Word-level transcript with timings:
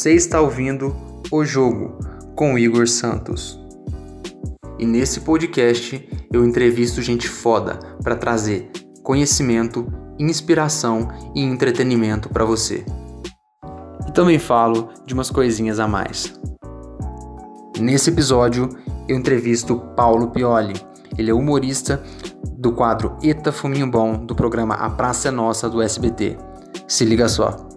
Você 0.00 0.14
está 0.14 0.40
ouvindo 0.40 0.96
O 1.30 1.44
Jogo 1.44 1.98
com 2.34 2.58
Igor 2.58 2.88
Santos. 2.88 3.60
E 4.78 4.86
nesse 4.86 5.20
podcast 5.20 6.08
eu 6.32 6.42
entrevisto 6.42 7.02
gente 7.02 7.28
foda 7.28 7.78
para 8.02 8.16
trazer 8.16 8.70
conhecimento, 9.02 9.86
inspiração 10.18 11.06
e 11.34 11.42
entretenimento 11.42 12.30
para 12.30 12.46
você. 12.46 12.82
E 14.08 14.12
também 14.12 14.38
falo 14.38 14.88
de 15.04 15.12
umas 15.12 15.30
coisinhas 15.30 15.78
a 15.78 15.86
mais. 15.86 16.32
Nesse 17.78 18.08
episódio 18.08 18.70
eu 19.06 19.18
entrevisto 19.18 19.80
Paulo 19.94 20.30
Pioli. 20.30 20.80
Ele 21.18 21.30
é 21.30 21.34
humorista 21.34 22.02
do 22.56 22.72
quadro 22.72 23.18
Eta 23.22 23.52
Fuminho 23.52 23.90
Bom 23.90 24.24
do 24.24 24.34
programa 24.34 24.76
A 24.76 24.88
Praça 24.88 25.28
é 25.28 25.30
Nossa 25.30 25.68
do 25.68 25.82
SBT. 25.82 26.38
Se 26.88 27.04
liga 27.04 27.28
só. 27.28 27.68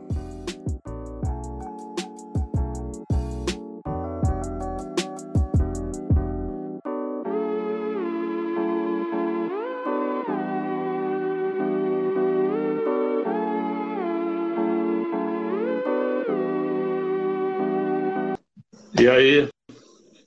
E 19.04 19.08
aí, 19.10 19.50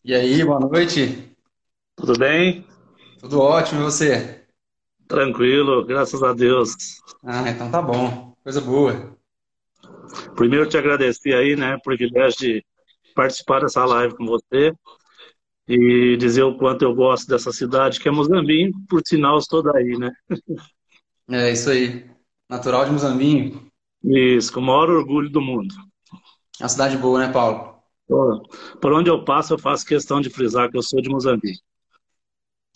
E 0.04 0.14
aí, 0.14 0.44
boa 0.44 0.60
noite. 0.60 1.34
tudo 1.96 2.18
bem? 2.18 2.62
Tudo 3.18 3.40
ótimo, 3.40 3.80
e 3.80 3.84
você? 3.84 4.46
Tranquilo, 5.08 5.82
graças 5.86 6.22
a 6.22 6.34
Deus. 6.34 6.74
Ah, 7.24 7.48
então 7.48 7.70
tá 7.70 7.80
bom. 7.80 8.34
Coisa 8.42 8.60
boa. 8.60 9.16
Primeiro 10.34 10.68
te 10.68 10.76
agradecer 10.76 11.34
aí, 11.34 11.56
né, 11.56 11.76
o 11.76 11.80
privilégio 11.80 12.38
de 12.38 12.64
participar 13.14 13.60
dessa 13.62 13.82
live 13.86 14.14
com 14.14 14.26
você 14.26 14.74
e 15.66 16.18
dizer 16.18 16.42
o 16.42 16.58
quanto 16.58 16.82
eu 16.82 16.94
gosto 16.94 17.26
dessa 17.28 17.50
cidade, 17.52 17.98
que 17.98 18.08
é 18.08 18.12
Mozambique, 18.12 18.74
por 18.90 19.00
sinal 19.06 19.38
estou 19.38 19.62
daí, 19.62 19.96
né? 19.98 20.10
É 21.30 21.50
isso 21.52 21.70
aí. 21.70 22.10
Natural 22.48 22.84
de 22.84 22.92
Muzambinho. 22.92 23.70
Isso, 24.04 24.52
com 24.52 24.60
o 24.60 24.62
maior 24.62 24.88
orgulho 24.90 25.30
do 25.30 25.40
mundo. 25.40 25.74
É 26.60 26.64
uma 26.64 26.68
cidade 26.68 26.96
boa, 26.98 27.18
né, 27.26 27.32
Paulo? 27.32 27.75
Por 28.80 28.92
onde 28.92 29.10
eu 29.10 29.24
passo, 29.24 29.54
eu 29.54 29.58
faço 29.58 29.84
questão 29.86 30.20
de 30.20 30.30
frisar 30.30 30.70
que 30.70 30.76
eu 30.76 30.82
sou 30.82 31.00
de 31.00 31.08
Moçambique. 31.08 31.60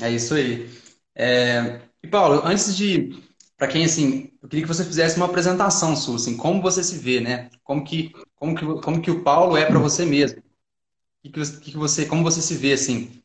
É 0.00 0.10
isso 0.10 0.34
aí. 0.34 0.68
É, 1.14 1.80
E 2.02 2.08
Paulo, 2.08 2.40
antes 2.44 2.74
de, 2.76 3.10
para 3.56 3.68
quem 3.68 3.84
assim, 3.84 4.30
eu 4.42 4.48
queria 4.48 4.64
que 4.64 4.68
você 4.68 4.84
fizesse 4.84 5.16
uma 5.16 5.26
apresentação 5.26 5.94
sua, 5.96 6.16
assim, 6.16 6.36
como 6.36 6.62
você 6.62 6.82
se 6.82 6.96
vê, 6.98 7.20
né? 7.20 7.50
Como 7.62 7.84
que, 7.84 8.10
como 8.36 8.54
que, 8.56 8.64
como 8.82 9.02
que 9.02 9.10
o 9.10 9.22
Paulo 9.22 9.56
é 9.56 9.66
para 9.66 9.78
você 9.78 10.04
mesmo? 10.06 10.42
Que 11.22 11.30
que 11.30 11.76
você, 11.78 12.06
como 12.06 12.24
você 12.24 12.42
se 12.42 12.56
vê 12.56 12.74
assim? 12.74 13.22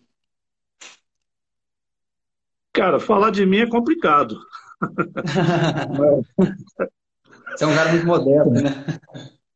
Cara, 2.74 3.00
falar 3.00 3.32
de 3.32 3.44
mim 3.46 3.58
é 3.60 3.68
complicado. 3.70 4.38
Você 7.56 7.64
é 7.64 7.68
um 7.68 7.76
cara 7.76 7.92
muito 7.92 8.06
moderno, 8.06 8.52
né? 8.52 8.86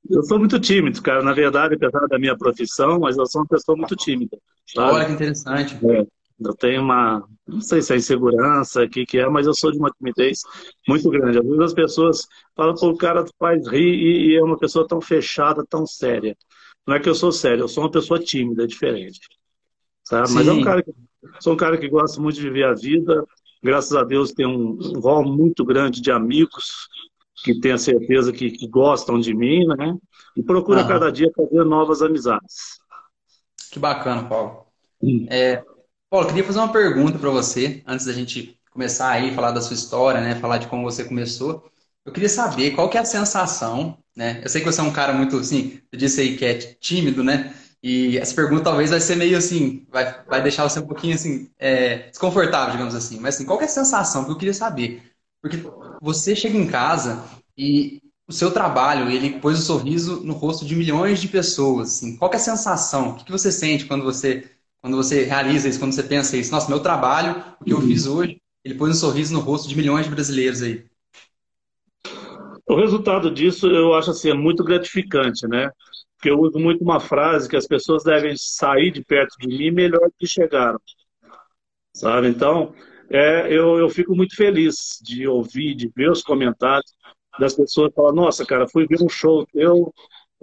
Eu 0.10 0.24
sou 0.24 0.40
muito 0.40 0.60
tímido, 0.60 1.02
cara. 1.02 1.22
Na 1.22 1.34
verdade, 1.34 1.76
apesar 1.76 2.08
da 2.08 2.18
minha 2.18 2.36
profissão, 2.36 3.00
mas 3.00 3.18
eu 3.18 3.26
sou 3.28 3.42
uma 3.42 3.48
pessoa 3.48 3.78
muito 3.78 3.96
tímida, 3.96 4.38
sabe? 4.66 4.92
Olha 4.92 5.06
que 5.06 5.12
interessante. 5.14 5.78
É, 5.86 6.06
eu 6.40 6.54
tenho 6.56 6.82
uma, 6.82 7.24
não 7.48 7.62
sei 7.62 7.82
se 7.82 7.94
é 7.94 7.98
insegurança, 7.98 8.84
o 8.84 8.90
que 8.90 9.06
que 9.06 9.20
é, 9.20 9.30
mas 9.30 9.46
eu 9.46 9.54
sou 9.54 9.72
de 9.72 9.78
uma 9.78 9.92
timidez 9.92 10.40
muito 10.88 11.10
grande. 11.10 11.38
Às 11.38 11.46
vezes 11.46 11.60
as 11.60 11.74
pessoas 11.74 12.28
falam, 12.56 12.74
pô, 12.76 12.90
o 12.90 12.98
cara 12.98 13.26
faz 13.38 13.68
rir 13.68 13.94
e, 13.94 14.32
e 14.32 14.36
é 14.38 14.44
uma 14.44 14.58
pessoa 14.58 14.88
tão 14.88 15.00
fechada, 15.02 15.66
tão 15.70 15.86
séria. 15.86 16.36
Não 16.88 16.96
é 16.96 17.00
que 17.00 17.10
eu 17.10 17.16
sou 17.16 17.32
sério, 17.32 17.64
eu 17.64 17.68
sou 17.68 17.84
uma 17.84 17.92
pessoa 17.92 18.20
tímida, 18.20 18.64
é 18.64 18.68
diferente. 18.68 19.20
Sabe? 20.04 20.32
Mas 20.32 20.48
é 20.48 20.52
um 20.52 20.62
cara 20.62 20.82
que, 20.82 20.92
sou 21.40 21.54
um 21.54 21.58
cara 21.58 21.78
que 21.78 21.88
gosta 21.88 22.20
muito 22.22 22.36
de 22.36 22.42
viver 22.42 22.64
a 22.64 22.74
vida. 22.74 23.24
Graças 23.62 23.94
a 23.96 24.04
Deus 24.04 24.34
um, 24.40 24.80
um 24.96 25.00
rol 25.00 25.24
muito 25.24 25.64
grande 25.66 26.02
de 26.02 26.10
amigos 26.10 26.88
que 27.44 27.60
tenho 27.60 27.78
certeza 27.78 28.32
que, 28.32 28.52
que 28.52 28.68
gostam 28.68 29.20
de 29.20 29.34
mim, 29.34 29.66
né? 29.66 29.96
E 30.36 30.44
procuro 30.44 30.80
a 30.80 30.84
Aham. 30.84 30.90
cada 30.90 31.12
dia 31.12 31.32
fazer 31.36 31.64
novas 31.64 32.02
amizades. 32.02 32.80
Que 33.72 33.80
bacana, 33.80 34.28
Paulo. 34.28 34.66
Hum. 35.02 35.26
É, 35.30 35.64
Paulo, 36.10 36.26
eu 36.26 36.30
queria 36.30 36.44
fazer 36.44 36.60
uma 36.60 36.72
pergunta 36.72 37.18
para 37.20 37.30
você, 37.30 37.84
antes 37.86 38.06
da 38.06 38.14
gente 38.14 38.60
começar 38.72 39.10
aí, 39.12 39.34
falar 39.34 39.52
da 39.52 39.62
sua 39.62 39.76
história, 39.76 40.22
né? 40.22 40.36
Falar 40.36 40.58
de 40.58 40.68
como 40.68 40.84
você 40.84 41.04
começou. 41.04 41.70
Eu 42.06 42.12
queria 42.12 42.30
saber 42.30 42.72
qual 42.72 42.90
que 42.90 42.98
é 42.98 43.02
a 43.02 43.06
sensação, 43.06 43.98
né? 44.16 44.42
Eu 44.44 44.50
sei 44.50 44.62
que 44.62 44.68
você 44.72 44.82
é 44.82 44.84
um 44.84 44.92
cara 44.94 45.14
muito, 45.14 45.38
assim, 45.38 45.80
eu 45.92 46.00
disse 46.00 46.22
aí 46.22 46.38
que 46.38 46.46
é 46.46 46.56
tímido, 46.56 47.24
né? 47.24 47.54
E 47.82 48.18
essa 48.18 48.36
pergunta 48.36 48.64
talvez 48.64 48.90
vai 48.90 49.00
ser 49.00 49.16
meio 49.16 49.38
assim, 49.38 49.86
vai, 49.90 50.24
vai 50.26 50.42
deixar 50.42 50.68
você 50.68 50.80
um 50.80 50.88
pouquinho, 50.88 51.16
assim, 51.16 51.50
é, 51.58 52.10
desconfortável, 52.10 52.72
digamos 52.74 52.94
assim. 52.96 53.20
Mas, 53.20 53.36
assim, 53.36 53.46
qual 53.46 53.58
que 53.58 53.64
é 53.64 53.68
a 53.68 53.70
sensação 53.70 54.26
que 54.26 54.32
eu 54.32 54.38
queria 54.38 54.54
saber? 54.54 55.02
Porque 55.42 55.58
você 56.02 56.36
chega 56.36 56.58
em 56.58 56.68
casa 56.68 57.24
e 57.58 58.02
o 58.28 58.34
seu 58.34 58.52
trabalho, 58.52 59.10
ele 59.10 59.40
pôs 59.40 59.58
o 59.60 59.62
sorriso 59.62 60.22
no 60.24 60.34
rosto 60.34 60.66
de 60.66 60.76
milhões 60.76 61.20
de 61.20 61.28
pessoas, 61.28 61.90
assim. 61.90 62.16
Qual 62.18 62.32
é 62.32 62.36
a 62.36 62.40
sensação? 62.40 63.10
O 63.10 63.16
que 63.16 63.26
que 63.26 63.32
você 63.32 63.52
sente 63.52 63.86
quando 63.86 64.04
você 64.04 64.50
quando 64.82 64.96
você 64.96 65.26
realiza 65.26 65.68
isso, 65.68 65.80
quando 65.80 65.94
você 65.94 66.04
pensa 66.04 66.38
isso, 66.38 66.52
nossa, 66.52 66.70
meu 66.70 66.80
trabalho, 66.80 67.44
o 67.60 67.66
que 67.66 67.74
eu 67.74 67.82
fiz 67.82 68.08
hoje, 68.08 68.42
ele 68.64 68.76
pôs 68.76 68.90
um 68.92 68.98
sorriso 68.98 69.34
no 69.34 69.42
rosto 69.42 69.68
de 69.68 69.76
milhões 69.76 70.06
de 70.06 70.12
brasileiros 70.12 70.62
aí. 70.62 70.86
O 72.66 72.76
resultado 72.76 73.30
disso 73.30 73.68
eu 73.68 73.94
acho 73.94 74.12
assim, 74.12 74.30
é 74.30 74.34
muito 74.34 74.64
gratificante, 74.64 75.48
né? 75.48 75.70
Porque 76.16 76.30
eu 76.30 76.40
uso 76.40 76.60
muito 76.60 76.84
uma 76.84 77.00
frase 77.00 77.50
que 77.50 77.56
as 77.58 77.66
pessoas 77.68 78.04
devem 78.04 78.36
sair 78.38 78.92
de 78.92 79.04
perto 79.04 79.36
de 79.40 79.48
mim 79.48 79.72
melhor 79.72 80.08
do 80.08 80.14
que 80.18 80.28
chegaram, 80.28 80.80
sabe? 81.94 82.28
Então, 82.28 82.74
é, 83.10 83.48
eu, 83.48 83.78
eu 83.78 83.90
fico 83.90 84.16
muito 84.16 84.36
feliz 84.36 85.00
de 85.02 85.28
ouvir, 85.28 85.76
de 85.76 85.92
ver 85.96 86.12
os 86.12 86.22
comentários 86.22 86.94
das 87.40 87.56
pessoas 87.56 87.94
falar, 87.94 88.14
nossa, 88.14 88.46
cara, 88.46 88.68
fui 88.68 88.86
ver 88.86 89.02
um 89.02 89.10
show 89.10 89.46
teu, 89.48 89.94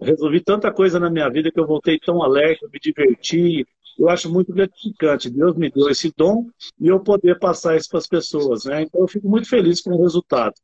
resolvi 0.00 0.40
tanta 0.40 0.72
coisa 0.72 0.98
na 0.98 1.10
minha 1.10 1.28
vida 1.28 1.50
que 1.52 1.60
eu 1.60 1.66
voltei 1.66 1.98
tão 1.98 2.22
alegre, 2.22 2.68
me 2.72 2.78
diverti. 2.80 3.66
Eu 3.98 4.10
acho 4.10 4.30
muito 4.30 4.52
gratificante. 4.52 5.30
Deus 5.30 5.56
me 5.56 5.70
deu 5.70 5.88
esse 5.88 6.12
dom 6.16 6.46
e 6.78 6.88
eu 6.88 7.00
poder 7.00 7.38
passar 7.38 7.76
isso 7.76 7.88
para 7.88 7.98
as 7.98 8.06
pessoas, 8.06 8.64
né? 8.64 8.82
Então 8.82 9.00
eu 9.00 9.08
fico 9.08 9.28
muito 9.28 9.48
feliz 9.48 9.80
com 9.80 9.90
o 9.90 10.02
resultado. 10.02 10.54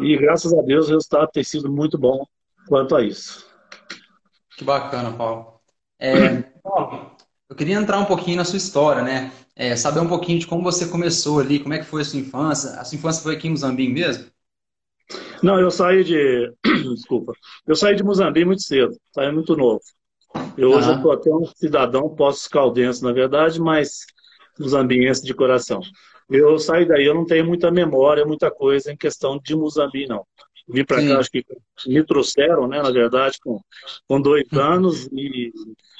E 0.00 0.16
graças 0.16 0.54
a 0.54 0.62
Deus 0.62 0.86
o 0.86 0.92
resultado 0.92 1.28
tem 1.32 1.44
sido 1.44 1.70
muito 1.70 1.98
bom 1.98 2.24
quanto 2.66 2.96
a 2.96 3.02
isso. 3.02 3.46
Que 4.56 4.64
bacana, 4.64 5.12
Paulo. 5.12 5.60
É, 5.98 6.42
Paulo, 6.62 7.10
eu 7.48 7.56
queria 7.56 7.76
entrar 7.76 7.98
um 7.98 8.04
pouquinho 8.04 8.36
na 8.36 8.44
sua 8.44 8.58
história, 8.58 9.02
né? 9.02 9.32
É, 9.56 9.74
saber 9.74 10.00
um 10.00 10.08
pouquinho 10.08 10.38
de 10.38 10.46
como 10.46 10.62
você 10.62 10.86
começou 10.86 11.40
ali, 11.40 11.58
como 11.58 11.74
é 11.74 11.78
que 11.78 11.84
foi 11.84 12.02
a 12.02 12.04
sua 12.04 12.20
infância. 12.20 12.70
A 12.72 12.84
sua 12.84 12.96
infância 12.96 13.22
foi 13.22 13.34
aqui 13.36 13.48
em 13.48 13.52
Moçambique 13.52 13.92
mesmo? 13.92 14.26
Não, 15.42 15.58
eu 15.58 15.70
saí 15.70 16.04
de. 16.04 16.52
Desculpa. 16.94 17.32
Eu 17.66 17.74
saí 17.74 17.96
de 17.96 18.04
Moçambique 18.04 18.44
muito 18.44 18.62
cedo, 18.62 18.96
saí 19.12 19.32
muito 19.32 19.56
novo. 19.56 19.80
Eu 20.56 20.70
hoje 20.72 20.92
estou 20.92 21.12
até 21.12 21.30
um 21.30 21.44
cidadão 21.46 22.14
pós-caldense, 22.14 23.02
na 23.02 23.12
verdade, 23.12 23.60
mas 23.60 24.04
moçambiense 24.58 25.24
de 25.24 25.32
coração. 25.32 25.80
Eu 26.28 26.58
saí 26.58 26.86
daí, 26.86 27.06
eu 27.06 27.14
não 27.14 27.24
tenho 27.24 27.46
muita 27.46 27.70
memória, 27.70 28.26
muita 28.26 28.50
coisa 28.50 28.92
em 28.92 28.96
questão 28.96 29.38
de 29.42 29.56
Moçambique, 29.56 30.08
não. 30.08 30.26
Vim 30.68 30.84
para 30.84 31.06
cá, 31.06 31.18
acho 31.18 31.30
que 31.30 31.44
me 31.86 32.04
trouxeram, 32.04 32.68
né, 32.68 32.82
na 32.82 32.90
verdade, 32.90 33.38
com, 33.42 33.60
com 34.06 34.20
dois 34.20 34.44
anos 34.52 35.08
e 35.12 35.50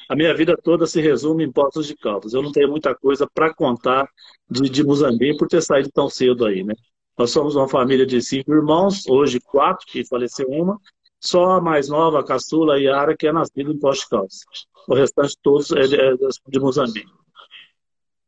a 0.08 0.14
minha 0.14 0.34
vida 0.34 0.56
toda 0.62 0.86
se 0.86 1.00
resume 1.00 1.44
em 1.44 1.52
Poços 1.52 1.86
de 1.86 1.96
Caldas. 1.96 2.34
Eu 2.34 2.42
não 2.42 2.52
tenho 2.52 2.68
muita 2.68 2.94
coisa 2.94 3.26
para 3.32 3.52
contar 3.54 4.08
de, 4.50 4.68
de 4.68 4.84
Moçambique 4.84 5.38
por 5.38 5.48
ter 5.48 5.62
saído 5.62 5.90
tão 5.92 6.08
cedo 6.08 6.44
aí, 6.44 6.62
né? 6.62 6.74
Nós 7.16 7.30
somos 7.30 7.56
uma 7.56 7.68
família 7.68 8.06
de 8.06 8.20
cinco 8.22 8.52
irmãos, 8.52 9.06
hoje 9.08 9.40
quatro, 9.40 9.84
que 9.86 10.04
faleceu 10.04 10.48
uma, 10.48 10.78
só 11.20 11.52
a 11.52 11.60
mais 11.60 11.88
nova, 11.88 12.20
a 12.20 12.24
caçula, 12.24 12.74
a 12.74 12.78
Yara, 12.78 13.16
que 13.16 13.26
é 13.26 13.32
nascida 13.32 13.70
em 13.70 13.78
Poços 13.78 14.04
de 14.04 14.08
Caldas. 14.08 14.38
O 14.86 14.94
restante 14.94 15.36
todos 15.42 15.70
é 15.72 15.86
de, 15.86 15.96
é 15.96 16.14
de 16.14 16.60
Moçambique. 16.60 17.10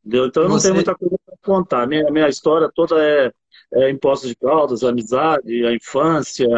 Entendeu? 0.05 0.27
Então 0.27 0.43
eu 0.43 0.49
não 0.49 0.59
tenho 0.59 0.75
muita 0.75 0.95
coisa 0.95 1.17
contar. 1.43 1.87
Minha, 1.87 2.11
minha 2.11 2.29
história 2.29 2.71
toda 2.75 3.03
é, 3.03 3.33
é 3.75 3.91
em 3.91 3.99
Poços 3.99 4.29
de 4.29 4.37
Caldas, 4.37 4.83
amizade, 4.83 5.67
a 5.67 5.75
infância. 5.75 6.49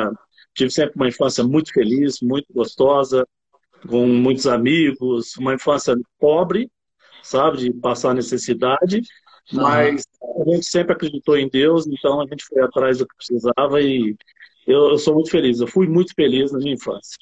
Tive 0.55 0.70
sempre 0.70 0.94
uma 0.96 1.08
infância 1.08 1.43
muito 1.44 1.73
feliz, 1.73 2.20
muito 2.20 2.52
gostosa, 2.52 3.26
com 3.88 4.06
muitos 4.06 4.46
amigos, 4.46 5.37
uma 5.37 5.55
infância 5.55 5.94
pobre, 6.19 6.70
sabe, 7.23 7.58
de 7.58 7.73
passar 7.73 8.14
necessidade, 8.14 9.02
mas 9.52 10.05
a 10.23 10.50
gente 10.50 10.67
sempre 10.67 10.93
acreditou 10.93 11.37
em 11.37 11.49
Deus, 11.49 11.87
então 11.87 12.20
a 12.20 12.26
gente 12.26 12.44
foi 12.44 12.62
atrás 12.62 12.99
do 12.99 13.06
que 13.06 13.17
precisava 13.17 13.81
e 13.81 14.17
eu, 14.67 14.90
eu 14.90 14.99
sou 14.99 15.14
muito 15.14 15.31
feliz. 15.31 15.61
Eu 15.61 15.67
fui 15.67 15.88
muito 15.88 16.14
feliz 16.14 16.52
na 16.52 16.58
minha 16.58 16.75
infância. 16.75 17.17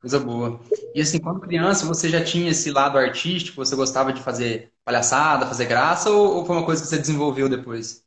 Coisa 0.00 0.20
boa. 0.20 0.60
E 0.94 1.00
assim, 1.00 1.18
quando 1.18 1.40
criança, 1.40 1.84
você 1.86 2.08
já 2.08 2.22
tinha 2.22 2.50
esse 2.50 2.70
lado 2.70 2.96
artístico? 2.96 3.56
Você 3.56 3.74
gostava 3.74 4.12
de 4.12 4.22
fazer 4.22 4.72
palhaçada, 4.88 5.44
fazer 5.44 5.66
graça, 5.66 6.10
ou, 6.10 6.36
ou 6.36 6.44
foi 6.46 6.56
uma 6.56 6.64
coisa 6.64 6.82
que 6.82 6.88
você 6.88 6.98
desenvolveu 6.98 7.46
depois? 7.46 8.02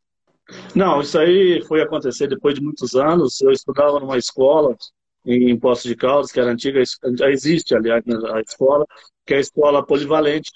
Não, 0.74 1.00
isso 1.00 1.18
aí 1.20 1.62
foi 1.68 1.80
acontecer 1.80 2.28
depois 2.28 2.56
de 2.56 2.62
muitos 2.62 2.96
anos. 2.96 3.40
Eu 3.40 3.52
estudava 3.52 4.00
numa 4.00 4.18
escola 4.18 4.76
em 5.24 5.56
Poços 5.60 5.84
de 5.84 5.96
Caldas, 5.96 6.32
que 6.32 6.40
era 6.40 6.52
antiga, 6.52 6.82
já 7.16 7.30
existe, 7.30 7.76
aliás, 7.76 8.04
a 8.34 8.42
escola, 8.42 8.84
que 9.28 9.36
é 9.36 9.38
a 9.38 9.42
escola 9.42 9.86
polivalente. 9.86 10.50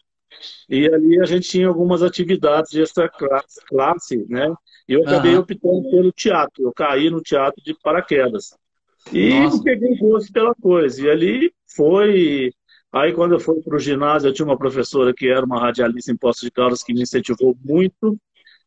E 0.68 0.88
ali 0.88 1.22
a 1.22 1.26
gente 1.26 1.48
tinha 1.48 1.68
algumas 1.68 2.02
atividades 2.02 2.72
de 2.72 2.82
extra 2.82 3.08
classe, 3.08 3.64
classe 3.68 4.26
né? 4.28 4.52
E 4.90 4.94
eu 4.94 5.04
acabei 5.04 5.36
uhum. 5.36 5.42
optando 5.42 5.90
pelo 5.92 6.12
teatro. 6.12 6.64
Eu 6.64 6.74
caí 6.74 7.10
no 7.12 7.22
teatro 7.22 7.64
de 7.64 7.76
paraquedas. 7.82 8.58
E 9.14 9.42
Nossa. 9.42 9.64
peguei 9.64 9.96
gosto 9.98 10.34
pela 10.34 10.56
coisa. 10.56 11.02
E 11.02 11.10
ali 11.10 11.54
foi. 11.76 12.52
Aí, 12.96 13.12
quando 13.12 13.34
eu 13.34 13.40
fui 13.42 13.62
para 13.62 13.76
o 13.76 13.80
ginásio, 13.80 14.30
eu 14.30 14.34
tinha 14.34 14.46
uma 14.46 14.58
professora 14.58 15.14
que 15.14 15.28
era 15.28 15.46
uma 15.46 15.60
radialista 15.60 16.14
em 16.14 16.16
Poços 16.16 16.44
de 16.44 16.50
Caldas 16.50 16.82
que 16.82 16.94
me 16.94 17.02
incentivou 17.02 17.54
muito. 17.62 18.18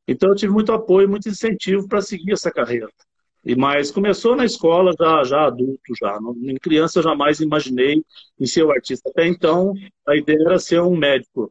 Então, 0.07 0.29
eu 0.29 0.35
tive 0.35 0.53
muito 0.53 0.71
apoio, 0.71 1.09
muito 1.09 1.31
incentivo 1.31 1.89
para 1.89 2.03
seguir 2.03 2.33
essa 2.33 2.51
carreira. 2.51 2.91
E 3.43 3.57
mas 3.57 3.91
começou 3.91 4.37
na 4.37 4.45
escola 4.45 4.93
já, 4.99 5.25
já 5.25 5.47
adulto 5.47 5.95
já. 5.99 6.19
Em 6.43 6.57
criança 6.57 6.99
eu 6.99 7.05
jamais 7.05 7.41
imaginei 7.41 8.03
em 8.39 8.45
ser 8.45 8.65
um 8.65 8.71
artista. 8.71 9.09
Até 9.09 9.27
então 9.27 9.73
a 10.07 10.15
ideia 10.15 10.39
era 10.45 10.59
ser 10.59 10.83
um 10.83 10.95
médico 10.95 11.51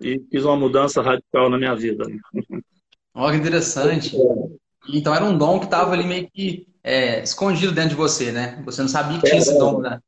e 0.00 0.22
fiz 0.30 0.44
uma 0.44 0.56
mudança 0.56 1.02
radical 1.02 1.50
na 1.50 1.58
minha 1.58 1.74
vida. 1.74 2.04
Olha 3.14 3.32
que 3.32 3.40
interessante. 3.40 4.16
Então 4.88 5.12
era 5.12 5.24
um 5.24 5.36
dom 5.36 5.58
que 5.58 5.64
estava 5.64 5.92
ali 5.92 6.04
meio 6.04 6.30
que 6.30 6.68
é, 6.84 7.20
escondido 7.22 7.72
dentro 7.72 7.90
de 7.90 7.96
você, 7.96 8.30
né? 8.30 8.62
Você 8.64 8.80
não 8.80 8.88
sabia 8.88 9.18
que 9.18 9.26
tinha 9.26 9.38
esse 9.38 9.58
dom, 9.58 9.80
né? 9.80 9.98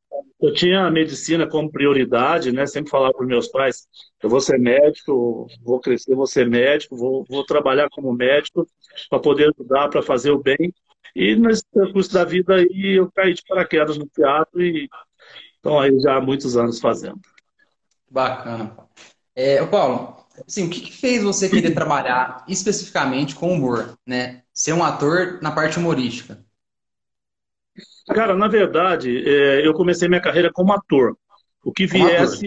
Eu 0.45 0.53
tinha 0.53 0.85
a 0.85 0.91
medicina 0.91 1.47
como 1.49 1.73
prioridade, 1.73 2.53
né? 2.53 2.67
Sempre 2.67 2.91
falava 2.91 3.15
para 3.15 3.23
os 3.23 3.29
meus 3.29 3.49
pais: 3.49 3.89
eu 4.23 4.29
vou 4.29 4.43
ser 4.43 4.59
médico, 4.59 5.47
vou 5.63 5.81
crescer, 5.81 6.15
vou 6.15 6.27
ser 6.27 6.47
médico, 6.47 6.95
vou, 6.95 7.25
vou 7.27 7.47
trabalhar 7.47 7.89
como 7.89 8.13
médico 8.13 8.67
para 9.09 9.19
poder 9.19 9.51
ajudar, 9.55 9.89
para 9.89 10.03
fazer 10.03 10.33
o 10.33 10.43
bem. 10.43 10.71
E 11.17 11.35
nesse 11.35 11.65
percurso 11.73 12.13
da 12.13 12.25
vida 12.25 12.57
aí 12.57 12.99
eu 12.99 13.11
caí 13.11 13.33
de 13.33 13.43
paraquedas 13.49 13.97
no 13.97 14.07
teatro 14.07 14.61
e 14.61 14.87
estão 15.57 15.79
aí 15.79 15.99
já 16.01 16.17
há 16.17 16.21
muitos 16.21 16.59
anos 16.59 16.79
fazendo. 16.79 17.21
Bacana. 18.11 18.77
É, 19.35 19.65
Paulo, 19.65 20.15
assim, 20.47 20.67
o 20.67 20.71
que, 20.71 20.81
que, 20.81 20.93
fez 20.93 21.23
você 21.23 21.49
querer 21.49 21.73
trabalhar 21.73 22.45
especificamente 22.47 23.35
com 23.35 23.51
humor, 23.51 23.99
né? 24.07 24.43
Ser 24.53 24.75
um 24.75 24.85
ator 24.85 25.39
na 25.41 25.53
parte 25.53 25.79
humorística? 25.79 26.44
Cara, 28.07 28.35
na 28.35 28.49
verdade, 28.49 29.27
é, 29.27 29.67
eu 29.67 29.73
comecei 29.73 30.09
minha 30.09 30.21
carreira 30.21 30.53
como 30.53 30.73
ator. 30.73 31.17
O 31.65 31.73
que 31.73 31.87
viesse, 31.87 32.47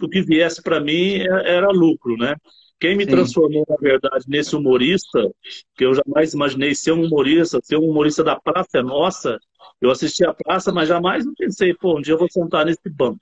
o 0.00 0.08
que 0.08 0.20
viesse 0.20 0.62
para 0.62 0.80
mim 0.80 1.20
é, 1.20 1.56
era 1.56 1.68
lucro, 1.68 2.16
né? 2.16 2.36
Quem 2.78 2.94
me 2.94 3.04
Sim. 3.04 3.10
transformou, 3.10 3.64
na 3.68 3.76
verdade, 3.76 4.26
nesse 4.28 4.54
humorista, 4.54 5.30
que 5.74 5.84
eu 5.86 5.94
jamais 5.94 6.34
imaginei 6.34 6.74
ser 6.74 6.92
um 6.92 7.06
humorista, 7.06 7.58
ser 7.62 7.76
um 7.78 7.88
humorista 7.88 8.22
da 8.22 8.38
Praça 8.38 8.78
é 8.78 8.82
Nossa, 8.82 9.38
eu 9.80 9.90
assisti 9.90 10.26
a 10.26 10.34
Praça, 10.34 10.70
mas 10.70 10.88
jamais 10.88 11.24
pensei, 11.38 11.72
pô, 11.72 11.98
um 11.98 12.02
dia 12.02 12.12
eu 12.12 12.18
vou 12.18 12.30
sentar 12.30 12.66
nesse 12.66 12.90
banco. 12.90 13.18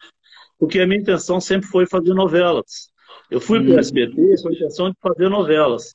Porque 0.58 0.80
a 0.80 0.86
minha 0.86 1.00
intenção 1.00 1.40
sempre 1.40 1.68
foi 1.68 1.86
fazer 1.86 2.14
novelas. 2.14 2.90
Eu 3.30 3.40
fui 3.40 3.60
hum. 3.60 3.66
para 3.66 3.76
o 3.76 3.78
SBT 3.78 4.42
com 4.42 4.48
a 4.48 4.52
intenção 4.52 4.90
de 4.90 4.96
fazer 5.00 5.28
novelas. 5.28 5.94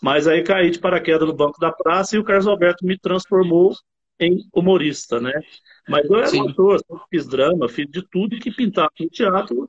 Mas 0.00 0.28
aí 0.28 0.42
caí 0.42 0.70
de 0.70 0.78
paraquedas 0.78 1.26
no 1.28 1.34
banco 1.34 1.58
da 1.58 1.72
praça 1.72 2.14
e 2.14 2.18
o 2.18 2.24
Carlos 2.24 2.46
Alberto 2.46 2.86
me 2.86 2.96
transformou 2.96 3.74
em 4.20 4.44
humorista, 4.54 5.20
né? 5.20 5.32
Mas 5.88 6.08
eu 6.08 6.16
era 6.16 6.26
Sim. 6.26 6.42
um 6.42 6.48
ator, 6.48 6.80
fiz 7.10 7.26
drama, 7.26 7.68
fiz 7.68 7.86
de 7.88 8.02
tudo 8.10 8.38
que 8.38 8.50
pintava 8.50 8.90
no 8.98 9.08
teatro. 9.08 9.68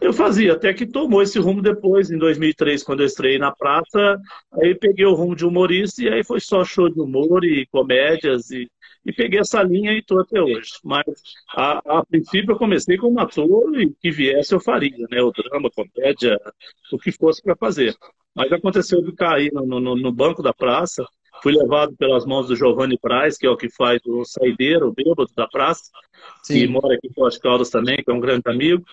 Eu 0.00 0.12
fazia, 0.12 0.52
até 0.52 0.72
que 0.72 0.86
tomou 0.86 1.20
esse 1.20 1.38
rumo 1.40 1.60
depois, 1.60 2.10
em 2.10 2.18
2003, 2.18 2.84
quando 2.84 3.00
eu 3.00 3.06
estreiei 3.06 3.38
na 3.38 3.50
praça. 3.50 4.18
Aí 4.52 4.74
peguei 4.74 5.04
o 5.04 5.14
rumo 5.14 5.34
de 5.34 5.44
humorista 5.44 6.02
e 6.02 6.08
aí 6.08 6.22
foi 6.22 6.40
só 6.40 6.64
show 6.64 6.88
de 6.88 7.00
humor 7.00 7.44
e 7.44 7.66
comédias 7.66 8.50
e 8.50 8.70
e 9.08 9.12
peguei 9.12 9.40
essa 9.40 9.62
linha 9.62 9.92
e 9.92 10.00
estou 10.00 10.20
até 10.20 10.40
hoje. 10.40 10.72
Mas, 10.84 11.06
a, 11.54 11.98
a, 11.98 12.04
princípio, 12.04 12.52
eu 12.52 12.58
comecei 12.58 12.98
como 12.98 13.18
ator 13.18 13.80
e 13.80 13.90
que 13.94 14.10
viesse 14.10 14.54
eu 14.54 14.60
faria, 14.60 15.06
né? 15.10 15.22
O 15.22 15.32
drama, 15.32 15.70
comédia, 15.70 16.38
o 16.92 16.98
que 16.98 17.10
fosse 17.10 17.42
para 17.42 17.56
fazer. 17.56 17.96
Mas 18.34 18.52
aconteceu 18.52 19.02
de 19.02 19.12
cair 19.12 19.50
no, 19.50 19.64
no, 19.64 19.96
no, 19.96 20.12
banco 20.12 20.42
da 20.42 20.52
praça, 20.52 21.06
fui 21.42 21.52
levado 21.52 21.96
pelas 21.96 22.24
mãos 22.24 22.48
do 22.48 22.56
Giovanni 22.56 22.98
Praz, 22.98 23.36
que 23.36 23.46
é 23.46 23.50
o 23.50 23.56
que 23.56 23.68
faz 23.70 24.00
o 24.06 24.24
saideiro, 24.24 24.88
o 24.88 24.92
bêbado 24.92 25.30
da 25.36 25.46
praça, 25.46 25.90
Sim. 26.42 26.54
que 26.54 26.68
mora 26.68 26.94
aqui 26.94 27.08
em 27.08 27.12
Pós 27.12 27.38
Caldas 27.38 27.70
também, 27.70 27.96
que 27.96 28.10
é 28.10 28.14
um 28.14 28.20
grande 28.20 28.42
amigo, 28.46 28.84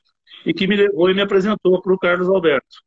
e 0.46 0.54
que 0.54 0.68
me 0.68 0.76
levou 0.76 1.10
e 1.10 1.14
me 1.14 1.22
apresentou 1.22 1.82
para 1.82 1.94
o 1.94 2.00
Carlos 2.00 2.30
Alberto. 2.30 2.84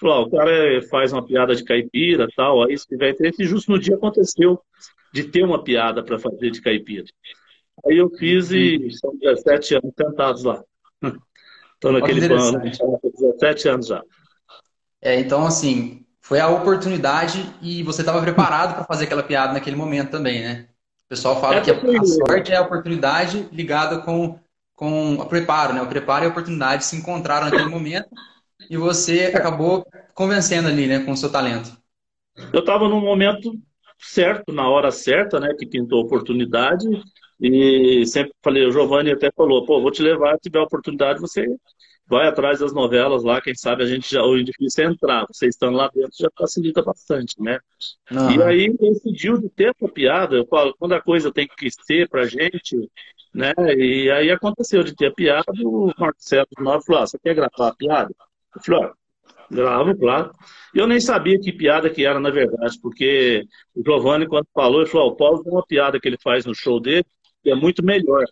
Falou, 0.00 0.26
o 0.26 0.30
cara 0.30 0.82
faz 0.88 1.12
uma 1.12 1.24
piada 1.24 1.54
de 1.54 1.64
caipira 1.64 2.26
tal, 2.34 2.62
aí 2.64 2.76
se 2.76 2.86
tiver 2.86 3.10
interesse, 3.10 3.42
e 3.42 3.46
justo 3.46 3.70
no 3.70 3.78
dia 3.78 3.96
aconteceu 3.96 4.60
de 5.12 5.24
ter 5.24 5.44
uma 5.44 5.62
piada 5.62 6.02
para 6.02 6.18
fazer 6.18 6.50
de 6.50 6.62
caipira. 6.62 7.04
Aí 7.86 7.96
eu 7.96 8.10
fiz 8.10 8.50
e 8.50 8.90
são 8.92 9.16
17 9.18 9.74
anos 9.74 9.92
sentados 9.98 10.44
lá. 10.44 10.62
Estou 11.74 11.92
naquele 11.92 12.26
plano, 12.26 12.60
17 12.60 13.68
anos 13.68 13.86
já. 13.86 14.02
É, 15.02 15.18
então, 15.18 15.46
assim, 15.46 16.04
foi 16.30 16.38
a 16.38 16.48
oportunidade 16.48 17.44
e 17.60 17.82
você 17.82 18.02
estava 18.02 18.22
preparado 18.22 18.76
para 18.76 18.84
fazer 18.84 19.06
aquela 19.06 19.20
piada 19.20 19.52
naquele 19.52 19.74
momento 19.74 20.12
também, 20.12 20.40
né? 20.40 20.68
O 21.06 21.08
pessoal 21.08 21.40
fala 21.40 21.56
é 21.56 21.60
que 21.60 21.72
a, 21.72 21.74
a, 21.74 22.04
sorte 22.04 22.52
é 22.52 22.56
a 22.56 22.62
oportunidade 22.62 23.48
ligada 23.50 23.98
com, 23.98 24.38
com 24.76 25.14
o 25.14 25.26
preparo, 25.26 25.72
né? 25.72 25.82
O 25.82 25.88
preparo 25.88 26.24
e 26.24 26.28
a 26.28 26.30
oportunidade 26.30 26.84
se 26.84 26.94
encontraram 26.94 27.46
naquele 27.46 27.66
momento 27.68 28.08
e 28.70 28.76
você 28.76 29.32
acabou 29.34 29.84
convencendo 30.14 30.68
ali, 30.68 30.86
né, 30.86 31.00
com 31.00 31.10
o 31.10 31.16
seu 31.16 31.32
talento. 31.32 31.76
Eu 32.52 32.60
estava 32.60 32.88
num 32.88 33.00
momento 33.00 33.52
certo, 33.98 34.52
na 34.52 34.68
hora 34.68 34.92
certa, 34.92 35.40
né, 35.40 35.52
que 35.58 35.66
pintou 35.66 36.00
a 36.00 36.04
oportunidade. 36.04 36.86
E 37.40 38.06
sempre 38.06 38.32
falei, 38.40 38.64
o 38.66 38.70
Giovanni 38.70 39.10
até 39.10 39.32
falou, 39.36 39.66
pô, 39.66 39.82
vou 39.82 39.90
te 39.90 40.00
levar, 40.00 40.34
se 40.34 40.42
tiver 40.42 40.60
oportunidade, 40.60 41.20
você 41.20 41.44
vai 42.10 42.26
atrás 42.26 42.58
das 42.58 42.72
novelas 42.74 43.22
lá, 43.22 43.40
quem 43.40 43.54
sabe 43.54 43.84
a 43.84 43.86
gente 43.86 44.10
já, 44.10 44.22
o 44.22 44.42
difícil 44.42 44.84
é 44.84 44.86
entrar, 44.88 45.24
você 45.30 45.46
estando 45.46 45.76
lá 45.76 45.88
dentro 45.94 46.10
já 46.18 46.28
facilita 46.36 46.82
bastante, 46.82 47.40
né? 47.40 47.60
Uhum. 48.10 48.32
E 48.32 48.42
aí 48.42 48.76
decidiu 48.76 49.38
de 49.38 49.48
ter 49.48 49.70
essa 49.70 49.88
piada, 49.88 50.34
eu 50.34 50.46
falo, 50.46 50.74
quando 50.76 50.92
a 50.92 51.00
coisa 51.00 51.32
tem 51.32 51.46
que 51.46 51.70
ser 51.70 52.08
pra 52.08 52.26
gente, 52.26 52.76
né? 53.32 53.52
E 53.76 54.10
aí 54.10 54.28
aconteceu 54.30 54.82
de 54.82 54.94
ter 54.94 55.06
a 55.06 55.14
piada, 55.14 55.52
o 55.64 55.92
Marcelo 55.96 56.48
Nova 56.58 56.82
falou, 56.82 57.02
ah, 57.02 57.06
você 57.06 57.18
quer 57.18 57.34
gravar 57.34 57.68
a 57.68 57.74
piada? 57.76 58.12
Eu 58.56 58.60
falei, 58.60 58.84
ó, 58.86 58.92
gravo, 59.48 59.96
claro. 59.96 60.32
E 60.74 60.78
eu 60.78 60.88
nem 60.88 61.00
sabia 61.00 61.38
que 61.38 61.52
piada 61.52 61.88
que 61.88 62.04
era, 62.04 62.18
na 62.18 62.30
verdade, 62.30 62.76
porque 62.82 63.44
o 63.74 63.84
Giovanni, 63.84 64.26
quando 64.26 64.46
falou, 64.52 64.80
ele 64.80 64.90
falou: 64.90 65.12
o 65.12 65.16
Paulo 65.16 65.42
tem 65.42 65.52
uma 65.52 65.64
piada 65.64 66.00
que 66.00 66.08
ele 66.08 66.18
faz 66.20 66.44
no 66.44 66.54
show 66.54 66.80
dele 66.80 67.04
que 67.42 67.50
é 67.50 67.54
muito 67.54 67.84
melhor. 67.84 68.24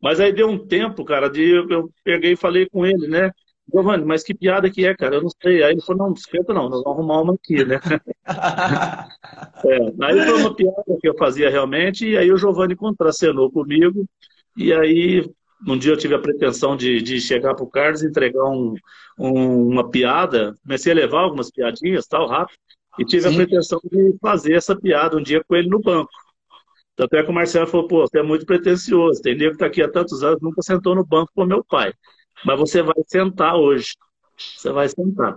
Mas 0.00 0.20
aí 0.20 0.32
deu 0.32 0.48
um 0.48 0.58
tempo, 0.58 1.04
cara, 1.04 1.28
de 1.28 1.42
eu 1.42 1.90
peguei 2.02 2.32
e 2.32 2.36
falei 2.36 2.68
com 2.68 2.86
ele, 2.86 3.06
né? 3.06 3.30
Giovanni, 3.72 4.04
mas 4.04 4.22
que 4.22 4.34
piada 4.34 4.68
que 4.70 4.84
é, 4.84 4.94
cara? 4.96 5.16
Eu 5.16 5.22
não 5.22 5.30
sei. 5.42 5.62
Aí 5.62 5.72
ele 5.72 5.82
falou: 5.82 6.08
não, 6.08 6.14
esquenta 6.14 6.52
não, 6.52 6.68
nós 6.68 6.82
vamos 6.82 6.98
arrumar 6.98 7.22
uma 7.22 7.34
aqui, 7.34 7.64
né? 7.64 7.78
é, 9.64 10.04
aí 10.04 10.26
foi 10.26 10.38
uma 10.40 10.54
piada 10.54 10.98
que 11.00 11.08
eu 11.08 11.16
fazia 11.16 11.48
realmente, 11.48 12.08
e 12.08 12.16
aí 12.16 12.32
o 12.32 12.36
Giovanni 12.36 12.74
contracenou 12.74 13.50
comigo, 13.50 14.04
e 14.56 14.72
aí 14.72 15.24
um 15.66 15.76
dia 15.76 15.92
eu 15.92 15.96
tive 15.96 16.14
a 16.14 16.18
pretensão 16.18 16.76
de, 16.76 17.02
de 17.02 17.20
chegar 17.20 17.54
para 17.54 17.64
o 17.64 17.70
Carlos 17.70 18.02
e 18.02 18.06
entregar 18.06 18.44
um, 18.44 18.74
um, 19.18 19.68
uma 19.68 19.88
piada. 19.88 20.54
Comecei 20.62 20.92
a 20.92 20.96
levar 20.96 21.20
algumas 21.20 21.50
piadinhas, 21.50 22.06
tal, 22.06 22.26
rápido. 22.26 22.58
E 22.98 23.04
tive 23.04 23.28
Sim. 23.28 23.34
a 23.34 23.36
pretensão 23.36 23.80
de 23.90 24.16
fazer 24.20 24.54
essa 24.54 24.74
piada 24.74 25.16
um 25.16 25.22
dia 25.22 25.42
com 25.46 25.54
ele 25.54 25.68
no 25.68 25.80
banco. 25.80 26.10
Tanto 27.00 27.16
é 27.16 27.22
que 27.24 27.30
o 27.30 27.32
Marcelo 27.32 27.66
falou, 27.66 27.88
pô, 27.88 28.06
você 28.06 28.18
é 28.18 28.22
muito 28.22 28.44
pretencioso. 28.44 29.22
Tem 29.22 29.34
nego 29.34 29.52
que 29.52 29.54
está 29.54 29.64
aqui 29.64 29.80
há 29.80 29.90
tantos 29.90 30.22
anos, 30.22 30.42
nunca 30.42 30.60
sentou 30.60 30.94
no 30.94 31.02
banco 31.02 31.32
com 31.34 31.46
meu 31.46 31.64
pai. 31.64 31.94
Mas 32.44 32.58
você 32.58 32.82
vai 32.82 32.94
sentar 33.06 33.56
hoje. 33.56 33.94
Você 34.36 34.70
vai 34.70 34.86
sentar. 34.86 35.34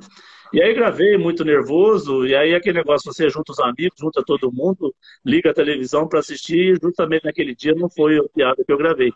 E 0.52 0.62
aí 0.62 0.74
gravei 0.74 1.18
muito 1.18 1.46
nervoso, 1.46 2.28
e 2.28 2.36
aí 2.36 2.54
aquele 2.54 2.80
negócio, 2.80 3.10
você 3.10 3.30
junta 3.30 3.54
os 3.54 3.60
amigos, 3.62 3.98
junta 3.98 4.22
todo 4.26 4.52
mundo, 4.52 4.94
liga 5.26 5.52
a 5.52 5.54
televisão 5.54 6.06
para 6.06 6.20
assistir, 6.20 6.78
justamente 6.84 7.24
naquele 7.24 7.56
dia 7.56 7.74
não 7.74 7.90
foi 7.90 8.18
a 8.18 8.24
piada 8.24 8.62
que 8.62 8.72
eu 8.72 8.78
gravei. 8.78 9.14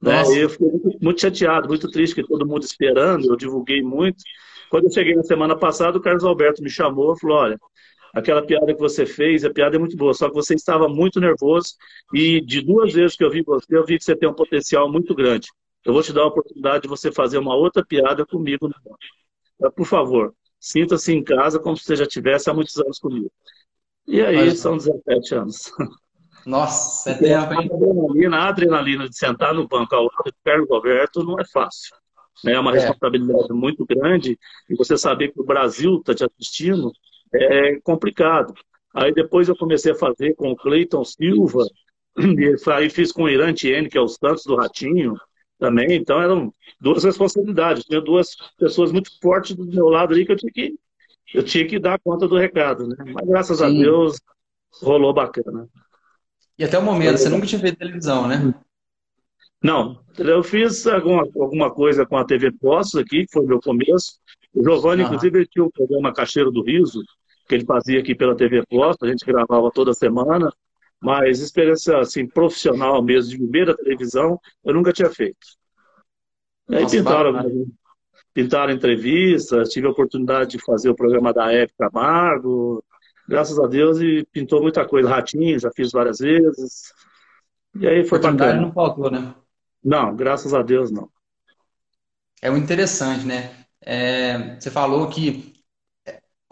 Né? 0.00 0.22
Eu 0.36 0.48
fiquei 0.48 0.68
muito 1.02 1.20
chateado, 1.20 1.66
muito 1.66 1.90
triste, 1.90 2.14
que 2.14 2.22
todo 2.22 2.46
mundo 2.46 2.62
esperando, 2.62 3.26
eu 3.26 3.36
divulguei 3.36 3.82
muito. 3.82 4.22
Quando 4.70 4.84
eu 4.84 4.92
cheguei 4.92 5.16
na 5.16 5.24
semana 5.24 5.58
passada, 5.58 5.98
o 5.98 6.00
Carlos 6.00 6.22
Alberto 6.22 6.62
me 6.62 6.70
chamou 6.70 7.14
e 7.14 7.18
falou: 7.18 7.36
olha, 7.36 7.58
aquela 8.14 8.46
piada 8.46 8.72
que 8.72 8.80
você 8.80 9.04
fez, 9.04 9.44
a 9.44 9.50
piada 9.50 9.76
é 9.76 9.78
muito 9.78 9.96
boa, 9.96 10.14
só 10.14 10.28
que 10.28 10.34
você 10.34 10.54
estava 10.54 10.88
muito 10.88 11.20
nervoso 11.20 11.74
e 12.12 12.40
de 12.40 12.60
duas 12.60 12.92
vezes 12.92 13.16
que 13.16 13.24
eu 13.24 13.30
vi 13.30 13.42
você, 13.42 13.76
eu 13.76 13.84
vi 13.84 13.98
que 13.98 14.04
você 14.04 14.14
tem 14.14 14.28
um 14.28 14.34
potencial 14.34 14.90
muito 14.90 15.14
grande. 15.14 15.48
Eu 15.84 15.92
vou 15.92 16.02
te 16.02 16.12
dar 16.12 16.22
a 16.22 16.26
oportunidade 16.26 16.82
de 16.82 16.88
você 16.88 17.12
fazer 17.12 17.38
uma 17.38 17.54
outra 17.54 17.84
piada 17.84 18.24
comigo. 18.24 18.70
Por 19.76 19.86
favor, 19.86 20.32
sinta-se 20.58 21.12
em 21.12 21.22
casa 21.22 21.58
como 21.58 21.76
se 21.76 21.84
você 21.84 21.96
já 21.96 22.06
tivesse 22.06 22.48
há 22.48 22.54
muitos 22.54 22.78
anos 22.78 22.98
comigo. 22.98 23.30
E 24.06 24.20
aí, 24.20 24.36
Olha. 24.36 24.54
são 24.54 24.76
17 24.76 25.34
anos. 25.34 25.72
Nossa, 26.46 27.10
é 27.10 27.14
tempo, 27.14 27.54
hein? 27.54 27.70
A 27.70 27.74
adrenalina, 27.74 28.36
a 28.36 28.48
adrenalina 28.48 29.08
de 29.08 29.16
sentar 29.16 29.54
no 29.54 29.66
banco 29.66 29.94
ao 29.94 30.04
lado 30.04 30.24
do 30.26 30.34
Carlos 30.44 30.68
Roberto 30.68 31.24
não 31.24 31.40
é 31.40 31.44
fácil. 31.46 31.96
Né? 32.44 32.52
É 32.52 32.60
uma 32.60 32.70
é. 32.70 32.74
responsabilidade 32.74 33.52
muito 33.52 33.84
grande 33.86 34.38
e 34.68 34.76
você 34.76 34.96
saber 34.98 35.32
que 35.32 35.40
o 35.40 35.44
Brasil 35.44 35.98
está 35.98 36.14
te 36.14 36.24
assistindo 36.24 36.92
é 37.34 37.80
complicado. 37.80 38.54
Aí 38.94 39.12
depois 39.12 39.48
eu 39.48 39.56
comecei 39.56 39.92
a 39.92 39.96
fazer 39.96 40.34
com 40.36 40.52
o 40.52 40.56
Cleiton 40.56 41.04
Silva, 41.04 41.64
E 42.16 42.70
aí 42.70 42.88
fiz 42.88 43.12
com 43.12 43.24
o 43.24 43.28
Irã 43.28 43.52
Tiene, 43.52 43.88
que 43.88 43.98
é 43.98 44.00
o 44.00 44.08
Santos 44.08 44.44
do 44.44 44.56
Ratinho, 44.56 45.16
também. 45.58 45.92
Então 45.94 46.20
eram 46.20 46.54
duas 46.80 47.04
responsabilidades. 47.04 47.84
Tinha 47.84 48.00
duas 48.00 48.36
pessoas 48.58 48.92
muito 48.92 49.10
fortes 49.20 49.56
do 49.56 49.66
meu 49.66 49.88
lado 49.88 50.14
ali 50.14 50.24
que 50.24 50.32
eu 50.32 50.36
tinha 50.36 50.52
que, 50.52 50.74
eu 51.34 51.42
tinha 51.42 51.66
que 51.66 51.78
dar 51.78 51.98
conta 51.98 52.28
do 52.28 52.36
recado, 52.36 52.86
né? 52.86 52.96
Mas 53.12 53.26
graças 53.26 53.58
Sim. 53.58 53.64
a 53.64 53.68
Deus 53.68 54.20
rolou 54.80 55.12
bacana. 55.12 55.68
E 56.56 56.64
até 56.64 56.78
o 56.78 56.82
momento, 56.82 57.18
você 57.18 57.28
nunca 57.28 57.46
tinha 57.46 57.60
feito 57.60 57.78
televisão, 57.78 58.28
né? 58.28 58.54
Não, 59.60 59.98
eu 60.18 60.42
fiz 60.44 60.86
alguma, 60.86 61.22
alguma 61.22 61.70
coisa 61.72 62.06
com 62.06 62.16
a 62.16 62.24
TV 62.24 62.52
Postos 62.52 63.00
aqui, 63.00 63.26
que 63.26 63.32
foi 63.32 63.44
o 63.44 63.48
meu 63.48 63.60
começo. 63.60 64.20
O 64.52 64.62
Giovanni, 64.62 65.02
ah. 65.02 65.06
inclusive, 65.06 65.46
tinha 65.46 65.64
o 65.64 65.68
um 65.68 65.70
programa 65.70 66.12
Cacheiro 66.12 66.52
do 66.52 66.62
Riso, 66.62 67.02
que 67.46 67.54
ele 67.54 67.64
fazia 67.64 68.00
aqui 68.00 68.14
pela 68.14 68.36
TV 68.36 68.64
Postos, 68.66 69.08
a 69.08 69.10
gente 69.10 69.24
gravava 69.24 69.70
toda 69.70 69.92
semana, 69.92 70.52
mas 71.00 71.40
experiência 71.40 71.98
assim, 71.98 72.26
profissional 72.26 73.02
mesmo, 73.02 73.30
de 73.30 73.38
viver 73.38 73.70
a 73.70 73.76
televisão, 73.76 74.40
eu 74.64 74.74
nunca 74.74 74.92
tinha 74.92 75.10
feito. 75.10 75.46
E 76.68 76.76
aí 76.76 76.82
Nossa, 76.82 76.96
pintaram, 76.96 77.66
pintaram 78.32 78.72
entrevistas, 78.72 79.68
tive 79.68 79.86
a 79.86 79.90
oportunidade 79.90 80.52
de 80.52 80.64
fazer 80.64 80.88
o 80.88 80.94
programa 80.94 81.32
da 81.32 81.52
Época 81.52 81.90
Camargo, 81.90 82.82
graças 83.28 83.58
a 83.58 83.66
Deus, 83.66 84.00
e 84.00 84.26
pintou 84.32 84.62
muita 84.62 84.86
coisa. 84.86 85.08
Ratinho, 85.08 85.58
já 85.58 85.70
fiz 85.74 85.92
várias 85.92 86.18
vezes. 86.18 86.92
E 87.74 87.86
aí 87.86 88.04
foi 88.04 88.20
bacana. 88.20 88.60
não 88.60 88.72
faltou, 88.72 89.10
né? 89.10 89.34
Não, 89.82 90.14
graças 90.16 90.54
a 90.54 90.62
Deus 90.62 90.90
não. 90.90 91.10
É 92.40 92.50
o 92.50 92.56
interessante, 92.56 93.26
né? 93.26 93.64
É, 93.80 94.58
você 94.58 94.70
falou 94.70 95.08
que 95.08 95.53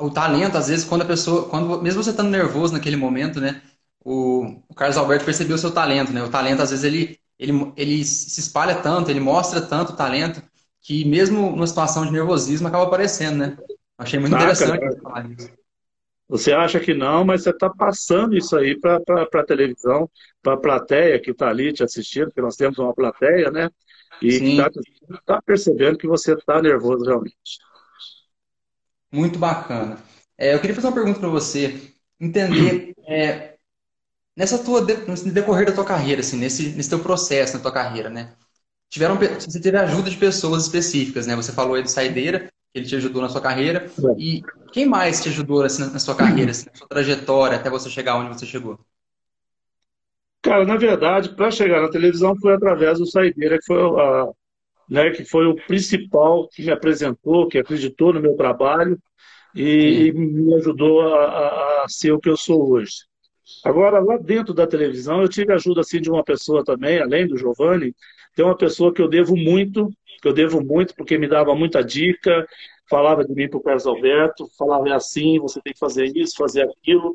o 0.06 0.10
talento, 0.10 0.56
às 0.56 0.68
vezes, 0.68 0.84
quando 0.84 1.02
a 1.02 1.06
pessoa, 1.06 1.48
quando 1.48 1.80
mesmo 1.82 2.02
você 2.02 2.10
estando 2.10 2.30
nervoso 2.30 2.72
naquele 2.72 2.96
momento, 2.96 3.40
né? 3.40 3.62
O, 4.04 4.44
o 4.68 4.74
Carlos 4.74 4.96
Alberto 4.96 5.24
percebeu 5.24 5.56
o 5.56 5.58
seu 5.58 5.70
talento, 5.72 6.12
né? 6.12 6.22
O 6.22 6.30
talento, 6.30 6.60
às 6.62 6.70
vezes, 6.70 6.84
ele, 6.84 7.18
ele, 7.38 7.72
ele 7.76 8.04
se 8.04 8.40
espalha 8.40 8.74
tanto, 8.76 9.10
ele 9.10 9.20
mostra 9.20 9.60
tanto 9.60 9.92
o 9.92 9.96
talento, 9.96 10.42
que 10.80 11.04
mesmo 11.04 11.50
numa 11.50 11.66
situação 11.66 12.04
de 12.04 12.12
nervosismo 12.12 12.68
acaba 12.68 12.84
aparecendo, 12.84 13.38
né? 13.38 13.56
Achei 13.96 14.18
muito 14.18 14.34
interessante 14.34 15.00
falar 15.00 15.30
isso. 15.30 15.50
Você 16.28 16.52
acha 16.52 16.80
que 16.80 16.94
não, 16.94 17.24
mas 17.24 17.42
você 17.42 17.50
está 17.50 17.68
passando 17.68 18.36
isso 18.36 18.56
aí 18.56 18.78
para 18.80 18.96
a 18.96 19.44
televisão, 19.44 20.10
para 20.42 20.54
a 20.54 20.56
plateia 20.56 21.20
que 21.20 21.30
está 21.30 21.48
ali 21.48 21.72
te 21.72 21.84
assistindo, 21.84 22.26
porque 22.26 22.40
nós 22.40 22.56
temos 22.56 22.78
uma 22.78 22.94
plateia, 22.94 23.50
né? 23.50 23.68
E 24.20 24.28
está 24.28 24.70
tá 25.26 25.42
percebendo 25.42 25.98
que 25.98 26.06
você 26.06 26.32
está 26.32 26.62
nervoso 26.62 27.04
realmente. 27.04 27.58
Muito 29.12 29.38
bacana. 29.38 29.98
É, 30.38 30.54
eu 30.54 30.60
queria 30.60 30.74
fazer 30.74 30.88
uma 30.88 30.94
pergunta 30.94 31.20
para 31.20 31.28
você. 31.28 31.92
Entender, 32.18 32.94
é, 33.06 33.56
nessa 34.36 34.58
tua, 34.58 34.80
no 34.80 35.32
decorrer 35.32 35.66
da 35.66 35.72
tua 35.72 35.84
carreira, 35.84 36.20
assim, 36.20 36.38
nesse, 36.38 36.70
nesse 36.70 36.88
teu 36.88 37.00
processo 37.00 37.56
na 37.56 37.62
tua 37.62 37.72
carreira, 37.72 38.08
né? 38.08 38.34
Tiveram, 38.90 39.16
você 39.16 39.60
teve 39.60 39.76
ajuda 39.78 40.10
de 40.10 40.16
pessoas 40.16 40.64
específicas, 40.64 41.26
né? 41.26 41.34
Você 41.34 41.52
falou 41.52 41.74
aí 41.74 41.82
do 41.82 41.88
Saideira, 41.88 42.40
que 42.72 42.78
ele 42.78 42.86
te 42.86 42.96
ajudou 42.96 43.22
na 43.22 43.28
sua 43.28 43.40
carreira. 43.40 43.90
E 44.18 44.42
quem 44.72 44.86
mais 44.86 45.22
te 45.22 45.28
ajudou 45.28 45.62
assim, 45.62 45.90
na 45.90 45.98
sua 45.98 46.14
carreira, 46.14 46.50
assim, 46.50 46.66
na 46.66 46.74
sua 46.74 46.88
trajetória, 46.88 47.56
até 47.56 47.70
você 47.70 47.88
chegar 47.88 48.16
onde 48.16 48.38
você 48.38 48.46
chegou? 48.46 48.78
Cara, 50.42 50.64
na 50.64 50.76
verdade, 50.76 51.34
para 51.34 51.50
chegar 51.50 51.80
na 51.80 51.90
televisão 51.90 52.34
foi 52.36 52.54
através 52.54 52.98
do 52.98 53.06
Saideira, 53.06 53.58
que 53.58 53.64
foi, 53.64 53.78
a, 53.78 54.28
né, 54.88 55.10
que 55.10 55.24
foi 55.24 55.46
o 55.46 55.54
principal 55.54 56.48
que 56.48 56.62
me 56.62 56.70
apresentou, 56.70 57.48
que 57.48 57.58
acreditou 57.58 58.12
no 58.12 58.20
meu 58.20 58.36
trabalho 58.36 58.98
e, 59.54 60.06
e 60.06 60.12
me 60.12 60.54
ajudou 60.54 61.02
a, 61.02 61.84
a, 61.84 61.86
ser 61.88 62.12
o 62.12 62.20
que 62.20 62.28
eu 62.28 62.36
sou 62.36 62.70
hoje. 62.70 63.04
Agora, 63.64 64.00
lá 64.00 64.16
dentro 64.16 64.54
da 64.54 64.66
televisão, 64.66 65.20
eu 65.20 65.28
tive 65.28 65.52
ajuda 65.52 65.80
assim, 65.80 66.00
de 66.00 66.10
uma 66.10 66.24
pessoa 66.24 66.64
também, 66.64 67.00
além 67.00 67.26
do 67.26 67.36
Giovanni, 67.36 67.94
tem 68.34 68.44
uma 68.44 68.56
pessoa 68.56 68.92
que 68.92 69.02
eu 69.02 69.08
devo 69.08 69.36
muito, 69.36 69.88
que 70.20 70.28
eu 70.28 70.32
devo 70.32 70.64
muito 70.64 70.94
porque 70.94 71.18
me 71.18 71.28
dava 71.28 71.54
muita 71.54 71.82
dica, 71.82 72.46
falava 72.88 73.24
de 73.24 73.34
mim 73.34 73.48
para 73.48 73.58
o 73.58 73.62
Carlos 73.62 73.86
Alberto, 73.86 74.46
falava 74.58 74.88
é 74.88 74.92
assim, 74.92 75.38
você 75.38 75.60
tem 75.60 75.72
que 75.72 75.78
fazer 75.78 76.10
isso, 76.14 76.36
fazer 76.36 76.62
aquilo, 76.62 77.14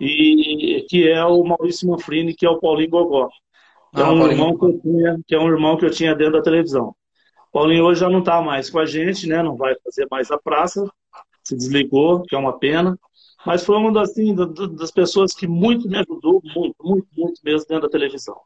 e 0.00 0.84
que 0.88 1.08
é 1.08 1.24
o 1.24 1.42
Maurício 1.42 1.88
Manfrini, 1.88 2.34
que 2.34 2.46
é 2.46 2.50
o 2.50 2.58
Paulinho 2.58 2.90
Gogó, 2.90 3.28
que, 3.94 4.00
é 4.00 4.04
ah, 4.04 4.08
é 4.08 4.10
um 4.10 4.26
irmão 4.30 4.56
que, 4.56 4.64
eu 4.64 4.80
tinha, 4.80 5.20
que 5.26 5.34
é 5.34 5.38
um 5.38 5.48
irmão 5.48 5.76
que 5.76 5.84
eu 5.84 5.90
tinha 5.90 6.14
dentro 6.14 6.34
da 6.34 6.42
televisão. 6.42 6.94
Paulinho 7.58 7.86
hoje 7.86 7.98
já 7.98 8.08
não 8.08 8.20
está 8.20 8.40
mais 8.40 8.70
com 8.70 8.78
a 8.78 8.86
gente, 8.86 9.26
né? 9.26 9.42
não 9.42 9.56
vai 9.56 9.74
fazer 9.82 10.06
mais 10.08 10.30
a 10.30 10.38
praça, 10.38 10.88
se 11.42 11.56
desligou, 11.56 12.22
que 12.22 12.36
é 12.36 12.38
uma 12.38 12.56
pena, 12.56 12.96
mas 13.44 13.64
foi 13.64 13.76
uma 13.76 13.92
das, 13.92 14.10
assim, 14.10 14.32
das 14.76 14.92
pessoas 14.92 15.34
que 15.34 15.48
muito 15.48 15.88
me 15.88 15.96
ajudou, 15.98 16.40
muito, 16.54 16.76
muito, 16.80 17.08
muito 17.16 17.40
mesmo 17.42 17.66
dentro 17.66 17.82
da 17.82 17.88
televisão. 17.88 18.40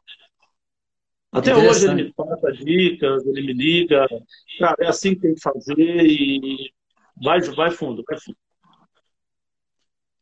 Até 1.31 1.55
hoje 1.55 1.85
ele 1.85 2.05
me 2.05 2.13
passa 2.13 2.51
dicas, 2.53 3.23
ele 3.27 3.43
me 3.43 3.53
liga, 3.53 4.07
cara, 4.57 4.77
é 4.79 4.87
assim 4.87 5.13
que 5.13 5.21
tem 5.21 5.35
que 5.35 5.41
fazer 5.41 5.77
e 5.77 6.71
vai, 7.23 7.39
vai 7.39 7.69
fundo, 7.69 8.03
vai 8.09 8.19
fundo. 8.19 8.37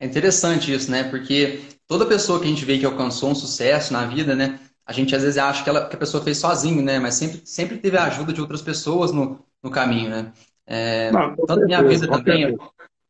É 0.01 0.05
interessante 0.05 0.74
isso, 0.74 0.91
né? 0.91 1.05
Porque 1.05 1.62
toda 1.88 2.05
pessoa 2.05 2.39
que 2.41 2.45
a 2.45 2.50
gente 2.50 2.65
vê 2.65 2.77
que 2.77 2.86
alcançou 2.86 3.29
um 3.29 3.36
sucesso 3.36 3.93
na 3.93 4.05
vida, 4.05 4.36
né? 4.36 4.60
A 4.85 4.93
gente 4.93 5.15
às 5.15 5.23
vezes 5.23 5.38
acha 5.38 5.63
que, 5.63 5.69
ela, 5.69 5.88
que 5.88 5.95
a 5.95 6.00
pessoa 6.00 6.23
fez 6.23 6.38
sozinho, 6.38 6.81
né? 6.81 7.00
Mas 7.00 7.15
sempre, 7.15 7.41
sempre 7.45 7.77
teve 7.77 7.97
a 7.97 8.05
ajuda 8.05 8.33
de 8.33 8.41
outras 8.41 8.61
pessoas 8.61 9.11
no, 9.11 9.39
no 9.63 9.69
caminho, 9.69 10.09
né? 10.09 10.33
É, 10.65 11.11
não, 11.11 11.35
tanto 11.35 11.65
minha 11.65 11.83
vida 11.83 12.07
também, 12.07 12.43
eu, 12.43 12.57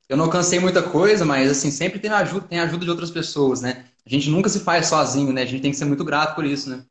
eu 0.10 0.18
não 0.18 0.26
alcancei 0.26 0.60
muita 0.60 0.84
coisa, 0.84 1.24
mas 1.24 1.50
assim, 1.50 1.72
sempre 1.72 2.00
tem 2.00 2.12
ajuda, 2.12 2.48
tem 2.48 2.60
ajuda 2.60 2.86
de 2.86 2.92
outras 2.92 3.12
pessoas, 3.12 3.62
né? 3.62 3.86
A 4.06 4.10
gente 4.10 4.30
nunca 4.30 4.50
se 4.50 4.60
faz 4.60 4.88
sozinho, 4.88 5.32
né? 5.32 5.44
A 5.44 5.46
gente 5.46 5.62
tem 5.62 5.72
que 5.72 5.78
ser 5.78 5.86
muito 5.86 6.04
grato 6.04 6.36
por 6.36 6.44
isso, 6.44 6.70
né? 6.70 6.84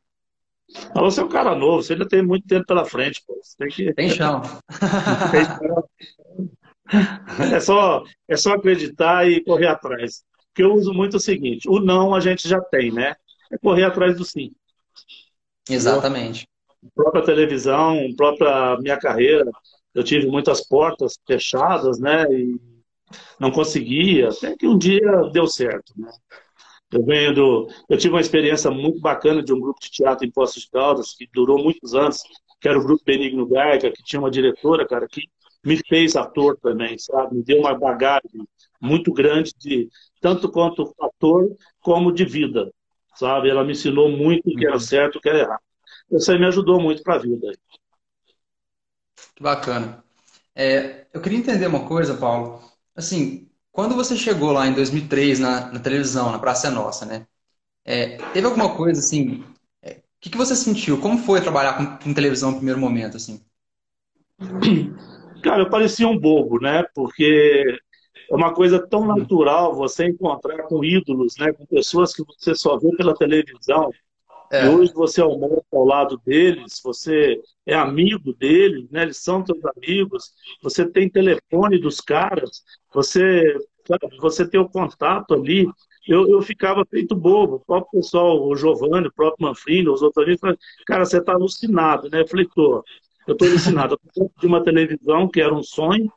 Mas 0.95 1.03
você 1.03 1.21
é 1.21 1.23
um 1.23 1.29
cara 1.29 1.53
novo, 1.53 1.83
você 1.83 1.93
ainda 1.93 2.07
tem 2.07 2.25
muito 2.25 2.47
tempo 2.47 2.65
pela 2.65 2.85
frente, 2.85 3.21
pô. 3.27 3.37
Você 3.41 3.55
tem 3.57 3.67
que. 3.67 3.93
Tem 3.93 4.09
chão. 4.09 4.41
é, 7.53 7.59
só, 7.59 8.03
é 8.27 8.37
só 8.37 8.53
acreditar 8.53 9.29
e 9.29 9.43
correr 9.43 9.67
atrás. 9.67 10.23
Porque 10.47 10.63
eu 10.63 10.73
uso 10.73 10.91
muito 10.93 11.17
o 11.17 11.19
seguinte: 11.19 11.69
o 11.69 11.79
não 11.79 12.15
a 12.15 12.19
gente 12.19 12.47
já 12.47 12.61
tem, 12.61 12.91
né? 12.91 13.13
É 13.51 13.57
correr 13.57 13.83
atrás 13.83 14.17
do 14.17 14.23
sim. 14.23 14.51
Exatamente. 15.75 16.47
A 16.83 16.87
própria 16.95 17.23
televisão, 17.23 17.99
a 17.99 18.15
própria 18.15 18.77
minha 18.79 18.97
carreira, 18.97 19.49
eu 19.93 20.03
tive 20.03 20.27
muitas 20.27 20.65
portas 20.67 21.17
fechadas, 21.27 21.99
né? 21.99 22.25
E 22.31 22.59
não 23.39 23.51
conseguia, 23.51 24.29
até 24.29 24.55
que 24.55 24.67
um 24.67 24.77
dia 24.77 25.01
deu 25.31 25.45
certo, 25.47 25.93
né? 25.97 26.09
Eu 26.91 27.05
venho 27.05 27.33
do. 27.33 27.67
Eu 27.89 27.97
tive 27.97 28.13
uma 28.13 28.21
experiência 28.21 28.69
muito 28.69 28.99
bacana 28.99 29.41
de 29.41 29.53
um 29.53 29.59
grupo 29.59 29.79
de 29.79 29.89
teatro 29.89 30.25
em 30.25 30.31
Poços 30.31 30.63
de 30.63 30.69
Caldas, 30.69 31.13
que 31.13 31.27
durou 31.33 31.63
muitos 31.63 31.95
anos, 31.95 32.21
que 32.59 32.67
era 32.67 32.77
o 32.77 32.83
grupo 32.83 33.03
Benigno 33.05 33.47
Garca, 33.47 33.91
que 33.91 34.03
tinha 34.03 34.19
uma 34.19 34.29
diretora, 34.29 34.85
cara, 34.85 35.07
que 35.07 35.21
me 35.63 35.77
fez 35.87 36.15
ator 36.15 36.57
também, 36.61 36.97
sabe? 36.97 37.35
Me 37.37 37.43
deu 37.43 37.59
uma 37.59 37.77
bagagem 37.77 38.45
muito 38.81 39.13
grande 39.13 39.53
de 39.57 39.87
tanto 40.19 40.51
quanto 40.51 40.93
ator 40.99 41.55
como 41.79 42.11
de 42.11 42.25
vida, 42.25 42.69
sabe? 43.15 43.49
Ela 43.49 43.63
me 43.63 43.71
ensinou 43.71 44.09
muito 44.09 44.49
o 44.49 44.55
que 44.55 44.65
era 44.65 44.79
certo, 44.79 45.17
o 45.17 45.21
que 45.21 45.29
era 45.29 45.39
errado. 45.39 45.61
Isso 46.11 46.31
aí 46.31 46.39
me 46.39 46.45
ajudou 46.47 46.79
muito 46.81 47.03
para 47.03 47.15
a 47.15 47.19
vida. 47.19 47.51
Que 49.35 49.43
bacana. 49.43 50.03
É, 50.55 51.07
eu 51.13 51.21
queria 51.21 51.37
entender 51.37 51.67
uma 51.67 51.87
coisa, 51.87 52.15
Paulo. 52.17 52.61
Assim, 52.95 53.49
quando 53.71 53.95
você 53.95 54.15
chegou 54.17 54.51
lá 54.51 54.67
em 54.67 54.73
2003 54.73 55.39
na, 55.39 55.71
na 55.71 55.79
televisão, 55.79 56.31
na 56.31 56.39
Praça 56.39 56.67
é 56.67 56.71
Nossa, 56.71 57.05
né? 57.05 57.25
É, 57.85 58.17
teve 58.33 58.45
alguma 58.45 58.75
coisa 58.75 58.99
assim? 58.99 59.41
O 59.41 59.55
é, 59.81 60.01
que, 60.19 60.29
que 60.29 60.37
você 60.37 60.55
sentiu? 60.55 60.99
Como 60.99 61.17
foi 61.17 61.41
trabalhar 61.41 61.73
com, 61.77 61.97
com, 61.97 62.13
televisão 62.13 62.51
no 62.51 62.57
primeiro 62.57 62.79
momento, 62.79 63.17
assim? 63.17 63.43
Cara, 65.43 65.63
eu 65.63 65.69
parecia 65.69 66.07
um 66.07 66.19
bobo, 66.19 66.59
né? 66.59 66.83
Porque 66.93 67.65
é 68.31 68.35
uma 68.35 68.53
coisa 68.53 68.79
tão 68.79 69.05
natural 69.05 69.75
você 69.75 70.07
encontrar 70.07 70.63
com 70.63 70.83
ídolos, 70.85 71.35
né? 71.37 71.51
Com 71.51 71.65
pessoas 71.65 72.13
que 72.13 72.23
você 72.23 72.55
só 72.55 72.77
vê 72.77 72.89
pela 72.95 73.13
televisão. 73.13 73.91
É. 74.49 74.65
E 74.65 74.69
hoje 74.69 74.93
você 74.93 75.19
almoça 75.19 75.65
ao 75.71 75.85
lado 75.85 76.21
deles, 76.25 76.79
você 76.81 77.41
é 77.65 77.75
amigo 77.75 78.33
deles, 78.33 78.89
né? 78.89 79.03
eles 79.03 79.17
são 79.17 79.45
seus 79.45 79.59
amigos, 79.77 80.31
você 80.61 80.85
tem 80.89 81.09
telefone 81.09 81.77
dos 81.77 81.99
caras, 81.99 82.63
você, 82.93 83.57
você 84.19 84.47
tem 84.47 84.59
o 84.59 84.69
contato 84.69 85.33
ali. 85.33 85.67
Eu, 86.07 86.27
eu 86.29 86.41
ficava 86.41 86.85
feito 86.85 87.15
bobo. 87.15 87.55
O 87.55 87.59
próprio 87.59 87.99
pessoal, 87.99 88.47
o 88.47 88.55
Giovanni, 88.55 89.07
o 89.07 89.13
próprio 89.13 89.47
Manfrini, 89.47 89.89
os 89.89 90.01
outros 90.01 90.25
ali, 90.25 90.37
falaram, 90.37 90.59
cara, 90.85 91.05
você 91.05 91.17
está 91.17 91.33
alucinado, 91.33 92.09
né? 92.09 92.21
Eu 92.21 92.27
falei, 92.27 92.47
tô. 92.47 92.83
Eu 93.31 93.47
estou. 93.47 93.91
Eu 94.15 94.31
de 94.39 94.47
uma 94.47 94.63
televisão 94.63 95.27
que 95.27 95.41
era 95.41 95.53
um 95.53 95.63
sonho, 95.63 96.11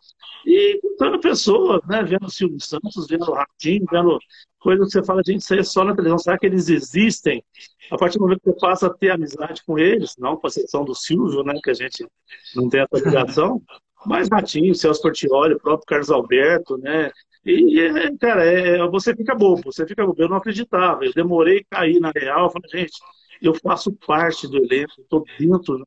e 0.46 0.78
contando 0.80 1.18
pessoas, 1.20 1.80
né? 1.88 2.02
Vendo 2.02 2.30
Silvio 2.30 2.60
Santos, 2.60 3.06
vendo 3.08 3.32
Ratinho, 3.32 3.84
vendo 3.90 4.18
coisas 4.58 4.86
que 4.86 4.92
você 4.92 5.04
fala, 5.04 5.22
gente, 5.24 5.40
isso 5.40 5.54
aí 5.54 5.60
é 5.60 5.62
só 5.62 5.84
na 5.84 5.94
televisão. 5.94 6.18
Será 6.18 6.38
que 6.38 6.46
eles 6.46 6.68
existem? 6.68 7.42
A 7.90 7.96
partir 7.96 8.18
do 8.18 8.22
momento 8.22 8.40
que 8.40 8.50
você 8.50 8.60
passa 8.60 8.86
a 8.86 8.94
ter 8.94 9.10
amizade 9.10 9.62
com 9.66 9.78
eles, 9.78 10.14
não 10.18 10.36
com 10.36 10.46
a 10.46 10.48
exceção 10.48 10.84
do 10.84 10.94
Silvio, 10.94 11.42
né? 11.42 11.58
Que 11.62 11.70
a 11.70 11.74
gente 11.74 12.06
não 12.54 12.68
tem 12.68 12.80
essa 12.80 13.04
ligação, 13.04 13.62
mas 14.06 14.28
Ratinho, 14.28 14.74
Celso 14.74 15.02
Portioli, 15.02 15.54
o 15.54 15.60
próprio 15.60 15.86
Carlos 15.86 16.10
Alberto, 16.10 16.76
né? 16.78 17.10
E, 17.46 18.16
cara, 18.18 18.44
é, 18.44 18.78
você 18.88 19.14
fica 19.14 19.34
bobo, 19.34 19.62
você 19.64 19.86
fica 19.86 20.04
bobo. 20.04 20.20
Eu 20.22 20.28
não 20.28 20.38
acreditava, 20.38 21.04
eu 21.04 21.12
demorei 21.12 21.58
a 21.70 21.76
cair 21.76 22.00
na 22.00 22.10
real. 22.14 22.46
Eu 22.46 22.50
falei, 22.50 22.70
gente, 22.70 22.98
eu 23.46 23.54
faço 23.54 23.92
parte 24.06 24.48
do 24.48 24.56
elenco, 24.56 25.00
estou 25.00 25.24
dentro, 25.38 25.78
né? 25.78 25.84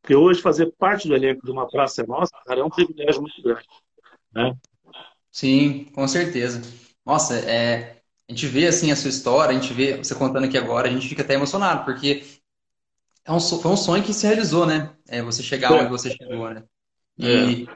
porque 0.00 0.14
hoje 0.14 0.40
fazer 0.40 0.72
parte 0.78 1.08
do 1.08 1.14
elenco 1.14 1.44
de 1.44 1.50
uma 1.50 1.68
praça 1.68 2.04
nossa, 2.06 2.32
cara, 2.46 2.60
é 2.60 2.64
um 2.64 2.70
privilégio 2.70 3.20
muito 3.20 3.40
grande. 3.42 3.66
Né? 4.32 4.54
Sim, 5.30 5.84
com 5.94 6.06
certeza. 6.06 6.62
Nossa, 7.04 7.38
é, 7.38 8.02
a 8.28 8.32
gente 8.32 8.46
vê 8.46 8.66
assim 8.66 8.90
a 8.90 8.96
sua 8.96 9.10
história, 9.10 9.56
a 9.56 9.60
gente 9.60 9.72
vê 9.72 9.96
você 9.96 10.14
contando 10.14 10.44
aqui 10.44 10.58
agora, 10.58 10.88
a 10.88 10.90
gente 10.90 11.08
fica 11.08 11.22
até 11.22 11.34
emocionado, 11.34 11.84
porque 11.84 12.22
é 13.24 13.32
um, 13.32 13.40
foi 13.40 13.70
um 13.70 13.76
sonho 13.76 14.02
que 14.02 14.14
se 14.14 14.26
realizou, 14.26 14.66
né? 14.66 14.90
É, 15.06 15.22
você 15.22 15.42
chegar 15.42 15.72
onde 15.72 15.90
você 15.90 16.10
chegou, 16.10 16.48
né? 16.50 16.62
E 17.18 17.64
é. 17.64 17.74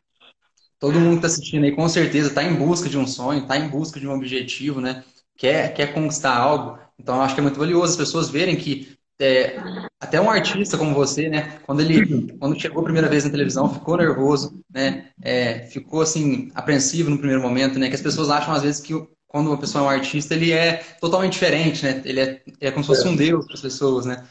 todo 0.78 0.98
mundo 0.98 1.20
que 1.20 1.26
está 1.26 1.28
assistindo 1.28 1.64
aí, 1.64 1.72
com 1.72 1.88
certeza, 1.88 2.28
está 2.28 2.42
em 2.42 2.54
busca 2.54 2.88
de 2.88 2.96
um 2.96 3.06
sonho, 3.06 3.42
está 3.42 3.56
em 3.56 3.68
busca 3.68 4.00
de 4.00 4.08
um 4.08 4.14
objetivo, 4.14 4.80
né? 4.80 5.04
Quer, 5.36 5.74
quer 5.74 5.92
conquistar 5.92 6.36
algo. 6.36 6.78
Então, 6.98 7.16
eu 7.16 7.22
acho 7.22 7.34
que 7.34 7.40
é 7.40 7.42
muito 7.42 7.58
valioso 7.58 7.92
as 7.92 7.96
pessoas 7.96 8.30
verem 8.30 8.56
que 8.56 8.96
é, 9.20 9.56
até 10.00 10.20
um 10.20 10.30
artista 10.30 10.76
como 10.76 10.94
você, 10.94 11.28
né? 11.28 11.58
Quando 11.64 11.80
ele 11.80 12.32
quando 12.38 12.60
chegou 12.60 12.80
a 12.80 12.84
primeira 12.84 13.08
vez 13.08 13.24
na 13.24 13.30
televisão, 13.30 13.72
ficou 13.72 13.96
nervoso, 13.96 14.60
né? 14.72 15.10
É, 15.22 15.60
ficou 15.66 16.02
assim 16.02 16.50
apreensivo 16.54 17.10
no 17.10 17.18
primeiro 17.18 17.42
momento, 17.42 17.78
né? 17.78 17.88
Que 17.88 17.94
as 17.94 18.02
pessoas 18.02 18.30
acham 18.30 18.54
às 18.54 18.62
vezes 18.62 18.80
que 18.80 18.94
quando 19.28 19.46
uma 19.48 19.58
pessoa 19.58 19.82
é 19.82 19.86
um 19.86 19.90
artista, 19.90 20.34
ele 20.34 20.52
é 20.52 20.82
totalmente 21.00 21.32
diferente, 21.32 21.84
né? 21.84 22.02
Ele 22.04 22.20
é, 22.20 22.42
é 22.60 22.70
como 22.70 22.84
se 22.84 22.88
fosse 22.88 23.08
um 23.08 23.16
deus 23.16 23.46
para 23.46 23.54
as 23.54 23.60
pessoas, 23.60 24.04
né? 24.04 24.26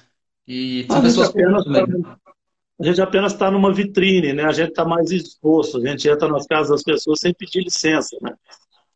E 0.48 0.86
são 0.90 1.02
pessoas 1.02 1.30
apenas 1.30 1.64
tá, 1.66 2.18
a 2.80 2.84
gente 2.84 3.02
apenas 3.02 3.34
está 3.34 3.52
numa 3.52 3.74
vitrine, 3.74 4.34
né? 4.34 4.44
A 4.44 4.52
gente 4.52 4.70
está 4.70 4.84
mais 4.84 5.12
exposto, 5.12 5.78
a 5.78 5.88
gente 5.88 6.08
entra 6.10 6.28
nas 6.28 6.46
casas 6.46 6.70
das 6.70 6.84
pessoas 6.84 7.20
sem 7.20 7.34
pedir 7.34 7.64
licença, 7.64 8.18
né? 8.22 8.34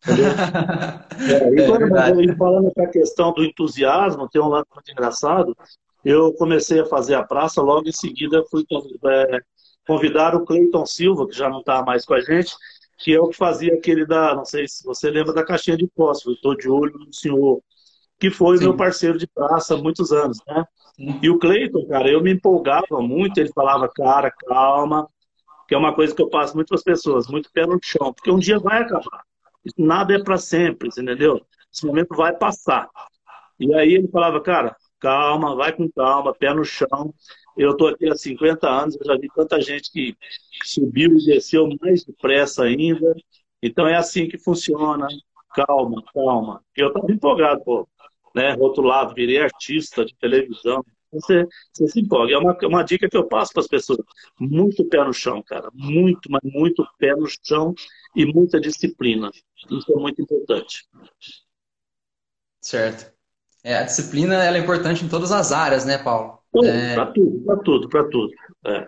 é, 1.19 1.49
e, 1.49 1.67
quando, 1.67 1.97
é 1.97 2.35
falando 2.35 2.71
essa 2.75 2.87
questão 2.89 3.33
do 3.33 3.43
entusiasmo, 3.43 4.29
tem 4.29 4.41
um 4.41 4.47
lado 4.47 4.67
muito 4.73 4.91
engraçado. 4.91 5.55
Eu 6.03 6.33
comecei 6.33 6.79
a 6.79 6.85
fazer 6.85 7.15
a 7.15 7.23
praça, 7.23 7.61
logo 7.61 7.87
em 7.87 7.91
seguida 7.91 8.43
fui 8.49 8.63
é, 9.05 9.39
convidar 9.87 10.35
o 10.35 10.45
Cleiton 10.45 10.85
Silva, 10.85 11.27
que 11.27 11.35
já 11.35 11.49
não 11.49 11.59
está 11.59 11.83
mais 11.83 12.05
com 12.05 12.13
a 12.13 12.21
gente, 12.21 12.53
que 12.99 13.13
é 13.13 13.19
o 13.19 13.29
que 13.29 13.35
fazia 13.35 13.73
aquele 13.73 14.05
da, 14.05 14.35
não 14.35 14.45
sei 14.45 14.67
se 14.67 14.83
você 14.83 15.09
lembra 15.09 15.33
da 15.33 15.43
caixinha 15.43 15.77
de 15.77 15.89
fósforo, 15.95 16.35
estou 16.35 16.55
de 16.55 16.69
olho 16.69 16.97
no 16.97 17.13
senhor, 17.13 17.59
que 18.19 18.29
foi 18.29 18.57
Sim. 18.57 18.65
meu 18.65 18.77
parceiro 18.77 19.17
de 19.17 19.27
praça 19.27 19.73
há 19.73 19.77
muitos 19.77 20.11
anos, 20.11 20.39
né? 20.47 20.63
Sim. 20.95 21.19
E 21.21 21.29
o 21.29 21.39
Cleiton, 21.39 21.85
cara, 21.87 22.09
eu 22.09 22.21
me 22.21 22.31
empolgava 22.31 23.01
muito, 23.01 23.39
ele 23.39 23.51
falava, 23.53 23.89
cara, 23.89 24.31
calma, 24.31 25.09
que 25.67 25.75
é 25.75 25.77
uma 25.77 25.93
coisa 25.93 26.15
que 26.15 26.21
eu 26.21 26.29
passo 26.29 26.55
muito 26.55 26.67
para 26.67 26.77
as 26.77 26.83
pessoas, 26.83 27.27
muito 27.27 27.51
pé 27.51 27.65
no 27.65 27.79
chão, 27.83 28.13
porque 28.13 28.31
um 28.31 28.39
dia 28.39 28.59
vai 28.59 28.83
acabar. 28.83 29.23
Nada 29.77 30.15
é 30.15 30.23
para 30.23 30.37
sempre, 30.37 30.87
entendeu? 30.87 31.41
Esse 31.71 31.85
momento 31.85 32.15
vai 32.15 32.35
passar. 32.35 32.89
E 33.59 33.73
aí 33.73 33.93
ele 33.93 34.07
falava, 34.07 34.41
cara, 34.41 34.75
calma, 34.99 35.55
vai 35.55 35.73
com 35.73 35.89
calma, 35.91 36.33
pé 36.33 36.53
no 36.53 36.63
chão. 36.63 37.13
Eu 37.57 37.71
estou 37.71 37.87
aqui 37.87 38.07
há 38.09 38.15
50 38.15 38.67
anos, 38.67 38.95
eu 38.95 39.05
já 39.05 39.17
vi 39.17 39.27
tanta 39.33 39.61
gente 39.61 39.91
que 39.91 40.15
subiu 40.63 41.11
e 41.17 41.25
desceu 41.25 41.67
mais 41.81 42.03
depressa 42.03 42.63
ainda. 42.63 43.15
Então 43.61 43.87
é 43.87 43.95
assim 43.95 44.27
que 44.27 44.37
funciona. 44.37 45.07
Calma, 45.53 46.03
calma. 46.13 46.61
Eu 46.75 46.89
estava 46.89 47.11
empolgado, 47.11 47.63
pô. 47.63 47.87
Né? 48.35 48.55
Outro 48.59 48.83
lado, 48.83 49.13
virei 49.15 49.39
artista 49.39 50.03
de 50.05 50.13
televisão. 50.17 50.83
Você, 51.13 51.47
você 51.71 51.87
se 51.87 52.01
empolga. 52.01 52.33
É 52.33 52.37
uma, 52.37 52.57
uma 52.63 52.83
dica 52.83 53.07
que 53.09 53.15
eu 53.15 53.25
passo 53.25 53.53
para 53.53 53.61
as 53.61 53.67
pessoas. 53.67 53.99
Muito 54.37 54.83
pé 54.85 55.01
no 55.03 55.13
chão, 55.13 55.41
cara. 55.41 55.69
Muito, 55.73 56.29
mas 56.29 56.41
muito 56.43 56.85
pé 56.99 57.15
no 57.15 57.25
chão 57.27 57.73
e 58.15 58.25
muita 58.25 58.59
disciplina. 58.59 59.29
Isso 59.69 59.91
é 59.91 59.99
muito 59.99 60.21
importante. 60.21 60.87
Certo. 62.61 63.13
É, 63.63 63.77
a 63.77 63.83
disciplina 63.83 64.35
ela 64.35 64.57
é 64.57 64.59
importante 64.59 65.03
em 65.03 65.09
todas 65.09 65.31
as 65.31 65.51
áreas, 65.51 65.85
né, 65.85 65.97
Paulo? 65.97 66.39
É... 66.63 66.93
Para 66.93 67.07
tudo, 67.07 67.39
para 67.45 67.57
tudo, 67.57 67.89
para 67.89 68.03
tudo. 68.09 68.33
É. 68.65 68.85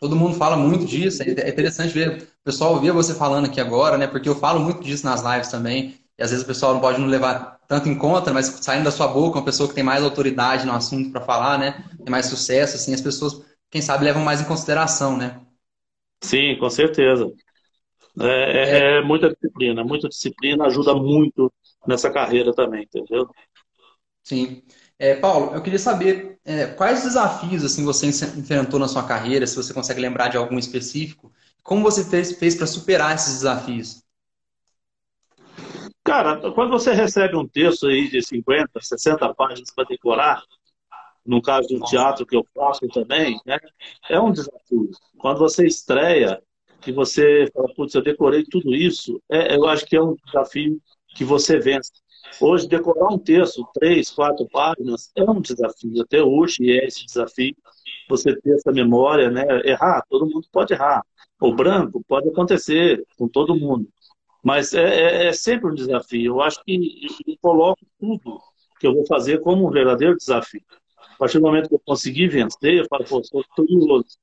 Todo 0.00 0.16
mundo 0.16 0.36
fala 0.36 0.56
muito 0.56 0.84
disso, 0.84 1.22
é, 1.22 1.26
é 1.26 1.48
interessante 1.48 1.92
ver 1.92 2.22
o 2.22 2.44
pessoal 2.44 2.74
ouvir 2.74 2.92
você 2.92 3.14
falando 3.14 3.46
aqui 3.46 3.60
agora, 3.60 3.96
né? 3.96 4.06
Porque 4.06 4.28
eu 4.28 4.34
falo 4.34 4.60
muito 4.60 4.82
disso 4.82 5.04
nas 5.04 5.22
lives 5.22 5.48
também, 5.48 5.98
e 6.18 6.22
às 6.22 6.30
vezes 6.30 6.44
o 6.44 6.46
pessoal 6.46 6.74
não 6.74 6.80
pode 6.80 7.00
não 7.00 7.08
levar 7.08 7.58
tanto 7.66 7.88
em 7.88 7.96
conta, 7.96 8.32
mas 8.32 8.46
saindo 8.46 8.84
da 8.84 8.90
sua 8.90 9.08
boca, 9.08 9.38
uma 9.38 9.44
pessoa 9.44 9.68
que 9.68 9.74
tem 9.74 9.82
mais 9.82 10.02
autoridade 10.02 10.66
no 10.66 10.72
assunto 10.72 11.10
para 11.10 11.20
falar, 11.20 11.58
né? 11.58 11.84
Tem 11.98 12.10
mais 12.10 12.26
sucesso, 12.26 12.76
assim, 12.76 12.92
as 12.92 13.00
pessoas, 13.00 13.42
quem 13.70 13.80
sabe, 13.80 14.04
levam 14.04 14.22
mais 14.22 14.40
em 14.40 14.44
consideração, 14.44 15.16
né? 15.16 15.40
Sim, 16.22 16.56
com 16.58 16.70
certeza. 16.70 17.32
É, 18.20 18.26
é, 18.26 18.78
é, 18.98 19.02
muita 19.02 19.28
disciplina, 19.28 19.82
muita 19.82 20.08
disciplina 20.08 20.66
ajuda 20.66 20.94
muito 20.94 21.52
nessa 21.86 22.10
carreira 22.10 22.52
também, 22.52 22.84
entendeu? 22.84 23.28
Sim. 24.22 24.62
É, 24.98 25.16
Paulo, 25.16 25.54
eu 25.54 25.62
queria 25.62 25.78
saber 25.78 26.38
é, 26.44 26.66
quais 26.66 27.02
desafios 27.02 27.64
assim 27.64 27.84
você 27.84 28.06
enfrentou 28.06 28.78
na 28.78 28.86
sua 28.86 29.02
carreira, 29.02 29.46
se 29.46 29.56
você 29.56 29.74
consegue 29.74 30.00
lembrar 30.00 30.28
de 30.28 30.36
algum 30.36 30.58
específico, 30.58 31.32
como 31.62 31.82
você 31.82 32.04
fez, 32.04 32.38
fez 32.38 32.54
para 32.54 32.66
superar 32.66 33.14
esses 33.14 33.34
desafios? 33.34 34.04
Cara, 36.04 36.52
quando 36.52 36.70
você 36.70 36.92
recebe 36.92 37.34
um 37.36 37.48
texto 37.48 37.86
aí 37.86 38.08
de 38.08 38.22
50, 38.22 38.80
60 38.80 39.34
páginas 39.34 39.70
para 39.74 39.84
decorar, 39.84 40.42
no 41.26 41.40
caso 41.40 41.66
do 41.68 41.80
teatro 41.80 42.26
que 42.26 42.36
eu 42.36 42.46
faço 42.54 42.86
também, 42.88 43.40
né, 43.46 43.58
é 44.08 44.20
um 44.20 44.30
desafio. 44.30 44.90
Quando 45.18 45.38
você 45.38 45.66
estreia, 45.66 46.40
que 46.84 46.92
você 46.92 47.50
fala, 47.52 47.72
putz, 47.74 47.94
eu 47.94 48.02
decorei 48.02 48.44
tudo 48.44 48.74
isso, 48.74 49.20
é, 49.30 49.56
eu 49.56 49.66
acho 49.66 49.86
que 49.86 49.96
é 49.96 50.02
um 50.02 50.14
desafio 50.26 50.80
que 51.14 51.24
você 51.24 51.58
vence. 51.58 51.92
Hoje, 52.40 52.68
decorar 52.68 53.12
um 53.12 53.18
texto, 53.18 53.66
três, 53.74 54.10
quatro 54.10 54.48
páginas, 54.48 55.10
é 55.16 55.22
um 55.22 55.40
desafio. 55.40 56.02
Até 56.02 56.22
hoje 56.22 56.70
é 56.70 56.86
esse 56.86 57.06
desafio. 57.06 57.54
Você 58.08 58.34
ter 58.40 58.54
essa 58.54 58.72
memória, 58.72 59.30
né? 59.30 59.44
Errar, 59.64 60.02
todo 60.08 60.26
mundo 60.26 60.46
pode 60.52 60.72
errar. 60.72 61.02
O 61.40 61.54
branco 61.54 62.02
pode 62.08 62.28
acontecer 62.28 63.04
com 63.16 63.28
todo 63.28 63.54
mundo. 63.54 63.88
Mas 64.42 64.74
é, 64.74 64.82
é, 64.82 65.26
é 65.28 65.32
sempre 65.32 65.70
um 65.70 65.74
desafio. 65.74 66.34
Eu 66.34 66.40
acho 66.42 66.62
que 66.64 67.06
eu 67.26 67.36
coloco 67.40 67.80
tudo 68.00 68.40
que 68.80 68.86
eu 68.86 68.94
vou 68.94 69.06
fazer 69.06 69.40
como 69.40 69.68
um 69.68 69.70
verdadeiro 69.70 70.16
desafio. 70.16 70.62
A 70.98 71.16
partir 71.16 71.38
do 71.38 71.44
momento 71.44 71.68
que 71.68 71.74
eu 71.74 71.82
conseguir 71.86 72.28
vencer, 72.28 72.74
eu 72.74 72.86
falo, 72.88 73.04
pô, 73.04 73.22
sou 73.22 73.44
curioso 73.54 74.18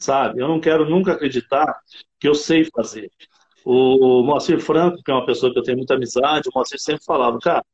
sabe? 0.00 0.40
Eu 0.42 0.48
não 0.48 0.58
quero 0.58 0.88
nunca 0.88 1.12
acreditar 1.12 1.78
que 2.18 2.26
eu 2.26 2.34
sei 2.34 2.64
fazer. 2.64 3.10
O 3.64 4.22
Moacir 4.22 4.58
Franco, 4.58 5.02
que 5.02 5.10
é 5.10 5.14
uma 5.14 5.26
pessoa 5.26 5.52
que 5.52 5.58
eu 5.58 5.62
tenho 5.62 5.76
muita 5.76 5.94
amizade, 5.94 6.48
o 6.48 6.52
Moacir 6.54 6.80
sempre 6.80 7.04
falava, 7.04 7.38
cara, 7.38 7.64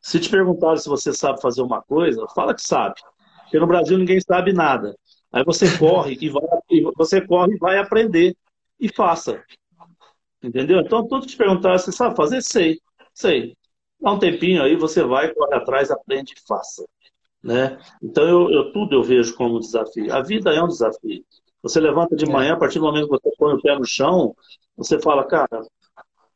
se 0.00 0.18
te 0.18 0.28
perguntarem 0.28 0.78
se 0.78 0.88
você 0.88 1.12
sabe 1.12 1.40
fazer 1.40 1.62
uma 1.62 1.80
coisa, 1.82 2.26
fala 2.34 2.54
que 2.54 2.62
sabe. 2.62 2.96
Porque 3.42 3.58
no 3.58 3.66
Brasil 3.66 3.96
ninguém 3.96 4.20
sabe 4.20 4.52
nada. 4.52 4.94
Aí 5.32 5.44
você 5.44 5.66
corre 5.78 6.18
e 6.20 6.28
vai, 6.28 6.42
você 6.96 7.20
corre 7.20 7.54
e 7.54 7.58
vai 7.58 7.78
aprender 7.78 8.36
e 8.78 8.88
faça. 8.88 9.42
Entendeu? 10.42 10.80
Então, 10.80 11.06
tudo 11.06 11.22
que 11.22 11.32
te 11.32 11.36
perguntar, 11.36 11.78
você 11.78 11.92
sabe 11.92 12.16
fazer? 12.16 12.42
Sei, 12.42 12.80
sei. 13.12 13.54
Dá 14.00 14.12
um 14.12 14.18
tempinho 14.18 14.62
aí, 14.62 14.74
você 14.74 15.04
vai, 15.04 15.32
corre 15.34 15.54
atrás, 15.54 15.90
aprende 15.90 16.32
e 16.32 16.48
faça. 16.48 16.84
Né? 17.42 17.78
Então, 18.02 18.24
eu, 18.24 18.50
eu, 18.50 18.72
tudo 18.72 18.94
eu 18.94 19.02
vejo 19.02 19.34
como 19.34 19.60
desafio. 19.60 20.12
A 20.12 20.22
vida 20.22 20.54
é 20.54 20.62
um 20.62 20.68
desafio. 20.68 21.24
Você 21.62 21.80
levanta 21.80 22.16
de 22.16 22.24
é. 22.24 22.32
manhã, 22.32 22.54
a 22.54 22.58
partir 22.58 22.78
do 22.78 22.84
momento 22.84 23.08
que 23.08 23.18
você 23.20 23.36
põe 23.36 23.54
o 23.54 23.60
pé 23.62 23.78
no 23.78 23.84
chão, 23.84 24.34
você 24.76 25.00
fala, 25.00 25.26
cara, 25.26 25.62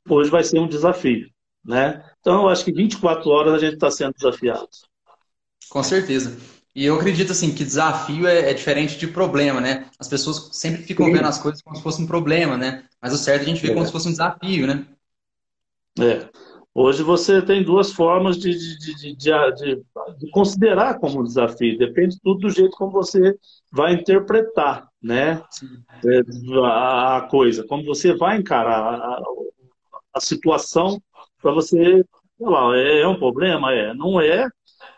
hoje 0.08 0.30
vai 0.30 0.44
ser 0.44 0.58
um 0.58 0.68
desafio. 0.68 1.28
Né? 1.64 2.04
Então, 2.20 2.42
eu 2.42 2.48
acho 2.48 2.64
que 2.64 2.72
24 2.72 3.28
horas 3.30 3.54
a 3.54 3.58
gente 3.58 3.74
está 3.74 3.90
sendo 3.90 4.12
desafiado. 4.14 4.68
Com 5.70 5.82
certeza. 5.82 6.36
E 6.74 6.84
eu 6.84 6.96
acredito 6.96 7.32
assim 7.32 7.54
que 7.54 7.64
desafio 7.64 8.26
é, 8.26 8.50
é, 8.50 8.54
diferente 8.54 8.98
de 8.98 9.06
problema, 9.06 9.60
né? 9.60 9.88
As 9.98 10.08
pessoas 10.08 10.50
sempre 10.52 10.82
ficam 10.82 11.06
Sim. 11.06 11.12
vendo 11.12 11.26
as 11.26 11.38
coisas 11.38 11.62
como 11.62 11.76
se 11.76 11.82
fosse 11.82 12.02
um 12.02 12.06
problema, 12.06 12.56
né? 12.56 12.84
Mas 13.00 13.12
o 13.14 13.16
certo 13.16 13.42
é 13.42 13.44
a 13.44 13.48
gente 13.48 13.62
vê 13.62 13.70
é. 13.70 13.74
como 13.74 13.86
se 13.86 13.92
fosse 13.92 14.08
um 14.08 14.10
desafio, 14.10 14.66
né? 14.66 14.84
É. 16.00 16.28
Hoje 16.74 17.04
você 17.04 17.40
tem 17.40 17.62
duas 17.62 17.92
formas 17.92 18.36
de, 18.36 18.50
de, 18.50 19.14
de, 19.14 19.16
de, 19.16 20.30
considerar 20.32 20.98
como 20.98 21.20
um 21.20 21.24
desafio. 21.24 21.78
Depende 21.78 22.18
tudo 22.20 22.40
do 22.40 22.50
jeito 22.50 22.76
como 22.76 22.90
você 22.90 23.38
vai 23.72 23.94
interpretar 23.94 24.88
né, 25.04 25.42
é, 26.04 26.20
a 26.64 27.28
coisa, 27.30 27.62
como 27.64 27.84
você 27.84 28.14
vai 28.16 28.38
encarar 28.38 28.94
a, 28.94 29.22
a 30.14 30.20
situação 30.20 31.00
para 31.42 31.52
você 31.52 32.02
falar, 32.38 32.76
é, 32.78 33.02
é 33.02 33.08
um 33.08 33.18
problema? 33.18 33.72
É. 33.72 33.92
Não 33.92 34.20
é. 34.20 34.48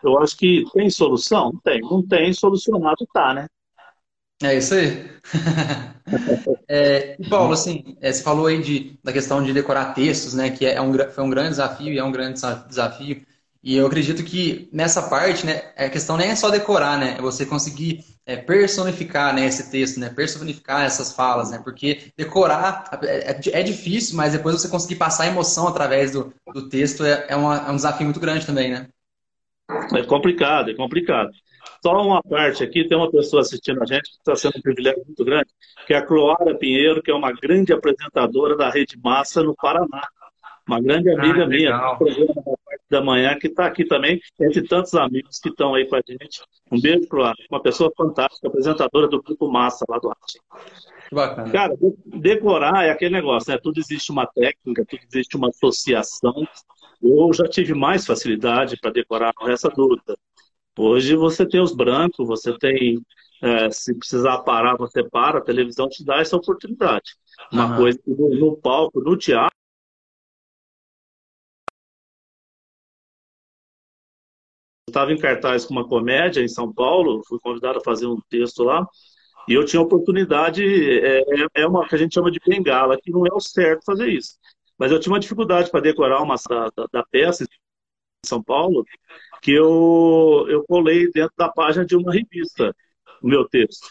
Eu 0.01 0.17
acho 0.21 0.37
que 0.37 0.63
tem 0.73 0.89
solução? 0.89 1.51
Tem. 1.63 1.81
Não 1.81 2.05
tem, 2.05 2.31
solucionado 2.31 3.05
tá, 3.13 3.33
né? 3.33 3.47
É 4.41 4.55
isso 4.55 4.75
aí. 4.75 5.09
é, 6.69 7.17
Paulo, 7.29 7.53
assim, 7.53 7.97
é, 7.99 8.11
você 8.11 8.23
falou 8.23 8.45
aí 8.45 8.61
de, 8.61 8.97
da 9.03 9.11
questão 9.11 9.43
de 9.43 9.51
decorar 9.51 9.93
textos, 9.93 10.33
né? 10.33 10.51
Que 10.51 10.65
é 10.65 10.81
um, 10.81 10.93
foi 11.09 11.23
um 11.23 11.29
grande 11.29 11.49
desafio 11.49 11.91
e 11.91 11.97
é 11.97 12.03
um 12.03 12.11
grande 12.11 12.39
desafio. 12.67 13.25
E 13.63 13.75
eu 13.75 13.87
acredito 13.87 14.23
que 14.23 14.69
nessa 14.71 15.09
parte, 15.09 15.45
né, 15.45 15.73
a 15.75 15.89
questão 15.89 16.15
nem 16.15 16.29
é 16.29 16.35
só 16.35 16.49
decorar, 16.49 16.97
né? 16.97 17.15
É 17.17 17.21
você 17.21 17.45
conseguir 17.45 18.05
é, 18.27 18.35
personificar 18.35 19.33
né, 19.33 19.45
esse 19.45 19.71
texto, 19.71 20.01
né? 20.01 20.09
Personificar 20.09 20.83
essas 20.83 21.13
falas, 21.13 21.49
né? 21.49 21.61
Porque 21.63 22.11
decorar 22.17 22.99
é, 23.01 23.31
é, 23.31 23.39
é 23.53 23.63
difícil, 23.63 24.17
mas 24.17 24.33
depois 24.33 24.59
você 24.59 24.67
conseguir 24.67 24.97
passar 24.97 25.23
a 25.23 25.27
emoção 25.27 25.65
através 25.65 26.11
do, 26.11 26.33
do 26.53 26.67
texto 26.67 27.05
é, 27.05 27.25
é, 27.29 27.35
uma, 27.37 27.57
é 27.57 27.71
um 27.71 27.77
desafio 27.77 28.05
muito 28.05 28.19
grande 28.19 28.45
também, 28.45 28.69
né? 28.69 28.87
É 29.95 30.03
complicado, 30.03 30.69
é 30.69 30.73
complicado. 30.73 31.31
Só 31.81 32.01
uma 32.01 32.21
parte 32.21 32.63
aqui, 32.63 32.85
tem 32.85 32.97
uma 32.97 33.09
pessoa 33.09 33.41
assistindo 33.41 33.81
a 33.81 33.85
gente 33.85 34.09
que 34.09 34.17
está 34.17 34.35
sendo 34.35 34.57
um 34.57 34.61
privilégio 34.61 35.03
muito 35.05 35.23
grande, 35.23 35.47
que 35.85 35.93
é 35.93 35.97
a 35.97 36.05
Cloara 36.05 36.55
Pinheiro, 36.55 37.01
que 37.01 37.11
é 37.11 37.13
uma 37.13 37.31
grande 37.31 37.71
apresentadora 37.71 38.57
da 38.57 38.69
Rede 38.69 38.99
Massa 39.01 39.41
no 39.41 39.55
Paraná. 39.55 40.05
Uma 40.67 40.81
grande 40.81 41.09
amiga 41.09 41.43
ah, 41.43 41.47
minha, 41.47 41.77
do 41.77 41.97
programa 41.97 42.56
da 42.89 43.01
manhã, 43.01 43.37
que 43.37 43.47
está 43.47 43.65
aqui 43.65 43.85
também, 43.85 44.19
entre 44.39 44.63
tantos 44.63 44.93
amigos 44.93 45.39
que 45.39 45.49
estão 45.49 45.75
aí 45.75 45.85
com 45.87 45.95
a 45.95 46.01
gente. 46.07 46.41
Um 46.71 46.79
beijo, 46.79 47.07
Cloara. 47.07 47.35
Uma 47.49 47.61
pessoa 47.61 47.91
fantástica, 47.95 48.47
apresentadora 48.47 49.07
do 49.07 49.21
Grupo 49.21 49.49
Massa 49.51 49.85
lá 49.89 49.97
do 49.99 50.09
Arte. 50.09 50.39
Bacana. 51.11 51.51
Cara, 51.51 51.77
decorar 52.05 52.85
é 52.85 52.89
aquele 52.89 53.15
negócio, 53.15 53.51
né? 53.51 53.59
Tudo 53.61 53.79
existe 53.79 54.11
uma 54.11 54.25
técnica, 54.25 54.85
tudo 54.85 55.01
existe 55.11 55.37
uma 55.37 55.49
associação. 55.49 56.47
Eu 57.01 57.31
já 57.33 57.47
tive 57.47 57.73
mais 57.73 58.05
facilidade 58.05 58.77
para 58.79 58.91
decorar, 58.91 59.33
não 59.39 59.49
essa 59.49 59.69
dúvida. 59.69 60.17
Hoje 60.77 61.15
você 61.15 61.45
tem 61.47 61.59
os 61.59 61.73
brancos, 61.73 62.27
você 62.27 62.55
tem, 62.57 62.99
é, 63.41 63.69
se 63.71 63.97
precisar 63.97 64.39
parar, 64.39 64.75
você 64.77 65.03
para, 65.03 65.39
a 65.39 65.41
televisão 65.41 65.89
te 65.89 66.03
dá 66.05 66.17
essa 66.17 66.35
oportunidade. 66.35 67.15
Uma 67.51 67.71
uhum. 67.71 67.77
coisa 67.77 67.99
no, 68.05 68.29
no 68.35 68.57
palco, 68.57 69.01
no 69.01 69.17
teatro, 69.17 69.56
estava 74.97 75.13
em 75.13 75.17
cartaz 75.17 75.63
com 75.63 75.73
uma 75.73 75.87
comédia 75.87 76.41
em 76.41 76.47
São 76.47 76.73
Paulo, 76.73 77.21
fui 77.27 77.39
convidado 77.39 77.77
a 77.77 77.83
fazer 77.83 78.07
um 78.07 78.19
texto 78.29 78.63
lá, 78.63 78.85
e 79.47 79.53
eu 79.53 79.63
tinha 79.63 79.81
oportunidade, 79.81 80.63
é, 80.63 81.19
é, 81.19 81.47
é 81.55 81.67
uma 81.67 81.87
que 81.87 81.95
a 81.95 81.97
gente 81.97 82.15
chama 82.15 82.31
de 82.31 82.39
bengala, 82.45 82.97
que 83.01 83.11
não 83.11 83.25
é 83.25 83.29
o 83.31 83.39
certo 83.39 83.85
fazer 83.85 84.09
isso. 84.09 84.35
Mas 84.77 84.91
eu 84.91 84.99
tinha 84.99 85.13
uma 85.13 85.19
dificuldade 85.19 85.69
para 85.69 85.79
decorar 85.79 86.21
uma 86.21 86.35
da, 86.49 86.87
da, 86.91 87.03
peça 87.05 87.43
em 87.43 87.47
São 88.25 88.43
Paulo, 88.43 88.83
que 89.41 89.51
eu, 89.51 90.45
eu 90.49 90.63
colei 90.65 91.09
dentro 91.11 91.33
da 91.37 91.49
página 91.49 91.85
de 91.85 91.95
uma 91.95 92.11
revista, 92.11 92.75
o 93.21 93.27
meu 93.27 93.47
texto. 93.47 93.87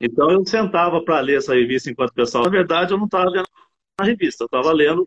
Então 0.00 0.30
eu 0.30 0.44
sentava 0.46 1.02
para 1.02 1.20
ler 1.20 1.38
essa 1.38 1.54
revista 1.54 1.90
enquanto 1.90 2.14
pessoal. 2.14 2.44
Na 2.44 2.50
verdade, 2.50 2.92
eu 2.92 2.98
não 2.98 3.06
estava 3.06 3.28
lendo 3.30 3.48
a 3.98 4.04
revista, 4.04 4.44
eu 4.44 4.46
estava 4.46 4.72
lendo 4.72 5.06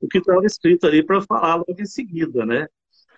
o 0.00 0.08
que 0.08 0.18
estava 0.18 0.44
escrito 0.44 0.86
ali 0.86 1.02
para 1.02 1.20
falar 1.22 1.56
logo 1.56 1.76
em 1.78 1.86
seguida, 1.86 2.44
né? 2.44 2.66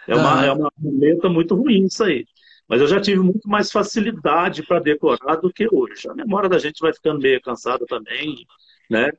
É 0.07 0.15
uma, 0.15 0.47
é 0.47 0.53
uma 0.53 0.71
ferramenta 0.81 1.29
muito 1.29 1.55
ruim 1.55 1.85
isso 1.85 2.03
aí. 2.05 2.27
Mas 2.69 2.81
eu 2.81 2.87
já 2.87 3.01
tive 3.01 3.21
muito 3.21 3.49
mais 3.49 3.71
facilidade 3.71 4.63
para 4.63 4.81
decorar 4.81 5.37
do 5.37 5.53
que 5.53 5.69
hoje. 5.71 6.09
A 6.09 6.15
memória 6.15 6.49
da 6.49 6.59
gente 6.59 6.81
vai 6.81 6.93
ficando 6.93 7.21
meio 7.21 7.41
cansada 7.41 7.85
também, 7.87 8.47
né? 8.89 9.11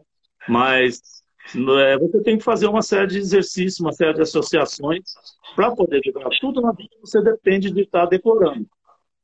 Mas 0.47 1.01
é, 1.79 1.97
você 1.97 2.21
tem 2.21 2.37
que 2.37 2.43
fazer 2.43 2.67
uma 2.67 2.81
série 2.81 3.07
de 3.07 3.17
exercícios, 3.19 3.79
uma 3.79 3.91
série 3.91 4.13
de 4.13 4.21
associações 4.21 5.03
para 5.55 5.73
poder 5.75 6.01
decorar. 6.01 6.29
Tudo 6.39 6.61
na 6.61 6.71
vida 6.71 6.95
você 7.01 7.21
depende 7.21 7.71
de 7.71 7.81
estar 7.81 8.01
tá 8.01 8.05
decorando. 8.07 8.65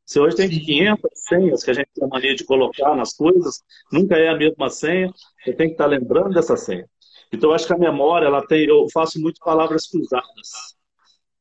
Se 0.06 0.20
hoje 0.20 0.36
tem 0.36 0.50
500 0.50 1.10
senhas 1.14 1.64
que 1.64 1.72
a 1.72 1.74
gente 1.74 1.90
tem 1.94 2.04
a 2.04 2.08
mania 2.08 2.36
de 2.36 2.44
colocar 2.44 2.96
nas 2.96 3.14
coisas, 3.14 3.64
nunca 3.92 4.18
é 4.18 4.30
a 4.30 4.36
mesma 4.36 4.70
senha, 4.70 5.12
você 5.44 5.54
tem 5.54 5.68
que 5.68 5.74
estar 5.74 5.84
tá 5.84 5.90
lembrando 5.90 6.34
dessa 6.34 6.58
senha. 6.58 6.86
Então, 7.32 7.52
eu 7.52 7.56
acho 7.56 7.68
que 7.68 7.74
a 7.74 7.78
memória, 7.78 8.26
ela 8.26 8.46
tem, 8.46 8.66
eu 8.66 8.88
faço 8.92 9.22
muito 9.22 9.40
palavras 9.40 9.88
cruzadas 9.88 10.79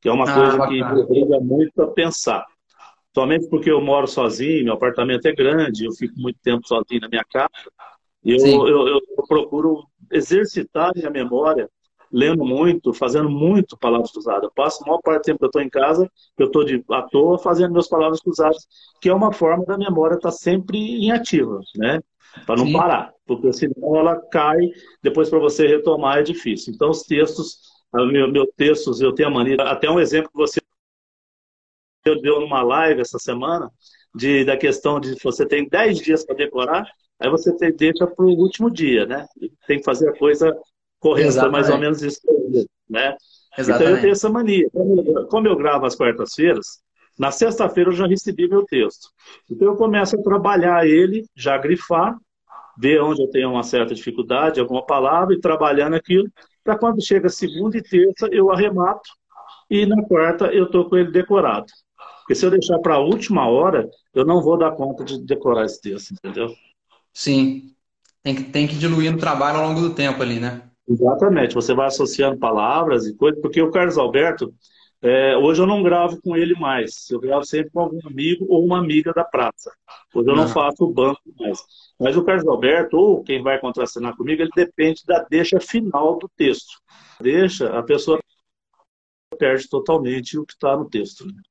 que 0.00 0.08
é 0.08 0.12
uma 0.12 0.24
ah, 0.24 0.34
coisa 0.34 0.56
bacana. 0.58 0.88
que 0.88 0.94
me 0.94 1.02
obriga 1.02 1.40
muito 1.40 1.82
a 1.82 1.88
pensar. 1.88 2.44
Somente 3.14 3.48
porque 3.48 3.70
eu 3.70 3.80
moro 3.80 4.06
sozinho, 4.06 4.64
meu 4.64 4.74
apartamento 4.74 5.26
é 5.26 5.32
grande, 5.32 5.84
eu 5.84 5.92
fico 5.92 6.14
muito 6.18 6.38
tempo 6.42 6.66
sozinho 6.66 7.00
na 7.00 7.08
minha 7.08 7.24
casa, 7.24 7.50
eu, 8.24 8.66
eu, 8.66 8.88
eu, 8.88 9.00
procuro 9.26 9.84
exercitar 10.12 10.92
minha 10.94 11.10
memória, 11.10 11.68
lendo 12.12 12.44
muito, 12.44 12.92
fazendo 12.92 13.30
muito 13.30 13.76
palavras 13.76 14.12
cruzadas. 14.12 14.44
Eu 14.44 14.52
passo 14.54 14.82
a 14.82 14.86
maior 14.86 15.00
parte 15.00 15.22
do 15.22 15.24
tempo 15.24 15.38
que 15.38 15.44
eu 15.44 15.48
estou 15.48 15.62
em 15.62 15.68
casa, 15.68 16.10
que 16.36 16.42
eu 16.42 16.46
estou 16.46 16.64
à 16.94 17.02
toa 17.02 17.38
fazendo 17.38 17.70
minhas 17.70 17.88
palavras 17.88 18.20
cruzadas, 18.20 18.66
que 19.00 19.08
é 19.08 19.14
uma 19.14 19.32
forma 19.32 19.64
da 19.64 19.78
memória 19.78 20.14
estar 20.14 20.30
tá 20.30 20.36
sempre 20.36 20.78
em 20.78 21.10
ativa, 21.10 21.60
né? 21.76 22.00
Para 22.46 22.56
não 22.56 22.66
Sim. 22.66 22.72
parar, 22.72 23.12
porque 23.26 23.52
senão 23.52 23.96
ela 23.96 24.16
cai, 24.30 24.58
depois 25.02 25.30
para 25.30 25.38
você 25.38 25.66
retomar 25.66 26.18
é 26.18 26.22
difícil. 26.22 26.74
Então, 26.74 26.90
os 26.90 27.02
textos 27.02 27.67
meu, 27.94 28.30
meu 28.30 28.46
textos, 28.56 29.00
eu 29.00 29.12
tenho 29.12 29.28
a 29.28 29.32
mania. 29.32 29.56
Até 29.62 29.90
um 29.90 30.00
exemplo 30.00 30.30
que 30.30 30.36
você 30.36 30.60
deu 32.22 32.40
numa 32.40 32.62
live 32.62 33.00
essa 33.00 33.18
semana, 33.18 33.70
de, 34.14 34.44
da 34.44 34.56
questão 34.56 34.98
de 34.98 35.14
você 35.22 35.46
tem 35.46 35.68
10 35.68 35.98
dias 35.98 36.24
para 36.24 36.36
decorar, 36.36 36.86
aí 37.20 37.28
você 37.30 37.54
tem, 37.56 37.72
deixa 37.72 38.06
para 38.06 38.24
o 38.24 38.30
último 38.30 38.70
dia, 38.70 39.04
né? 39.06 39.26
Tem 39.66 39.78
que 39.78 39.84
fazer 39.84 40.08
a 40.08 40.16
coisa 40.16 40.56
correta, 40.98 41.50
mais 41.50 41.68
ou 41.68 41.78
menos 41.78 42.02
isso, 42.02 42.20
né? 42.88 43.16
Exatamente. 43.56 43.82
Então 43.82 43.96
eu 43.96 44.00
tenho 44.00 44.12
essa 44.12 44.28
mania. 44.30 44.68
Como 45.30 45.46
eu 45.46 45.56
gravo 45.56 45.84
às 45.84 45.94
quartas-feiras, 45.94 46.80
na 47.18 47.30
sexta-feira 47.30 47.90
eu 47.90 47.94
já 47.94 48.06
recebi 48.06 48.48
meu 48.48 48.64
texto. 48.64 49.08
Então 49.50 49.68
eu 49.68 49.76
começo 49.76 50.16
a 50.18 50.22
trabalhar 50.22 50.86
ele, 50.86 51.26
já 51.34 51.58
grifar, 51.58 52.16
ver 52.78 53.02
onde 53.02 53.22
eu 53.22 53.28
tenho 53.28 53.50
uma 53.50 53.64
certa 53.64 53.94
dificuldade, 53.94 54.60
alguma 54.60 54.86
palavra, 54.86 55.34
e 55.34 55.40
trabalhando 55.40 55.94
aquilo, 55.94 56.30
para 56.68 56.78
quando 56.78 57.02
chega 57.02 57.30
segunda 57.30 57.78
e 57.78 57.82
terça 57.82 58.28
eu 58.30 58.52
arremato 58.52 59.08
e 59.70 59.86
na 59.86 60.02
quarta 60.02 60.52
eu 60.52 60.64
estou 60.66 60.86
com 60.86 60.98
ele 60.98 61.10
decorado. 61.10 61.66
Porque 62.20 62.34
se 62.34 62.44
eu 62.44 62.50
deixar 62.50 62.78
para 62.80 62.96
a 62.96 63.00
última 63.00 63.48
hora, 63.48 63.88
eu 64.14 64.22
não 64.22 64.42
vou 64.42 64.58
dar 64.58 64.72
conta 64.72 65.02
de 65.02 65.18
decorar 65.24 65.64
esse 65.64 65.80
texto, 65.80 66.12
entendeu? 66.12 66.52
Sim. 67.10 67.74
Tem 68.22 68.34
que, 68.34 68.42
tem 68.44 68.68
que 68.68 68.74
diluir 68.74 69.10
no 69.10 69.18
trabalho 69.18 69.60
ao 69.60 69.68
longo 69.68 69.80
do 69.80 69.94
tempo 69.94 70.22
ali, 70.22 70.38
né? 70.38 70.60
Exatamente. 70.86 71.54
Você 71.54 71.72
vai 71.72 71.86
associando 71.86 72.38
palavras 72.38 73.06
e 73.06 73.16
coisas, 73.16 73.40
porque 73.40 73.62
o 73.62 73.70
Carlos 73.70 73.96
Alberto, 73.96 74.52
é, 75.00 75.38
hoje 75.38 75.62
eu 75.62 75.66
não 75.66 75.82
gravo 75.82 76.20
com 76.20 76.36
ele 76.36 76.54
mais. 76.54 77.08
Eu 77.10 77.18
gravo 77.18 77.44
sempre 77.44 77.70
com 77.70 77.80
algum 77.80 78.00
amigo 78.06 78.44
ou 78.46 78.62
uma 78.62 78.78
amiga 78.78 79.14
da 79.14 79.24
praça. 79.24 79.72
Hoje 80.14 80.28
eu 80.28 80.36
não, 80.36 80.44
não 80.44 80.52
faço 80.52 80.84
o 80.84 80.92
banco 80.92 81.22
mais. 81.40 81.58
Mas 81.98 82.16
o 82.16 82.24
Carlos 82.24 82.46
Alberto, 82.46 82.96
ou 82.96 83.22
quem 83.24 83.42
vai 83.42 83.58
contracenar 83.58 84.16
comigo, 84.16 84.42
ele 84.42 84.50
depende 84.54 85.04
da 85.04 85.24
deixa 85.24 85.58
final 85.58 86.16
do 86.16 86.28
texto. 86.36 86.80
Deixa, 87.20 87.76
a 87.76 87.82
pessoa 87.82 88.20
perde 89.38 89.68
totalmente 89.68 90.38
o 90.38 90.46
que 90.46 90.52
está 90.52 90.76
no 90.76 90.88
texto. 90.88 91.26
Né? 91.26 91.42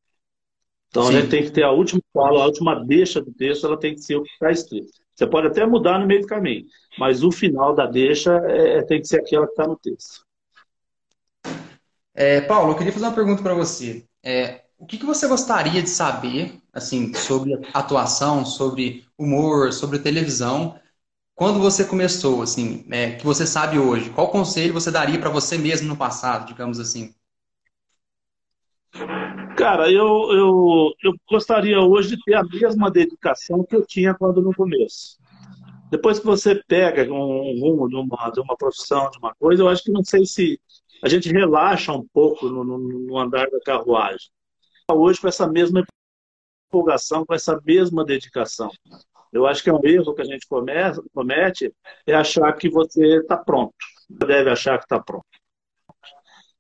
Então 0.90 1.04
Sim. 1.04 1.10
a 1.10 1.22
gente 1.22 1.30
tem 1.30 1.44
que 1.44 1.52
ter 1.52 1.64
a 1.64 1.72
última 1.72 2.02
fala, 2.14 2.42
a 2.42 2.46
última 2.46 2.76
deixa 2.76 3.22
do 3.22 3.34
texto, 3.34 3.68
ela 3.68 3.78
tem 3.78 3.94
que 3.94 4.02
ser 4.02 4.16
o 4.16 4.24
que 4.24 4.32
está 4.32 4.52
escrito. 4.52 4.92
Você 5.14 5.26
pode 5.26 5.48
até 5.48 5.66
mudar 5.66 6.00
no 6.00 6.06
meio 6.06 6.22
do 6.22 6.28
caminho, 6.28 6.66
mas 6.98 7.24
o 7.24 7.32
final 7.32 7.74
da 7.74 7.86
deixa 7.86 8.36
é, 8.46 8.84
tem 8.84 9.02
que 9.02 9.08
ser 9.08 9.20
aquela 9.20 9.46
que 9.46 9.54
está 9.54 9.68
no 9.68 9.78
texto. 9.78 10.26
É, 12.14 12.42
Paulo, 12.42 12.72
eu 12.72 12.78
queria 12.78 12.94
fazer 12.94 13.06
uma 13.06 13.16
pergunta 13.16 13.44
para 13.44 13.54
você. 13.54 14.06
É, 14.24 14.62
o 14.78 14.86
que, 14.86 14.98
que, 14.98 15.06
você 15.06 15.28
gostaria 15.28 15.82
de 15.82 15.90
saber, 15.90 16.60
assim, 16.78 17.14
sobre 17.14 17.60
atuação, 17.74 18.46
sobre 18.46 19.04
humor, 19.18 19.74
sobre 19.74 20.00
televisão, 20.00 20.80
quando 21.34 21.60
você 21.60 21.84
começou, 21.86 22.42
assim, 22.42 22.86
é, 22.90 23.12
que 23.12 23.26
você 23.26 23.46
sabe 23.46 23.78
hoje? 23.78 24.10
Qual 24.12 24.30
conselho 24.30 24.74
você 24.74 24.90
daria 24.90 25.20
para 25.20 25.30
você 25.30 25.58
mesmo 25.58 25.88
no 25.88 25.98
passado, 25.98 26.48
digamos 26.48 26.80
assim? 26.80 27.14
Cara, 29.56 29.92
eu, 29.92 30.32
eu, 30.32 30.94
eu 31.04 31.14
gostaria 31.30 31.80
hoje 31.80 32.16
de 32.16 32.24
ter 32.24 32.36
a 32.36 32.44
mesma 32.44 32.90
dedicação 32.90 33.64
que 33.64 33.76
eu 33.76 33.86
tinha 33.86 34.14
quando 34.14 34.42
no 34.42 34.54
começo. 34.54 35.18
Depois 35.90 36.20
que 36.20 36.26
você 36.26 36.62
pega 36.68 37.04
um 37.12 37.60
rumo 37.60 37.88
de 37.88 37.96
uma, 37.96 38.30
de 38.30 38.40
uma 38.40 38.56
profissão, 38.58 39.10
de 39.10 39.18
uma 39.18 39.34
coisa, 39.36 39.64
eu 39.64 39.70
acho 39.70 39.84
que 39.84 39.92
não 39.92 40.04
sei 40.04 40.26
se 40.26 40.60
a 41.04 41.10
gente 41.10 41.32
relaxa 41.32 41.92
um 41.94 42.06
pouco 42.14 42.50
no, 42.50 42.64
no, 42.64 42.78
no 42.78 43.18
andar 43.18 43.50
da 43.50 43.60
carruagem. 43.62 44.30
Hoje, 44.92 45.20
com 45.22 45.28
essa 45.28 45.48
mesma 45.48 45.82
empolgação, 46.68 47.26
com 47.26 47.34
essa 47.34 47.60
mesma 47.66 48.04
dedicação. 48.06 48.70
Eu 49.32 49.46
acho 49.46 49.64
que 49.64 49.70
é 49.70 49.74
um 49.74 49.82
erro 49.84 50.14
que 50.14 50.22
a 50.22 50.26
gente 50.26 50.48
comete, 50.48 51.74
é 52.06 52.14
achar 52.14 52.52
que 52.54 52.70
você 52.70 53.18
está 53.18 53.38
pronto. 53.38 53.74
Deve 54.10 54.50
achar 54.50 54.78
que 54.78 54.86
está 54.86 55.00
pronto. 55.00 55.26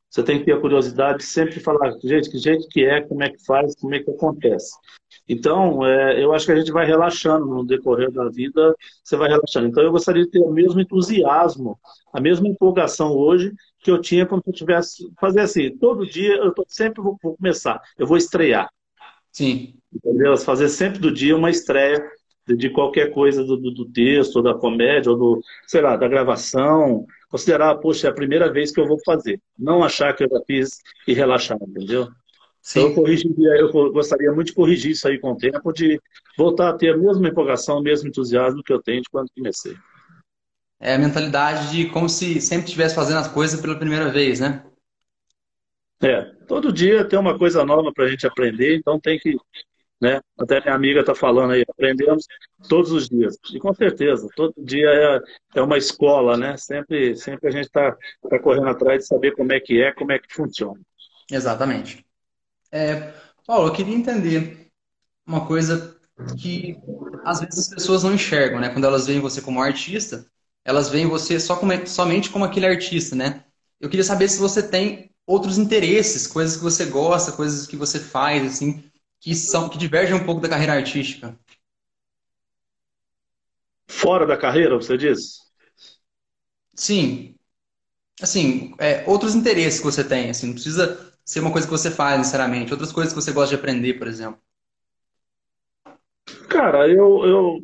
Você 0.09 0.23
tem 0.23 0.39
que 0.39 0.45
ter 0.45 0.53
a 0.53 0.59
curiosidade 0.59 1.19
de 1.19 1.25
sempre 1.25 1.59
falar, 1.59 1.91
gente, 2.03 2.29
que 2.29 2.37
jeito 2.39 2.67
que 2.69 2.83
é, 2.83 3.01
como 3.01 3.23
é 3.23 3.29
que 3.29 3.45
faz, 3.45 3.75
como 3.75 3.93
é 3.93 3.99
que 3.99 4.09
acontece. 4.09 4.75
Então, 5.29 5.85
é, 5.85 6.23
eu 6.23 6.33
acho 6.33 6.45
que 6.45 6.51
a 6.53 6.55
gente 6.55 6.71
vai 6.71 6.85
relaxando 6.85 7.45
no 7.45 7.65
decorrer 7.65 8.11
da 8.11 8.27
vida, 8.29 8.73
você 9.03 9.15
vai 9.15 9.29
relaxando. 9.29 9.67
Então, 9.67 9.83
eu 9.83 9.91
gostaria 9.91 10.23
de 10.23 10.31
ter 10.31 10.39
o 10.39 10.51
mesmo 10.51 10.79
entusiasmo, 10.79 11.77
a 12.13 12.19
mesma 12.19 12.47
empolgação 12.47 13.11
hoje 13.11 13.53
que 13.79 13.91
eu 13.91 14.01
tinha 14.01 14.25
quando 14.25 14.43
eu 14.47 14.53
tivesse 14.53 15.07
fazer 15.19 15.41
assim, 15.41 15.77
todo 15.77 16.09
dia 16.09 16.35
eu 16.37 16.53
tô, 16.53 16.65
sempre 16.67 17.01
vou, 17.01 17.17
vou, 17.21 17.35
começar, 17.35 17.79
eu 17.97 18.07
vou 18.07 18.17
estrear. 18.17 18.69
Sim. 19.31 19.76
Entendeu? 19.93 20.35
Fazer 20.37 20.69
sempre 20.69 20.99
do 20.99 21.11
dia 21.11 21.35
uma 21.35 21.49
estreia 21.49 22.03
de, 22.47 22.69
qualquer 22.69 23.11
coisa 23.11 23.43
do, 23.43 23.57
do, 23.57 23.71
do, 23.71 23.85
texto, 23.89 24.37
ou 24.37 24.43
da 24.43 24.53
comédia, 24.53 25.11
ou 25.11 25.17
do, 25.17 25.41
sei 25.65 25.81
lá, 25.81 25.95
da 25.95 26.07
gravação. 26.07 27.05
Considerar, 27.29 27.75
poxa, 27.75 28.07
é 28.07 28.09
a 28.09 28.13
primeira 28.13 28.51
vez 28.51 28.71
que 28.71 28.79
eu 28.79 28.87
vou 28.87 28.97
fazer. 29.05 29.41
Não 29.57 29.83
achar 29.83 30.13
que 30.13 30.23
eu 30.23 30.29
já 30.29 30.39
fiz 30.45 30.79
e 31.07 31.13
relaxar, 31.13 31.57
entendeu? 31.61 32.07
Sim. 32.61 32.79
Então, 32.79 32.89
eu, 32.89 32.95
corrigiria, 32.95 33.49
eu 33.59 33.71
gostaria 33.91 34.31
muito 34.31 34.47
de 34.47 34.53
corrigir 34.53 34.91
isso 34.91 35.07
aí 35.07 35.17
com 35.17 35.31
o 35.31 35.37
tempo, 35.37 35.71
de 35.71 35.99
voltar 36.37 36.69
a 36.69 36.73
ter 36.73 36.93
a 36.93 36.97
mesma 36.97 37.27
empolgação, 37.27 37.79
o 37.79 37.83
mesmo 37.83 38.09
entusiasmo 38.09 38.63
que 38.63 38.73
eu 38.73 38.81
tenho 38.81 39.01
de 39.01 39.09
quando 39.09 39.29
comecei. 39.35 39.75
É 40.79 40.93
a 40.93 40.99
mentalidade 40.99 41.71
de 41.71 41.89
como 41.89 42.07
se 42.07 42.39
sempre 42.39 42.65
estivesse 42.65 42.93
fazendo 42.93 43.19
as 43.19 43.27
coisas 43.27 43.59
pela 43.59 43.77
primeira 43.77 44.11
vez, 44.11 44.39
né? 44.39 44.63
É, 46.01 46.23
todo 46.45 46.71
dia 46.71 47.07
tem 47.07 47.17
uma 47.17 47.37
coisa 47.37 47.65
nova 47.65 47.91
para 47.91 48.05
a 48.05 48.07
gente 48.07 48.27
aprender, 48.27 48.75
então 48.75 48.99
tem 48.99 49.17
que, 49.17 49.35
né? 50.01 50.21
Até 50.37 50.61
minha 50.61 50.75
amiga 50.75 50.99
está 50.99 51.15
falando 51.15 51.51
aí, 51.51 51.63
aprendemos 51.67 52.25
todos 52.69 52.91
os 52.91 53.09
dias. 53.09 53.37
E 53.53 53.59
com 53.59 53.73
certeza, 53.73 54.27
todo 54.35 54.53
dia 54.57 54.87
é, 54.89 55.59
é 55.59 55.61
uma 55.61 55.77
escola, 55.77 56.37
né? 56.37 56.55
Sempre, 56.57 57.15
sempre 57.15 57.47
a 57.49 57.51
gente 57.51 57.65
está 57.65 57.95
tá 58.29 58.39
correndo 58.39 58.69
atrás 58.69 59.01
de 59.01 59.07
saber 59.07 59.35
como 59.35 59.51
é 59.51 59.59
que 59.59 59.81
é, 59.81 59.91
como 59.91 60.11
é 60.11 60.19
que 60.19 60.33
funciona. 60.33 60.79
Exatamente. 61.31 62.05
É, 62.71 63.13
Paulo, 63.45 63.67
eu 63.67 63.73
queria 63.73 63.95
entender 63.95 64.67
uma 65.25 65.45
coisa 65.45 65.97
que 66.39 66.77
às 67.23 67.39
vezes 67.39 67.59
as 67.59 67.69
pessoas 67.69 68.03
não 68.03 68.13
enxergam, 68.13 68.59
né? 68.59 68.69
Quando 68.69 68.85
elas 68.85 69.07
veem 69.07 69.19
você 69.19 69.41
como 69.41 69.61
artista, 69.61 70.25
elas 70.63 70.89
veem 70.89 71.07
você 71.07 71.39
só 71.39 71.55
como, 71.55 71.71
somente 71.87 72.29
como 72.29 72.45
aquele 72.45 72.65
artista, 72.65 73.15
né? 73.15 73.43
Eu 73.79 73.89
queria 73.89 74.03
saber 74.03 74.27
se 74.27 74.39
você 74.39 74.61
tem 74.67 75.11
outros 75.25 75.57
interesses, 75.57 76.25
coisas 76.25 76.57
que 76.57 76.63
você 76.63 76.85
gosta, 76.85 77.31
coisas 77.31 77.67
que 77.67 77.75
você 77.75 77.99
faz, 77.99 78.45
assim, 78.45 78.86
que 79.19 79.35
são 79.35 79.69
que 79.69 79.77
divergem 79.77 80.15
um 80.15 80.25
pouco 80.25 80.41
da 80.41 80.49
carreira 80.49 80.73
artística. 80.73 81.37
Fora 83.89 84.25
da 84.25 84.37
carreira, 84.37 84.75
você 84.77 84.97
diz? 84.97 85.39
Sim. 86.75 87.35
Assim, 88.21 88.73
é, 88.79 89.03
outros 89.09 89.35
interesses 89.35 89.79
que 89.79 89.85
você 89.85 90.03
tem, 90.03 90.29
assim, 90.31 90.47
não 90.47 90.53
precisa 90.55 91.13
ser 91.25 91.41
uma 91.41 91.51
coisa 91.51 91.67
que 91.67 91.71
você 91.73 91.91
faz, 91.91 92.17
necessariamente. 92.19 92.73
Outras 92.73 92.91
coisas 92.91 93.13
que 93.13 93.21
você 93.21 93.31
gosta 93.33 93.55
de 93.55 93.61
aprender, 93.61 93.95
por 93.95 94.07
exemplo. 94.07 94.41
Cara, 96.49 96.87
eu, 96.89 97.25
eu 97.25 97.59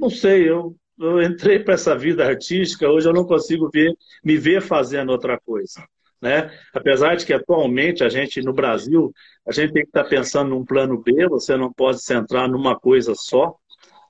não 0.00 0.10
sei, 0.10 0.48
eu, 0.50 0.76
eu 0.98 1.22
entrei 1.22 1.60
para 1.60 1.74
essa 1.74 1.96
vida 1.98 2.24
artística, 2.26 2.88
hoje 2.90 3.08
eu 3.08 3.12
não 3.14 3.26
consigo 3.26 3.70
ver, 3.72 3.92
me 4.24 4.36
ver 4.38 4.62
fazendo 4.62 5.10
outra 5.12 5.38
coisa. 5.40 5.84
Né? 6.24 6.50
Apesar 6.72 7.16
de 7.16 7.26
que 7.26 7.34
atualmente 7.34 8.02
a 8.02 8.08
gente 8.08 8.40
no 8.40 8.54
Brasil, 8.54 9.12
a 9.46 9.52
gente 9.52 9.74
tem 9.74 9.82
que 9.82 9.90
estar 9.90 10.04
tá 10.04 10.08
pensando 10.08 10.48
num 10.48 10.64
plano 10.64 10.96
B, 10.96 11.28
você 11.28 11.54
não 11.54 11.70
pode 11.70 12.02
centrar 12.02 12.48
numa 12.48 12.80
coisa 12.80 13.12
só, 13.14 13.54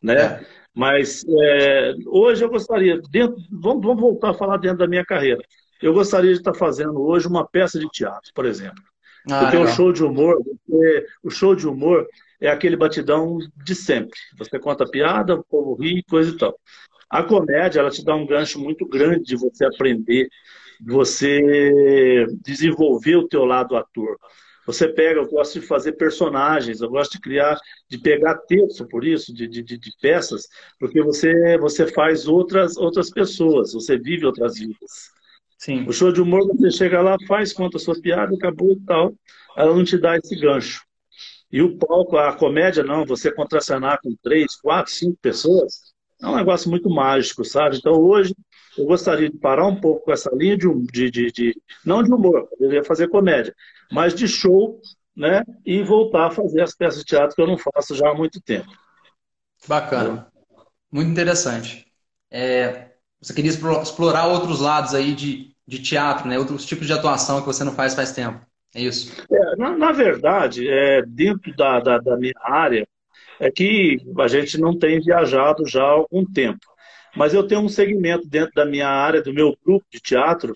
né? 0.00 0.22
É. 0.22 0.46
Mas 0.72 1.24
é, 1.28 1.92
hoje 2.06 2.44
eu 2.44 2.48
gostaria, 2.48 3.00
dentro, 3.10 3.34
vamos, 3.50 3.84
vamos 3.84 4.00
voltar 4.00 4.30
a 4.30 4.34
falar 4.34 4.58
dentro 4.58 4.78
da 4.78 4.86
minha 4.86 5.04
carreira. 5.04 5.42
Eu 5.82 5.92
gostaria 5.92 6.30
de 6.30 6.38
estar 6.38 6.54
fazendo 6.54 7.02
hoje 7.02 7.26
uma 7.26 7.44
peça 7.44 7.80
de 7.80 7.88
teatro, 7.88 8.30
por 8.32 8.46
exemplo. 8.46 8.84
Ah, 9.28 9.40
porque 9.40 9.56
legal. 9.56 9.72
o 9.72 9.74
show 9.74 9.92
de 9.92 10.04
humor, 10.04 10.38
o 11.20 11.30
show 11.30 11.56
de 11.56 11.66
humor 11.66 12.06
é 12.40 12.48
aquele 12.48 12.76
batidão 12.76 13.38
de 13.56 13.74
sempre. 13.74 14.16
Você 14.38 14.56
conta 14.60 14.88
piada, 14.88 15.34
o 15.34 15.42
povo 15.42 15.74
ri, 15.74 16.04
coisa 16.08 16.30
e 16.30 16.38
tal. 16.38 16.56
A 17.10 17.24
comédia, 17.24 17.80
ela 17.80 17.90
te 17.90 18.04
dá 18.04 18.14
um 18.14 18.26
gancho 18.26 18.60
muito 18.60 18.86
grande 18.86 19.24
de 19.24 19.36
você 19.36 19.64
aprender, 19.64 20.28
de 20.28 20.63
você 20.86 22.26
desenvolver 22.42 23.16
o 23.16 23.28
teu 23.28 23.44
lado 23.44 23.76
ator. 23.76 24.18
Você 24.66 24.88
pega, 24.88 25.20
eu 25.20 25.28
gosto 25.28 25.60
de 25.60 25.66
fazer 25.66 25.92
personagens, 25.92 26.80
eu 26.80 26.88
gosto 26.88 27.12
de 27.12 27.20
criar, 27.20 27.58
de 27.88 27.98
pegar 27.98 28.38
texto, 28.38 28.86
por 28.88 29.04
isso, 29.04 29.32
de, 29.34 29.46
de, 29.46 29.62
de 29.62 29.90
peças, 30.00 30.48
porque 30.78 31.02
você, 31.02 31.58
você 31.58 31.86
faz 31.86 32.26
outras, 32.26 32.76
outras 32.76 33.10
pessoas, 33.10 33.74
você 33.74 33.98
vive 33.98 34.24
outras 34.24 34.58
vidas. 34.58 35.12
Sim. 35.58 35.86
O 35.86 35.92
show 35.92 36.10
de 36.10 36.20
humor, 36.20 36.46
você 36.46 36.70
chega 36.70 37.02
lá, 37.02 37.16
faz, 37.26 37.52
conta 37.52 37.76
a 37.76 37.80
sua 37.80 38.00
piada, 38.00 38.34
acabou 38.34 38.72
e 38.72 38.80
tal. 38.80 39.14
Ela 39.56 39.74
não 39.74 39.84
te 39.84 39.98
dá 39.98 40.16
esse 40.16 40.34
gancho. 40.36 40.82
E 41.52 41.62
o 41.62 41.76
palco, 41.78 42.16
a 42.16 42.34
comédia, 42.34 42.82
não, 42.82 43.04
você 43.04 43.32
contracenar 43.32 44.00
com 44.02 44.14
três, 44.22 44.56
quatro, 44.56 44.92
cinco 44.92 45.16
pessoas, 45.22 45.94
é 46.20 46.26
um 46.26 46.36
negócio 46.36 46.70
muito 46.70 46.88
mágico, 46.90 47.44
sabe? 47.44 47.76
Então 47.76 47.92
hoje 47.92 48.34
eu 48.76 48.84
gostaria 48.86 49.30
de 49.30 49.38
parar 49.38 49.66
um 49.66 49.80
pouco 49.80 50.04
com 50.04 50.12
essa 50.12 50.30
linha 50.34 50.56
de, 50.56 50.68
de, 50.92 51.10
de, 51.10 51.32
de 51.32 51.62
não 51.84 52.02
de 52.02 52.12
humor, 52.12 52.48
eu 52.52 52.58
deveria 52.58 52.84
fazer 52.84 53.08
comédia, 53.08 53.54
mas 53.90 54.14
de 54.14 54.26
show, 54.26 54.80
né? 55.16 55.44
E 55.64 55.82
voltar 55.82 56.26
a 56.26 56.30
fazer 56.30 56.62
as 56.62 56.74
peças 56.74 57.00
de 57.00 57.06
teatro 57.06 57.36
que 57.36 57.42
eu 57.42 57.46
não 57.46 57.56
faço 57.58 57.94
já 57.94 58.10
há 58.10 58.14
muito 58.14 58.40
tempo. 58.40 58.70
Bacana. 59.66 60.26
Muito 60.90 61.10
interessante. 61.10 61.86
É, 62.30 62.90
você 63.20 63.32
queria 63.32 63.50
explorar 63.50 64.26
outros 64.26 64.60
lados 64.60 64.94
aí 64.94 65.14
de, 65.14 65.54
de 65.66 65.78
teatro, 65.78 66.28
né? 66.28 66.38
Outros 66.38 66.66
tipos 66.66 66.86
de 66.86 66.92
atuação 66.92 67.40
que 67.40 67.46
você 67.46 67.64
não 67.64 67.72
faz 67.72 67.94
faz 67.94 68.12
tempo. 68.12 68.44
É 68.74 68.82
isso? 68.82 69.14
É, 69.32 69.56
na, 69.56 69.76
na, 69.76 69.92
verdade, 69.92 70.68
é, 70.68 71.02
dentro 71.06 71.54
da, 71.56 71.78
da, 71.78 71.98
da, 71.98 72.16
minha 72.16 72.34
área, 72.42 72.86
é 73.38 73.50
que 73.50 73.98
a 74.18 74.26
gente 74.26 74.58
não 74.58 74.76
tem 74.76 75.00
viajado 75.00 75.66
já 75.66 75.82
há 75.82 75.90
algum 75.90 76.24
tempo. 76.24 76.66
Mas 77.16 77.32
eu 77.32 77.46
tenho 77.46 77.60
um 77.60 77.68
segmento 77.68 78.28
dentro 78.28 78.52
da 78.54 78.64
minha 78.64 78.88
área, 78.88 79.22
do 79.22 79.32
meu 79.32 79.56
grupo 79.64 79.84
de 79.92 80.00
teatro, 80.00 80.54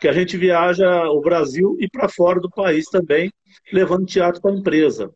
que 0.00 0.08
a 0.08 0.12
gente 0.12 0.36
viaja 0.36 1.08
o 1.10 1.20
Brasil 1.20 1.76
e 1.78 1.88
para 1.88 2.08
fora 2.08 2.40
do 2.40 2.50
país 2.50 2.86
também, 2.86 3.32
levando 3.72 4.06
teatro 4.06 4.40
para 4.40 4.50
a 4.50 4.54
empresa. 4.54 5.10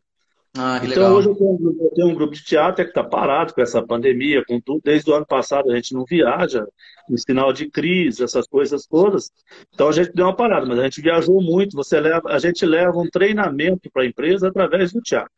Ah, 0.57 0.77
então 0.77 1.03
legal. 1.03 1.13
hoje 1.15 1.27
eu 1.27 1.35
tenho, 1.35 1.51
um, 1.51 1.77
eu 1.81 1.91
tenho, 1.93 2.07
um 2.07 2.15
grupo 2.15 2.33
de 2.33 2.43
teatro 2.43 2.85
que 2.85 2.89
está 2.89 3.03
parado 3.03 3.53
com 3.53 3.61
essa 3.61 3.85
pandemia, 3.85 4.41
com 4.47 4.59
tudo. 4.61 4.79
Desde 4.81 5.11
o 5.11 5.13
ano 5.13 5.25
passado 5.25 5.69
a 5.69 5.75
gente 5.75 5.93
não 5.93 6.05
viaja, 6.05 6.65
no 7.09 7.17
sinal 7.17 7.51
de 7.51 7.69
crise, 7.69 8.23
essas 8.23 8.47
coisas 8.47 8.85
todas. 8.87 9.29
Então 9.73 9.89
a 9.89 9.91
gente 9.91 10.13
deu 10.13 10.25
uma 10.25 10.35
parada, 10.35 10.65
mas 10.65 10.79
a 10.79 10.83
gente 10.83 11.01
viajou 11.01 11.41
muito. 11.41 11.75
Você 11.75 11.99
leva, 11.99 12.29
a 12.29 12.39
gente 12.39 12.65
leva 12.65 12.97
um 12.97 13.09
treinamento 13.09 13.89
para 13.91 14.03
a 14.03 14.05
empresa 14.05 14.47
através 14.47 14.93
do 14.93 15.01
teatro. 15.01 15.33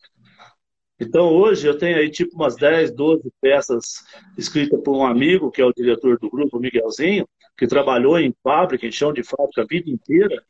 Então 1.00 1.34
hoje 1.34 1.68
eu 1.68 1.78
tenho 1.78 1.98
aí 1.98 2.10
tipo 2.10 2.36
umas 2.36 2.56
10, 2.56 2.92
12 2.92 3.32
peças 3.40 4.04
escritas 4.38 4.80
por 4.82 4.98
um 4.98 5.06
amigo, 5.06 5.52
que 5.52 5.62
é 5.62 5.66
o 5.66 5.74
diretor 5.74 6.18
do 6.20 6.30
grupo, 6.30 6.60
Miguelzinho, 6.60 7.28
que 7.58 7.68
trabalhou 7.68 8.20
em 8.20 8.34
fábrica, 8.44 8.86
em 8.86 8.92
chão 8.92 9.14
de 9.14 9.24
fábrica 9.24 9.62
a 9.62 9.66
vida 9.66 9.90
inteira. 9.90 10.44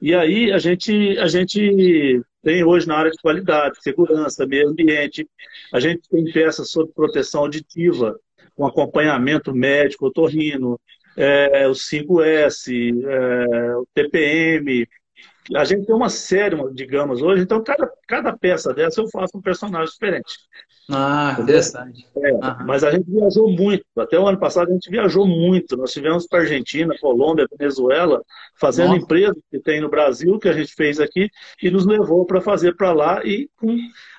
E 0.00 0.14
aí 0.14 0.50
a 0.50 0.58
gente, 0.58 1.16
a 1.18 1.28
gente 1.28 2.20
tem 2.42 2.64
hoje 2.64 2.88
na 2.88 2.96
área 2.96 3.10
de 3.10 3.22
qualidade, 3.22 3.80
segurança, 3.80 4.44
meio 4.44 4.68
ambiente, 4.68 5.28
a 5.72 5.78
gente 5.78 6.02
tem 6.10 6.24
peças 6.32 6.70
sobre 6.70 6.92
proteção 6.92 7.42
auditiva, 7.42 8.18
com 8.56 8.66
acompanhamento 8.66 9.54
médico, 9.54 10.06
otorrino, 10.06 10.78
é, 11.16 11.68
o 11.68 11.72
5S, 11.72 12.72
é, 13.04 13.76
o 13.76 13.86
TPM. 13.94 14.88
A 15.56 15.64
gente 15.64 15.86
tem 15.86 15.94
uma 15.94 16.08
série, 16.08 16.56
digamos, 16.72 17.20
hoje, 17.20 17.42
então 17.42 17.62
cada, 17.62 17.90
cada 18.06 18.36
peça 18.36 18.72
dessa 18.72 19.00
eu 19.00 19.08
faço 19.08 19.36
um 19.36 19.42
personagem 19.42 19.92
diferente. 19.92 20.32
Ah, 20.90 21.36
interessante. 21.40 22.06
É, 22.16 22.32
mas 22.64 22.84
a 22.84 22.90
gente 22.90 23.10
viajou 23.10 23.50
muito. 23.50 23.84
Até 23.96 24.18
o 24.18 24.26
ano 24.26 24.38
passado 24.38 24.70
a 24.70 24.72
gente 24.72 24.90
viajou 24.90 25.26
muito. 25.26 25.76
Nós 25.76 25.92
tivemos 25.92 26.26
para 26.26 26.40
Argentina, 26.40 26.94
Colômbia, 27.00 27.46
Venezuela, 27.58 28.22
fazendo 28.58 28.90
Nossa. 28.90 29.02
empresas 29.02 29.36
que 29.50 29.58
tem 29.58 29.80
no 29.80 29.88
Brasil, 29.88 30.38
que 30.38 30.48
a 30.48 30.52
gente 30.52 30.74
fez 30.74 31.00
aqui, 31.00 31.28
e 31.62 31.70
nos 31.70 31.86
levou 31.86 32.24
para 32.24 32.40
fazer 32.40 32.76
para 32.76 32.92
lá. 32.92 33.20
E 33.24 33.48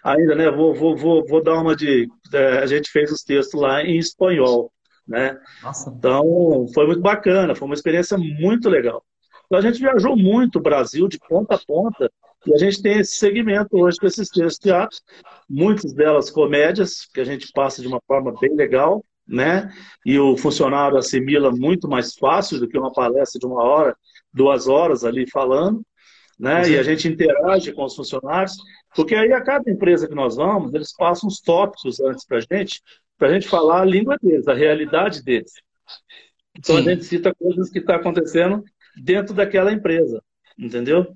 ainda, 0.04 0.36
né? 0.36 0.52
Vou, 0.52 0.74
vou, 0.74 0.96
vou, 0.96 1.26
vou 1.26 1.44
dar 1.44 1.60
uma 1.60 1.76
de. 1.76 2.08
É, 2.34 2.60
a 2.60 2.66
gente 2.66 2.90
fez 2.90 3.12
os 3.12 3.24
textos 3.24 3.60
lá 3.60 3.84
em 3.84 3.98
espanhol. 3.98 4.72
Né? 5.08 5.38
Nossa. 5.62 5.90
Então, 5.90 6.66
foi 6.74 6.88
muito 6.88 7.02
bacana, 7.02 7.54
foi 7.54 7.66
uma 7.66 7.76
experiência 7.76 8.18
muito 8.18 8.70
legal. 8.70 9.04
Então, 9.54 9.60
a 9.60 9.72
gente 9.72 9.82
viajou 9.82 10.18
muito 10.18 10.58
o 10.58 10.62
Brasil, 10.64 11.08
de 11.08 11.20
ponta 11.20 11.54
a 11.54 11.60
ponta, 11.60 12.12
e 12.44 12.56
a 12.56 12.58
gente 12.58 12.82
tem 12.82 12.98
esse 12.98 13.18
segmento 13.18 13.78
hoje 13.78 14.00
com 14.00 14.08
esses 14.08 14.28
textos 14.28 14.58
teatros, 14.58 15.00
muitas 15.48 15.94
delas 15.94 16.32
comédias, 16.32 17.06
que 17.14 17.22
a 17.22 17.24
gente 17.24 17.52
passa 17.54 17.80
de 17.80 17.88
uma 17.88 18.02
forma 18.08 18.34
bem 18.42 18.56
legal, 18.56 19.06
né? 19.28 19.72
E 20.04 20.18
o 20.18 20.36
funcionário 20.36 20.98
assimila 20.98 21.52
muito 21.52 21.88
mais 21.88 22.16
fácil 22.16 22.60
do 22.60 22.68
que 22.68 22.80
uma 22.80 22.92
palestra 22.92 23.40
de 23.40 23.46
uma 23.46 23.64
hora, 23.64 23.96
duas 24.34 24.68
horas 24.68 25.06
ali 25.06 25.30
falando, 25.30 25.84
né? 26.40 26.68
E 26.72 26.80
a 26.80 26.82
gente 26.82 27.08
interage 27.08 27.74
com 27.74 27.84
os 27.84 27.96
funcionários, 27.96 28.56
porque 28.96 29.14
aí 29.14 29.34
a 29.34 29.42
cada 29.44 29.70
empresa 29.70 30.08
que 30.08 30.16
nós 30.16 30.36
vamos, 30.36 30.74
eles 30.74 30.92
passam 30.98 31.28
os 31.28 31.40
tópicos 31.40 32.00
antes 32.00 32.26
para 32.26 32.40
a 32.40 32.42
gente, 32.42 32.82
para 33.20 33.28
a 33.28 33.34
gente 33.34 33.48
falar 33.48 33.82
a 33.82 33.86
língua 33.86 34.18
deles, 34.20 34.48
a 34.48 34.56
realidade 34.56 35.22
deles. 35.22 35.52
Então 36.58 36.76
Sim. 36.76 36.82
a 36.82 36.90
gente 36.90 37.06
cita 37.06 37.36
coisas 37.36 37.70
que 37.70 37.78
estão 37.78 37.96
tá 37.96 38.02
acontecendo 38.02 38.64
dentro 38.96 39.34
daquela 39.34 39.72
empresa, 39.72 40.22
entendeu? 40.58 41.16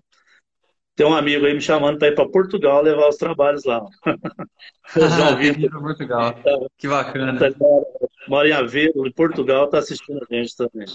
Tem 0.96 1.06
um 1.06 1.14
amigo 1.14 1.46
aí 1.46 1.54
me 1.54 1.62
chamando 1.62 2.00
para 2.00 2.08
ir 2.08 2.16
para 2.16 2.28
Portugal 2.28 2.82
levar 2.82 3.08
os 3.08 3.18
trabalhos 3.18 3.64
lá. 3.66 3.86
João 4.96 5.38
Vitor. 5.38 5.80
Portugal. 5.80 6.36
que 6.76 6.88
bacana. 6.88 7.38
Tá, 7.40 7.56
mora 8.28 8.50
em 8.50 8.52
Aveiro, 8.52 9.06
em 9.06 9.12
Portugal, 9.12 9.66
está 9.66 9.78
assistindo 9.78 10.20
a 10.28 10.36
gente 10.36 10.56
também. 10.56 10.88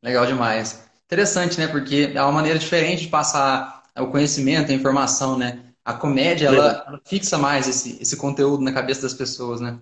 Legal 0.00 0.24
demais. 0.24 0.88
Interessante, 1.04 1.58
né? 1.58 1.66
Porque 1.66 2.12
é 2.14 2.22
uma 2.22 2.30
maneira 2.30 2.60
diferente 2.60 3.02
de 3.02 3.08
passar 3.08 3.82
o 3.98 4.06
conhecimento, 4.06 4.70
a 4.70 4.74
informação, 4.74 5.36
né? 5.36 5.74
A 5.84 5.94
comédia, 5.94 6.46
ela, 6.46 6.84
ela 6.86 7.00
fixa 7.04 7.36
mais 7.36 7.66
esse, 7.66 8.00
esse 8.00 8.16
conteúdo 8.16 8.62
na 8.62 8.72
cabeça 8.72 9.02
das 9.02 9.14
pessoas, 9.14 9.60
né? 9.60 9.80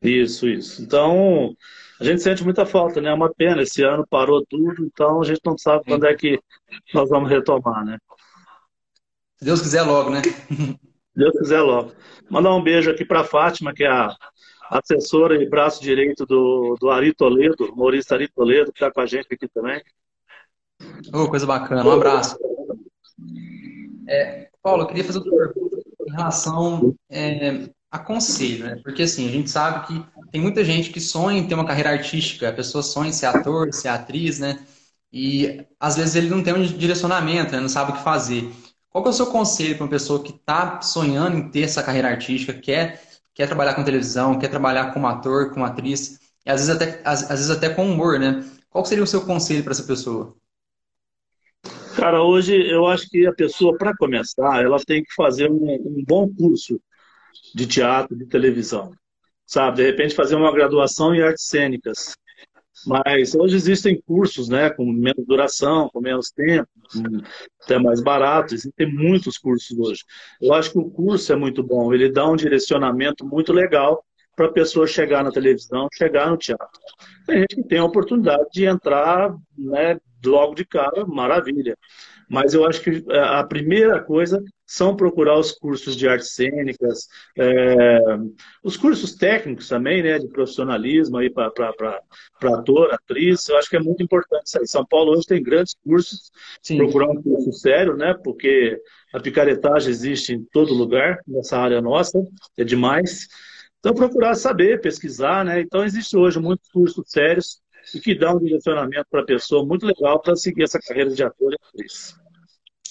Isso, 0.00 0.48
isso. 0.48 0.82
Então, 0.82 1.54
a 2.00 2.04
gente 2.04 2.22
sente 2.22 2.44
muita 2.44 2.66
falta, 2.66 3.00
né? 3.00 3.10
É 3.10 3.14
uma 3.14 3.32
pena, 3.32 3.62
esse 3.62 3.82
ano 3.82 4.06
parou 4.08 4.44
tudo, 4.46 4.84
então 4.84 5.20
a 5.20 5.24
gente 5.24 5.40
não 5.44 5.56
sabe 5.56 5.84
quando 5.86 6.06
é 6.06 6.14
que 6.14 6.38
nós 6.94 7.08
vamos 7.08 7.30
retomar, 7.30 7.84
né? 7.84 7.98
Se 9.38 9.44
Deus 9.44 9.60
quiser 9.60 9.82
logo, 9.82 10.10
né? 10.10 10.22
Deus 11.14 11.32
quiser 11.38 11.60
logo. 11.60 11.92
Mandar 12.28 12.54
um 12.54 12.62
beijo 12.62 12.90
aqui 12.90 13.04
para 13.04 13.24
Fátima, 13.24 13.72
que 13.72 13.84
é 13.84 13.88
a 13.88 14.14
assessora 14.70 15.42
e 15.42 15.48
braço 15.48 15.82
direito 15.82 16.26
do, 16.26 16.76
do 16.78 16.90
Ari 16.90 17.14
Toledo, 17.14 17.72
humorista 17.72 18.14
Ari 18.14 18.28
Toledo, 18.28 18.72
que 18.72 18.78
está 18.78 18.92
com 18.92 19.00
a 19.00 19.06
gente 19.06 19.26
aqui 19.32 19.48
também. 19.48 19.82
Oh, 21.14 21.28
coisa 21.28 21.46
bacana, 21.46 21.86
um 21.86 21.92
abraço. 21.92 22.36
É, 24.08 24.48
Paulo, 24.62 24.82
eu 24.82 24.86
queria 24.86 25.04
fazer 25.04 25.20
uma 25.20 25.36
pergunta 25.36 25.76
em 26.06 26.12
relação 26.12 26.94
é, 27.08 27.68
a 27.96 27.98
conselho, 27.98 28.66
né? 28.66 28.80
Porque 28.82 29.02
assim, 29.02 29.28
a 29.28 29.32
gente 29.32 29.50
sabe 29.50 29.86
que 29.86 30.04
tem 30.30 30.40
muita 30.40 30.64
gente 30.64 30.90
que 30.90 31.00
sonha 31.00 31.38
em 31.38 31.46
ter 31.46 31.54
uma 31.54 31.66
carreira 31.66 31.90
artística, 31.90 32.48
a 32.48 32.52
pessoa 32.52 32.82
sonha 32.82 33.10
em 33.10 33.12
ser 33.12 33.26
ator, 33.26 33.72
ser 33.72 33.88
atriz, 33.88 34.38
né? 34.38 34.58
E 35.12 35.64
às 35.80 35.96
vezes 35.96 36.14
ele 36.14 36.28
não 36.28 36.42
tem 36.42 36.54
um 36.54 36.62
direcionamento, 36.62 37.52
né? 37.52 37.60
não 37.60 37.68
sabe 37.68 37.92
o 37.92 37.94
que 37.96 38.02
fazer. 38.02 38.50
Qual 38.90 39.04
é 39.04 39.08
o 39.08 39.12
seu 39.12 39.26
conselho 39.26 39.76
para 39.76 39.84
uma 39.84 39.90
pessoa 39.90 40.22
que 40.22 40.30
está 40.30 40.80
sonhando 40.80 41.36
em 41.36 41.50
ter 41.50 41.62
essa 41.62 41.82
carreira 41.82 42.08
artística, 42.08 42.52
quer, 42.52 43.02
quer 43.34 43.46
trabalhar 43.46 43.74
com 43.74 43.84
televisão, 43.84 44.38
quer 44.38 44.48
trabalhar 44.48 44.92
como 44.92 45.06
ator, 45.06 45.50
como 45.52 45.64
atriz, 45.64 46.18
e 46.44 46.50
às 46.50 46.66
vezes 46.66 46.70
até, 46.70 47.00
às, 47.04 47.22
às 47.22 47.38
vezes 47.38 47.50
até 47.50 47.68
com 47.68 47.90
humor, 47.90 48.18
né? 48.18 48.44
Qual 48.70 48.84
seria 48.84 49.04
o 49.04 49.06
seu 49.06 49.22
conselho 49.22 49.62
para 49.62 49.72
essa 49.72 49.84
pessoa? 49.84 50.36
Cara, 51.96 52.22
hoje 52.22 52.54
eu 52.54 52.86
acho 52.86 53.08
que 53.08 53.26
a 53.26 53.32
pessoa, 53.32 53.76
para 53.78 53.96
começar, 53.96 54.62
ela 54.62 54.78
tem 54.78 55.02
que 55.02 55.14
fazer 55.14 55.50
um, 55.50 55.74
um, 55.74 56.04
bom 56.06 56.28
curso 56.28 56.78
de 57.54 57.66
teatro, 57.66 58.16
de 58.16 58.26
televisão. 58.26 58.92
Sabe? 59.46 59.76
De 59.76 59.82
repente 59.84 60.14
fazer 60.14 60.34
uma 60.34 60.52
graduação 60.52 61.14
em 61.14 61.22
artes 61.22 61.46
cênicas. 61.46 62.16
Mas 62.86 63.34
hoje 63.34 63.56
existem 63.56 64.00
cursos, 64.06 64.48
né, 64.48 64.68
com 64.70 64.84
menos 64.84 65.26
duração, 65.26 65.88
com 65.88 66.00
menos 66.00 66.30
tempo, 66.30 66.68
até 67.62 67.78
mais 67.78 68.02
barato. 68.02 68.54
Existem 68.54 68.92
muitos 68.92 69.38
cursos 69.38 69.76
hoje. 69.78 70.02
Eu 70.40 70.52
acho 70.52 70.72
que 70.72 70.78
o 70.78 70.90
curso 70.90 71.32
é 71.32 71.36
muito 71.36 71.62
bom. 71.62 71.92
Ele 71.94 72.12
dá 72.12 72.28
um 72.28 72.36
direcionamento 72.36 73.24
muito 73.24 73.52
legal 73.52 74.04
para 74.36 74.46
a 74.46 74.52
pessoa 74.52 74.86
chegar 74.86 75.24
na 75.24 75.32
televisão, 75.32 75.88
chegar 75.94 76.30
no 76.30 76.36
teatro. 76.36 76.68
Tem 77.26 77.38
gente 77.38 77.56
que 77.56 77.64
tem 77.64 77.78
a 77.78 77.84
oportunidade 77.84 78.44
de 78.52 78.66
entrar, 78.66 79.34
né, 79.56 79.98
logo 80.24 80.54
de 80.54 80.66
cara, 80.66 81.06
maravilha. 81.06 81.76
Mas 82.28 82.52
eu 82.52 82.66
acho 82.66 82.82
que 82.82 83.02
é, 83.08 83.18
a 83.18 83.42
primeira 83.44 84.00
coisa 84.02 84.42
são 84.66 84.96
procurar 84.96 85.38
os 85.38 85.52
cursos 85.52 85.96
de 85.96 86.08
artes 86.08 86.32
cênicas, 86.32 87.06
é, 87.38 88.00
os 88.64 88.76
cursos 88.76 89.14
técnicos 89.14 89.68
também, 89.68 90.02
né, 90.02 90.18
de 90.18 90.26
profissionalismo 90.28 91.18
aí 91.18 91.30
para 91.30 91.46
ator, 92.42 92.92
atriz. 92.92 93.48
Eu 93.48 93.56
acho 93.58 93.70
que 93.70 93.76
é 93.76 93.80
muito 93.80 94.02
importante 94.02 94.46
isso 94.46 94.58
aí. 94.58 94.66
São 94.66 94.84
Paulo 94.84 95.12
hoje 95.12 95.26
tem 95.26 95.42
grandes 95.42 95.74
cursos, 95.84 96.32
Sim. 96.60 96.78
procurar 96.78 97.10
um 97.10 97.22
curso 97.22 97.52
sério, 97.52 97.96
né, 97.96 98.14
porque 98.24 98.80
a 99.14 99.20
picaretagem 99.20 99.88
existe 99.88 100.32
em 100.32 100.44
todo 100.52 100.74
lugar 100.74 101.20
nessa 101.26 101.58
área 101.58 101.80
nossa, 101.80 102.20
é 102.56 102.64
demais. 102.64 103.28
Então 103.78 103.94
procurar 103.94 104.34
saber, 104.34 104.80
pesquisar, 104.80 105.44
né. 105.44 105.60
Então 105.60 105.84
existe 105.84 106.16
hoje 106.16 106.40
muitos 106.40 106.68
cursos 106.70 107.04
sérios 107.08 107.60
e 107.94 108.00
que 108.00 108.18
dá 108.18 108.34
um 108.34 108.40
direcionamento 108.40 109.06
para 109.08 109.20
a 109.20 109.26
pessoa 109.26 109.64
muito 109.64 109.86
legal 109.86 110.20
para 110.20 110.34
seguir 110.34 110.64
essa 110.64 110.80
carreira 110.80 111.10
de 111.10 111.22
ator 111.22 111.52
e 111.52 111.56
atriz. 111.68 112.16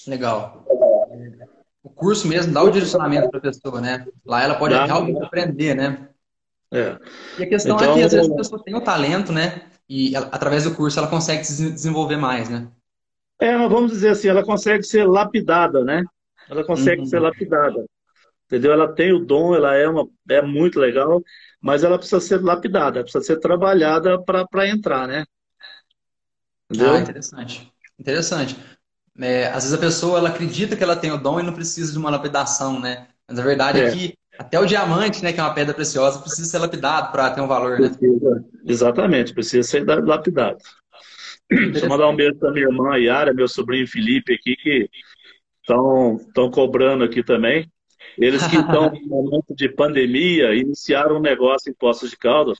Legal. 0.06 0.64
O 1.86 1.90
curso 1.90 2.26
mesmo 2.26 2.52
dá 2.52 2.64
o 2.64 2.70
direcionamento 2.70 3.30
para 3.30 3.38
a 3.38 3.42
pessoa, 3.42 3.80
né? 3.80 4.04
Lá 4.24 4.42
ela 4.42 4.56
pode 4.56 4.74
dá, 4.74 4.86
realmente 4.86 5.22
aprender, 5.22 5.72
né? 5.72 6.08
É. 6.72 6.98
E 7.38 7.44
a 7.44 7.48
questão 7.48 7.76
então, 7.76 7.92
é 7.92 7.94
que 7.94 8.02
às 8.02 8.12
vezes 8.12 8.28
a 8.28 8.34
pessoa 8.34 8.60
tem 8.64 8.74
o 8.74 8.80
talento, 8.80 9.32
né? 9.32 9.62
E 9.88 10.16
ela, 10.16 10.26
através 10.32 10.64
do 10.64 10.74
curso 10.74 10.98
ela 10.98 11.06
consegue 11.06 11.44
se 11.44 11.70
desenvolver 11.70 12.16
mais, 12.16 12.48
né? 12.48 12.68
É, 13.38 13.56
vamos 13.68 13.92
dizer 13.92 14.08
assim, 14.08 14.26
ela 14.26 14.44
consegue 14.44 14.82
ser 14.82 15.06
lapidada, 15.06 15.84
né? 15.84 16.02
Ela 16.50 16.64
consegue 16.64 17.02
uhum. 17.02 17.06
ser 17.06 17.20
lapidada. 17.20 17.86
Entendeu? 18.46 18.72
Ela 18.72 18.92
tem 18.92 19.12
o 19.12 19.24
dom, 19.24 19.54
ela 19.54 19.76
é, 19.76 19.88
uma, 19.88 20.08
é 20.28 20.42
muito 20.42 20.80
legal, 20.80 21.22
mas 21.60 21.84
ela 21.84 21.98
precisa 21.98 22.20
ser 22.20 22.42
lapidada, 22.42 23.02
precisa 23.02 23.24
ser 23.24 23.38
trabalhada 23.38 24.20
para 24.24 24.68
entrar, 24.68 25.06
né? 25.06 25.24
Entendeu? 26.68 26.94
Ah, 26.94 26.98
interessante. 26.98 27.72
Interessante. 27.96 28.56
É, 29.18 29.46
às 29.46 29.64
vezes 29.64 29.72
a 29.72 29.78
pessoa 29.78 30.18
ela 30.18 30.28
acredita 30.28 30.76
que 30.76 30.82
ela 30.82 30.96
tem 30.96 31.10
o 31.10 31.16
dom 31.16 31.40
e 31.40 31.42
não 31.42 31.52
precisa 31.52 31.92
de 31.92 31.98
uma 31.98 32.10
lapidação, 32.10 32.78
né? 32.78 33.08
Mas 33.28 33.38
a 33.38 33.42
verdade 33.42 33.80
é, 33.80 33.84
é 33.84 33.90
que 33.90 34.14
até 34.38 34.60
o 34.60 34.66
diamante, 34.66 35.22
né, 35.22 35.32
que 35.32 35.40
é 35.40 35.42
uma 35.42 35.54
pedra 35.54 35.72
preciosa, 35.72 36.20
precisa 36.20 36.48
ser 36.48 36.58
lapidado 36.58 37.10
para 37.10 37.30
ter 37.30 37.40
um 37.40 37.46
valor, 37.46 37.78
né? 37.78 37.88
Precisa, 37.88 38.44
exatamente, 38.66 39.32
precisa 39.32 39.62
ser 39.62 39.84
lapidado. 39.84 40.58
Deixa 41.48 41.86
eu 41.86 41.88
mandar 41.88 42.08
um 42.08 42.16
beijo 42.16 42.36
para 42.36 42.52
minha 42.52 42.66
irmã 42.66 42.96
Yara, 42.98 43.32
meu 43.32 43.48
sobrinho 43.48 43.86
Felipe 43.86 44.34
aqui, 44.34 44.56
que 44.56 44.90
estão 45.62 46.50
cobrando 46.50 47.04
aqui 47.04 47.22
também. 47.22 47.70
Eles 48.18 48.46
que 48.46 48.56
estão 48.56 48.90
no 48.90 49.00
momento 49.06 49.54
de 49.54 49.68
pandemia 49.68 50.54
iniciaram 50.54 51.16
um 51.16 51.20
negócio 51.20 51.70
em 51.70 51.74
Poços 51.74 52.10
de 52.10 52.16
Caldas, 52.16 52.58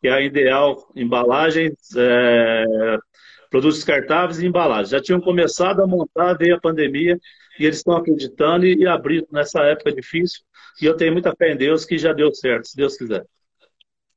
que 0.00 0.08
é 0.08 0.12
a 0.12 0.20
Ideal 0.20 0.76
Embalagens, 0.94 1.72
é, 1.96 2.64
produtos 3.54 3.76
descartáveis 3.76 4.40
e 4.40 4.46
embalagens. 4.46 4.88
Já 4.88 5.00
tinham 5.00 5.20
começado 5.20 5.80
a 5.80 5.86
montar, 5.86 6.34
veio 6.34 6.56
a 6.56 6.60
pandemia, 6.60 7.16
e 7.56 7.64
eles 7.64 7.76
estão 7.76 7.96
acreditando 7.96 8.66
e, 8.66 8.74
e 8.80 8.86
abrindo 8.86 9.28
nessa 9.30 9.60
época 9.62 9.92
difícil. 9.92 10.40
E 10.82 10.84
eu 10.84 10.96
tenho 10.96 11.12
muita 11.12 11.32
fé 11.36 11.52
em 11.52 11.56
Deus 11.56 11.84
que 11.84 11.96
já 11.96 12.12
deu 12.12 12.34
certo, 12.34 12.66
se 12.66 12.76
Deus 12.76 12.96
quiser. 12.96 13.24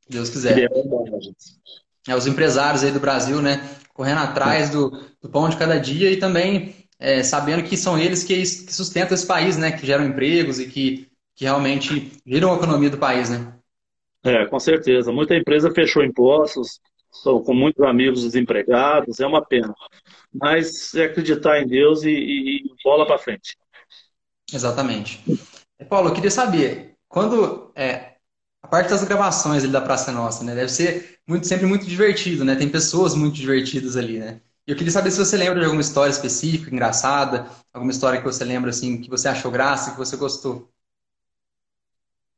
Deus 0.09 0.31
quiser. 0.31 0.67
É, 2.07 2.15
os 2.15 2.25
empresários 2.25 2.83
aí 2.83 2.91
do 2.91 2.99
Brasil, 2.99 3.39
né? 3.39 3.61
Correndo 3.93 4.21
atrás 4.21 4.71
do, 4.71 4.89
do 5.21 5.29
pão 5.29 5.47
de 5.47 5.57
cada 5.57 5.77
dia 5.79 6.09
e 6.09 6.17
também 6.17 6.73
é, 6.97 7.21
sabendo 7.21 7.61
que 7.61 7.77
são 7.77 7.95
eles 7.95 8.23
que, 8.23 8.37
que, 8.37 8.73
sustentam 8.73 9.13
esse 9.13 9.27
país, 9.27 9.55
né? 9.55 9.71
Que 9.71 9.85
geram 9.85 10.03
empregos 10.03 10.59
e 10.59 10.67
que, 10.67 11.07
que 11.35 11.45
realmente 11.45 12.11
giram 12.25 12.53
a 12.53 12.57
economia 12.57 12.89
do 12.89 12.97
país, 12.97 13.29
né? 13.29 13.53
É, 14.23 14.47
com 14.47 14.59
certeza. 14.59 15.11
Muita 15.11 15.35
empresa 15.35 15.71
fechou 15.71 16.03
impostos, 16.03 16.79
estão 17.17 17.43
com 17.43 17.53
muitos 17.53 17.83
amigos 17.83 18.23
desempregados, 18.23 19.19
é 19.19 19.27
uma 19.27 19.43
pena. 19.43 19.73
Mas 20.33 20.93
é 20.95 21.05
acreditar 21.05 21.61
em 21.61 21.67
Deus 21.67 22.03
e, 22.03 22.09
e, 22.09 22.57
e 22.57 22.75
bola 22.83 23.05
para 23.05 23.17
frente. 23.17 23.57
Exatamente. 24.51 25.23
Paulo, 25.89 26.09
eu 26.09 26.13
queria 26.13 26.31
saber, 26.31 26.95
quando 27.07 27.71
é, 27.75 28.15
a 28.61 28.67
parte 28.67 28.89
das 28.89 29.03
gravações 29.03 29.63
ali 29.63 29.71
da 29.71 29.81
Praça 29.81 30.11
Nossa, 30.11 30.43
né? 30.43 30.55
Deve 30.55 30.69
ser 30.69 31.19
muito, 31.27 31.47
sempre 31.47 31.65
muito 31.65 31.85
divertido, 31.85 32.43
né? 32.43 32.55
Tem 32.55 32.69
pessoas 32.69 33.15
muito 33.15 33.35
divertidas 33.35 33.95
ali, 33.95 34.19
né? 34.19 34.41
Eu 34.65 34.75
queria 34.75 34.91
saber 34.91 35.11
se 35.11 35.17
você 35.17 35.37
lembra 35.37 35.59
de 35.59 35.65
alguma 35.65 35.81
história 35.81 36.11
específica, 36.11 36.73
engraçada, 36.73 37.47
alguma 37.73 37.91
história 37.91 38.19
que 38.19 38.25
você 38.25 38.43
lembra 38.43 38.69
assim, 38.69 38.99
que 38.99 39.09
você 39.09 39.29
achou 39.29 39.49
graça, 39.49 39.91
que 39.91 39.97
você 39.97 40.17
gostou. 40.17 40.69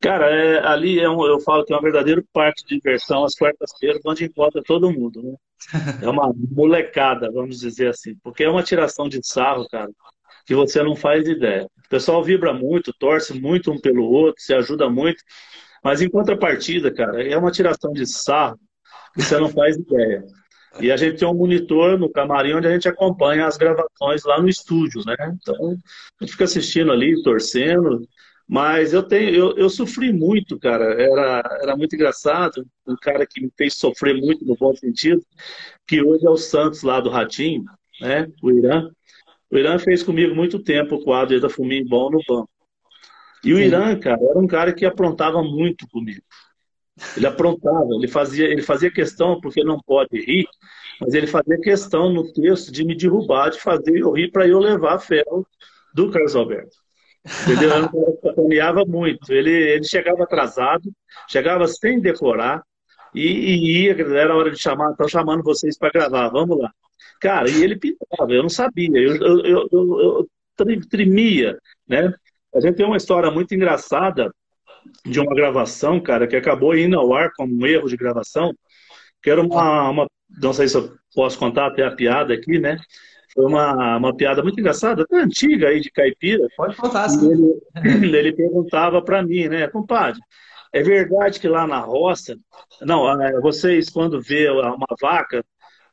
Cara, 0.01 0.29
é, 0.29 0.65
ali 0.65 0.99
é 0.99 1.09
um, 1.09 1.25
eu 1.25 1.39
falo 1.41 1.65
que 1.65 1.73
é 1.73 1.77
um 1.77 1.81
verdadeiro 1.81 2.23
parque 2.31 2.63
de 2.63 2.75
diversão 2.75 3.25
às 3.25 3.35
quartas-feiras, 3.35 4.01
onde 4.05 4.25
encontra 4.25 4.61
todo 4.63 4.91
mundo, 4.91 5.21
né? 5.21 5.35
É 6.05 6.09
uma 6.09 6.33
molecada, 6.51 7.29
vamos 7.31 7.59
dizer 7.59 7.89
assim, 7.89 8.15
porque 8.23 8.43
é 8.43 8.49
uma 8.49 8.63
tiração 8.63 9.09
de 9.09 9.19
sarro, 9.21 9.67
cara, 9.67 9.89
que 10.45 10.55
você 10.55 10.81
não 10.81 10.95
faz 10.95 11.27
ideia. 11.27 11.67
O 11.85 11.89
pessoal 11.89 12.23
vibra 12.23 12.53
muito, 12.53 12.93
torce 12.97 13.37
muito 13.39 13.71
um 13.71 13.79
pelo 13.79 14.03
outro, 14.03 14.41
se 14.41 14.53
ajuda 14.53 14.89
muito, 14.89 15.21
mas 15.83 16.01
em 16.01 16.09
contrapartida, 16.09 16.93
cara, 16.93 17.21
é 17.21 17.37
uma 17.37 17.51
tiração 17.51 17.91
de 17.91 18.05
sarro 18.05 18.57
que 19.13 19.21
você 19.21 19.37
não 19.37 19.49
faz 19.49 19.75
ideia. 19.75 20.23
E 20.79 20.91
a 20.91 20.97
gente 20.97 21.17
tem 21.17 21.27
um 21.27 21.33
monitor 21.33 21.97
no 21.97 22.09
camarim 22.09 22.53
onde 22.53 22.67
a 22.67 22.71
gente 22.71 22.87
acompanha 22.87 23.47
as 23.47 23.57
gravações 23.57 24.23
lá 24.23 24.39
no 24.41 24.47
estúdio, 24.47 25.01
né? 25.05 25.15
Então, 25.41 25.55
a 26.19 26.23
gente 26.23 26.31
fica 26.31 26.43
assistindo 26.43 26.91
ali, 26.91 27.21
torcendo. 27.23 28.01
Mas 28.51 28.93
eu 28.93 29.03
tenho, 29.03 29.29
eu, 29.29 29.55
eu 29.57 29.69
sofri 29.69 30.11
muito, 30.11 30.57
cara. 30.57 30.99
Era, 30.99 31.59
era 31.61 31.77
muito 31.77 31.95
engraçado. 31.95 32.65
Um 32.87 32.95
cara 32.95 33.23
que 33.27 33.39
me 33.39 33.51
fez 33.55 33.75
sofrer 33.75 34.15
muito 34.15 34.43
no 34.43 34.55
bom 34.55 34.75
sentido, 34.75 35.23
que 35.85 36.01
hoje 36.01 36.25
é 36.25 36.29
o 36.31 36.35
Santos 36.35 36.81
lá 36.81 36.99
do 36.99 37.11
Ratinho, 37.11 37.63
né? 38.01 38.27
O 38.41 38.49
Irã. 38.49 38.89
O 39.51 39.57
Irã 39.57 39.77
fez 39.77 40.01
comigo 40.01 40.33
muito 40.33 40.57
tempo 40.57 40.95
o 40.95 41.03
quadro 41.03 41.39
da 41.39 41.47
Fumim 41.47 41.85
Bom 41.85 42.09
no 42.09 42.23
banco. 42.27 42.49
E 43.45 43.53
o 43.53 43.57
Sim. 43.57 43.65
Irã, 43.65 43.99
cara, 43.99 44.19
era 44.19 44.39
um 44.39 44.47
cara 44.47 44.73
que 44.73 44.83
aprontava 44.83 45.43
muito 45.43 45.87
comigo. 45.87 46.23
Ele 47.15 47.27
aprontava, 47.27 47.87
ele 47.91 48.07
fazia, 48.07 48.47
ele 48.47 48.63
fazia 48.63 48.91
questão, 48.91 49.39
porque 49.39 49.63
não 49.63 49.79
pode 49.79 50.19
rir, 50.19 50.47
mas 50.99 51.13
ele 51.13 51.27
fazia 51.27 51.57
questão 51.59 52.11
no 52.11 52.33
texto 52.33 52.71
de 52.71 52.83
me 52.83 52.95
derrubar, 52.95 53.51
de 53.51 53.61
fazer 53.61 53.95
eu 53.99 54.11
rir 54.11 54.31
para 54.31 54.47
eu 54.47 54.59
levar 54.59 54.95
a 54.95 54.99
ferro 54.99 55.45
do 55.93 56.09
Carlos 56.09 56.35
Alberto. 56.35 56.88
Entendeu? 57.43 57.69
Eu 57.93 58.19
sacaneava 58.21 58.85
muito. 58.85 59.31
Ele, 59.31 59.51
ele 59.51 59.83
chegava 59.83 60.23
atrasado, 60.23 60.91
chegava 61.27 61.67
sem 61.67 61.99
decorar, 61.99 62.63
e, 63.13 63.27
e 63.27 63.83
ia, 63.83 63.91
era 64.17 64.35
hora 64.35 64.51
de 64.51 64.59
chamar, 64.59 64.91
estão 64.91 65.07
chamando 65.07 65.43
vocês 65.43 65.77
para 65.77 65.91
gravar, 65.91 66.29
vamos 66.29 66.57
lá. 66.57 66.71
Cara, 67.19 67.49
e 67.49 67.63
ele 67.63 67.77
pintava, 67.77 68.31
eu 68.31 68.41
não 68.41 68.49
sabia, 68.49 68.89
eu, 68.93 69.15
eu, 69.15 69.45
eu, 69.45 69.69
eu, 69.71 70.27
eu 70.61 70.79
tremia, 70.89 71.57
né? 71.87 72.13
A 72.53 72.59
gente 72.59 72.75
tem 72.75 72.85
uma 72.85 72.97
história 72.97 73.29
muito 73.31 73.53
engraçada 73.53 74.33
de 75.05 75.19
uma 75.19 75.35
gravação, 75.35 75.99
cara, 76.01 76.27
que 76.27 76.35
acabou 76.35 76.75
indo 76.75 76.97
ao 76.97 77.13
ar 77.13 77.31
como 77.35 77.53
um 77.53 77.65
erro 77.65 77.87
de 77.87 77.97
gravação, 77.97 78.53
que 79.21 79.29
era 79.29 79.41
uma, 79.41 79.89
uma 79.89 80.07
não 80.41 80.53
sei 80.53 80.67
se 80.67 80.77
eu 80.77 80.93
posso 81.13 81.37
contar 81.37 81.67
até 81.67 81.85
a 81.85 81.91
piada 81.91 82.33
aqui, 82.33 82.59
né? 82.59 82.77
Foi 83.33 83.45
uma, 83.45 83.97
uma 83.97 84.15
piada 84.15 84.41
muito 84.41 84.59
engraçada, 84.59 85.03
até 85.03 85.17
antiga 85.17 85.69
aí 85.69 85.79
de 85.79 85.91
caipira. 85.91 86.47
Pode 86.57 86.75
contar, 86.75 87.09
sim. 87.09 87.31
Ele, 87.31 87.61
ele 88.17 88.33
perguntava 88.33 89.01
para 89.01 89.21
mim, 89.23 89.47
né, 89.47 89.67
compadre, 89.67 90.19
é 90.71 90.83
verdade 90.83 91.39
que 91.39 91.47
lá 91.47 91.65
na 91.65 91.79
roça, 91.79 92.37
não, 92.81 93.09
é, 93.21 93.39
vocês 93.41 93.89
quando 93.89 94.21
vê 94.21 94.49
uma 94.49 94.85
vaca, 95.01 95.43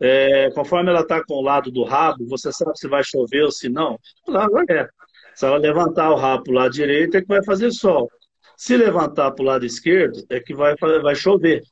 é, 0.01 0.51
conforme 0.51 0.91
ela 0.91 1.01
está 1.01 1.25
com 1.25 1.35
o 1.35 1.43
lado 1.43 1.71
do 1.71 1.83
rabo, 1.85 2.27
você 2.27 2.53
sabe 2.53 2.79
se 2.79 2.87
vai 2.87 3.03
chover 3.03 3.45
ou 3.45 3.51
se 3.51 3.69
não? 3.69 3.99
Lá 4.29 4.47
é. 4.69 4.87
Se 5.35 5.47
ela 5.47 5.57
levantar 5.59 6.11
o 6.11 6.17
rabo 6.17 6.45
para 6.45 6.53
o 6.53 6.55
lado 6.55 6.73
direito, 6.73 7.17
é 7.17 7.21
que 7.23 7.29
vai 7.29 7.43
fazer 7.45 7.71
sol. 7.71 8.11
Se 8.57 8.77
levantar 8.77 9.31
para 9.33 9.43
o 9.43 9.47
lado 9.47 9.67
esquerdo, 9.67 10.25
é 10.31 10.41
que 10.41 10.55
vai, 10.55 10.75
vai 10.77 11.15
chover. 11.15 11.63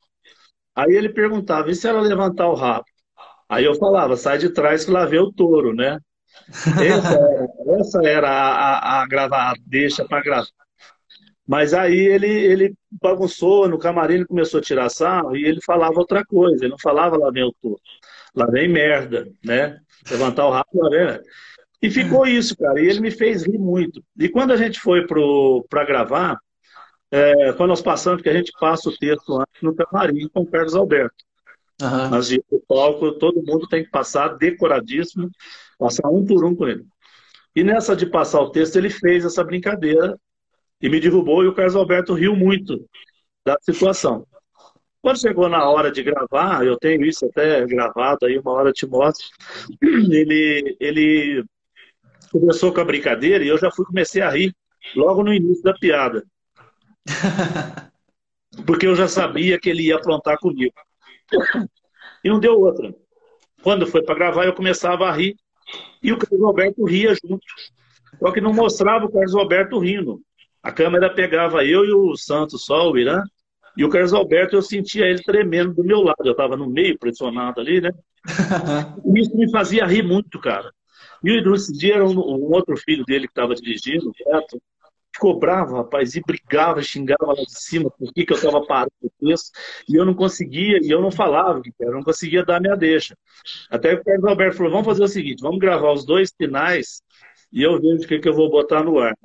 Aí 0.74 0.94
ele 0.94 1.08
perguntava, 1.08 1.70
e 1.70 1.74
se 1.74 1.88
ela 1.88 2.00
levantar 2.00 2.48
o 2.48 2.54
rabo? 2.54 2.84
Aí 3.48 3.64
eu 3.64 3.74
falava, 3.74 4.16
sai 4.16 4.38
de 4.38 4.50
trás 4.50 4.84
que 4.84 4.90
lá 4.90 5.04
vê 5.04 5.18
o 5.18 5.32
touro, 5.32 5.74
né? 5.74 5.98
Essa 6.48 7.14
era, 7.14 7.80
essa 7.80 8.06
era 8.06 8.28
a, 8.28 8.78
a, 8.78 9.02
a 9.02 9.06
gravar, 9.06 9.54
deixa 9.66 10.04
para 10.04 10.22
gravar. 10.22 10.48
Mas 11.46 11.74
aí 11.74 11.98
ele, 11.98 12.28
ele 12.28 12.74
bagunçou 12.90 13.68
no 13.68 13.78
camarim, 13.78 14.14
ele 14.14 14.26
começou 14.26 14.60
a 14.60 14.62
tirar 14.62 14.88
sarro 14.88 15.36
e 15.36 15.44
ele 15.44 15.60
falava 15.62 15.98
outra 15.98 16.24
coisa, 16.24 16.64
ele 16.64 16.70
não 16.70 16.78
falava 16.78 17.16
lá 17.16 17.30
vem 17.30 17.44
o 17.44 17.54
touro. 17.60 17.80
Lá 18.34 18.46
vem 18.46 18.68
merda, 18.68 19.28
né? 19.44 19.78
Levantar 20.10 20.46
o 20.46 20.50
rabo, 20.50 20.68
lá 20.72 20.88
vem. 20.88 21.20
E 21.82 21.90
ficou 21.90 22.26
isso, 22.26 22.56
cara. 22.56 22.80
E 22.80 22.86
ele 22.86 23.00
me 23.00 23.10
fez 23.10 23.46
rir 23.46 23.58
muito. 23.58 24.02
E 24.18 24.28
quando 24.28 24.52
a 24.52 24.56
gente 24.56 24.80
foi 24.80 25.06
para 25.68 25.84
gravar, 25.84 26.38
é, 27.10 27.52
quando 27.52 27.68
nós 27.70 27.82
passamos, 27.82 28.22
que 28.22 28.28
a 28.28 28.32
gente 28.32 28.50
passa 28.58 28.88
o 28.88 28.96
texto 28.96 29.38
antes 29.38 29.62
no 29.62 29.74
camarim 29.74 30.26
com 30.28 30.40
o 30.40 30.50
Carlos 30.50 30.74
Alberto. 30.74 31.14
Uhum. 31.82 32.10
Mas 32.10 32.28
de 32.28 32.42
palco, 32.68 33.12
todo 33.12 33.42
mundo 33.42 33.66
tem 33.66 33.84
que 33.84 33.90
passar 33.90 34.28
decoradíssimo, 34.36 35.30
passar 35.78 36.08
um 36.08 36.24
por 36.24 36.44
um 36.44 36.54
com 36.54 36.68
ele. 36.68 36.84
E 37.54 37.62
nessa 37.62 37.94
de 37.94 38.06
passar 38.06 38.40
o 38.40 38.50
texto, 38.50 38.76
ele 38.76 38.90
fez 38.90 39.24
essa 39.24 39.44
brincadeira 39.44 40.18
e 40.80 40.88
me 40.88 41.00
derrubou, 41.00 41.44
e 41.44 41.48
o 41.48 41.54
Carlos 41.54 41.76
Alberto 41.76 42.14
riu 42.14 42.36
muito 42.36 42.84
da 43.44 43.56
situação. 43.60 44.26
Quando 45.00 45.20
chegou 45.20 45.48
na 45.48 45.68
hora 45.68 45.92
de 45.92 46.02
gravar, 46.02 46.64
eu 46.64 46.78
tenho 46.78 47.04
isso 47.04 47.26
até 47.26 47.64
gravado 47.66 48.24
aí, 48.24 48.38
uma 48.38 48.52
hora 48.52 48.72
te 48.72 48.86
mostro, 48.86 49.26
ele, 49.82 50.76
ele 50.80 51.44
começou 52.32 52.72
com 52.72 52.80
a 52.80 52.84
brincadeira 52.84 53.44
e 53.44 53.48
eu 53.48 53.58
já 53.58 53.70
fui 53.70 53.84
comecei 53.84 54.22
a 54.22 54.30
rir 54.30 54.54
logo 54.96 55.22
no 55.22 55.32
início 55.32 55.62
da 55.62 55.74
piada. 55.74 56.24
Porque 58.66 58.86
eu 58.86 58.96
já 58.96 59.06
sabia 59.06 59.58
que 59.58 59.68
ele 59.68 59.88
ia 59.88 59.96
aprontar 59.96 60.38
comigo. 60.38 60.74
E 62.22 62.28
não 62.28 62.40
deu 62.40 62.58
outra. 62.58 62.94
Quando 63.62 63.86
foi 63.86 64.02
para 64.02 64.14
gravar, 64.14 64.44
eu 64.44 64.54
começava 64.54 65.06
a 65.06 65.12
rir 65.12 65.36
e 66.02 66.12
o 66.12 66.18
Carlos 66.18 66.46
Alberto 66.46 66.84
ria 66.84 67.14
junto. 67.14 67.44
Só 68.18 68.30
que 68.30 68.40
não 68.40 68.52
mostrava 68.52 69.06
o 69.06 69.12
Carlos 69.12 69.34
Alberto 69.34 69.78
rindo. 69.78 70.20
A 70.62 70.70
câmera 70.72 71.12
pegava 71.12 71.64
eu 71.64 71.84
e 71.84 71.92
o 71.92 72.16
Santos 72.16 72.64
só, 72.64 72.90
o 72.90 72.98
Irã, 72.98 73.22
e 73.76 73.84
o 73.84 73.88
Carlos 73.88 74.14
Alberto 74.14 74.56
eu 74.56 74.62
sentia 74.62 75.06
ele 75.06 75.22
tremendo 75.22 75.74
do 75.74 75.84
meu 75.84 76.00
lado. 76.00 76.24
Eu 76.24 76.32
estava 76.32 76.56
no 76.56 76.68
meio, 76.68 76.98
pressionado 76.98 77.60
ali, 77.60 77.80
né? 77.80 77.90
E 79.04 79.20
isso 79.20 79.36
me 79.36 79.50
fazia 79.50 79.84
rir 79.84 80.02
muito, 80.02 80.38
cara. 80.38 80.72
E 81.22 81.40
nesse 81.40 81.72
dia 81.72 81.94
era 81.94 82.04
um, 82.04 82.18
um 82.18 82.52
outro 82.52 82.76
filho 82.76 83.04
dele 83.04 83.26
que 83.26 83.32
estava 83.32 83.54
dirigindo, 83.54 84.12
Beto, 84.12 84.60
ficou 85.14 85.38
bravo, 85.38 85.76
rapaz, 85.76 86.14
e 86.16 86.20
brigava, 86.20 86.82
xingava 86.82 87.26
lá 87.26 87.34
de 87.34 87.52
cima, 87.52 87.88
por 87.90 88.12
que, 88.12 88.26
que 88.26 88.32
eu 88.32 88.36
estava 88.36 88.64
parando 88.66 88.90
o 89.00 89.10
texto, 89.24 89.52
e 89.88 89.94
eu 89.94 90.04
não 90.04 90.14
conseguia, 90.14 90.78
e 90.82 90.90
eu 90.90 91.00
não 91.00 91.10
falava, 91.10 91.62
eu 91.80 91.92
não 91.92 92.02
conseguia 92.02 92.44
dar 92.44 92.60
minha 92.60 92.76
deixa. 92.76 93.16
Até 93.70 93.94
que 93.94 94.02
o 94.02 94.04
Carlos 94.04 94.24
Alberto 94.24 94.56
falou, 94.56 94.72
vamos 94.72 94.86
fazer 94.86 95.04
o 95.04 95.08
seguinte, 95.08 95.40
vamos 95.40 95.60
gravar 95.60 95.92
os 95.92 96.04
dois 96.04 96.32
finais, 96.36 97.00
e 97.52 97.62
eu 97.62 97.80
vejo 97.80 98.04
o 98.04 98.08
que, 98.08 98.18
que 98.18 98.28
eu 98.28 98.34
vou 98.34 98.50
botar 98.50 98.82
no 98.82 98.98
ar. 98.98 99.16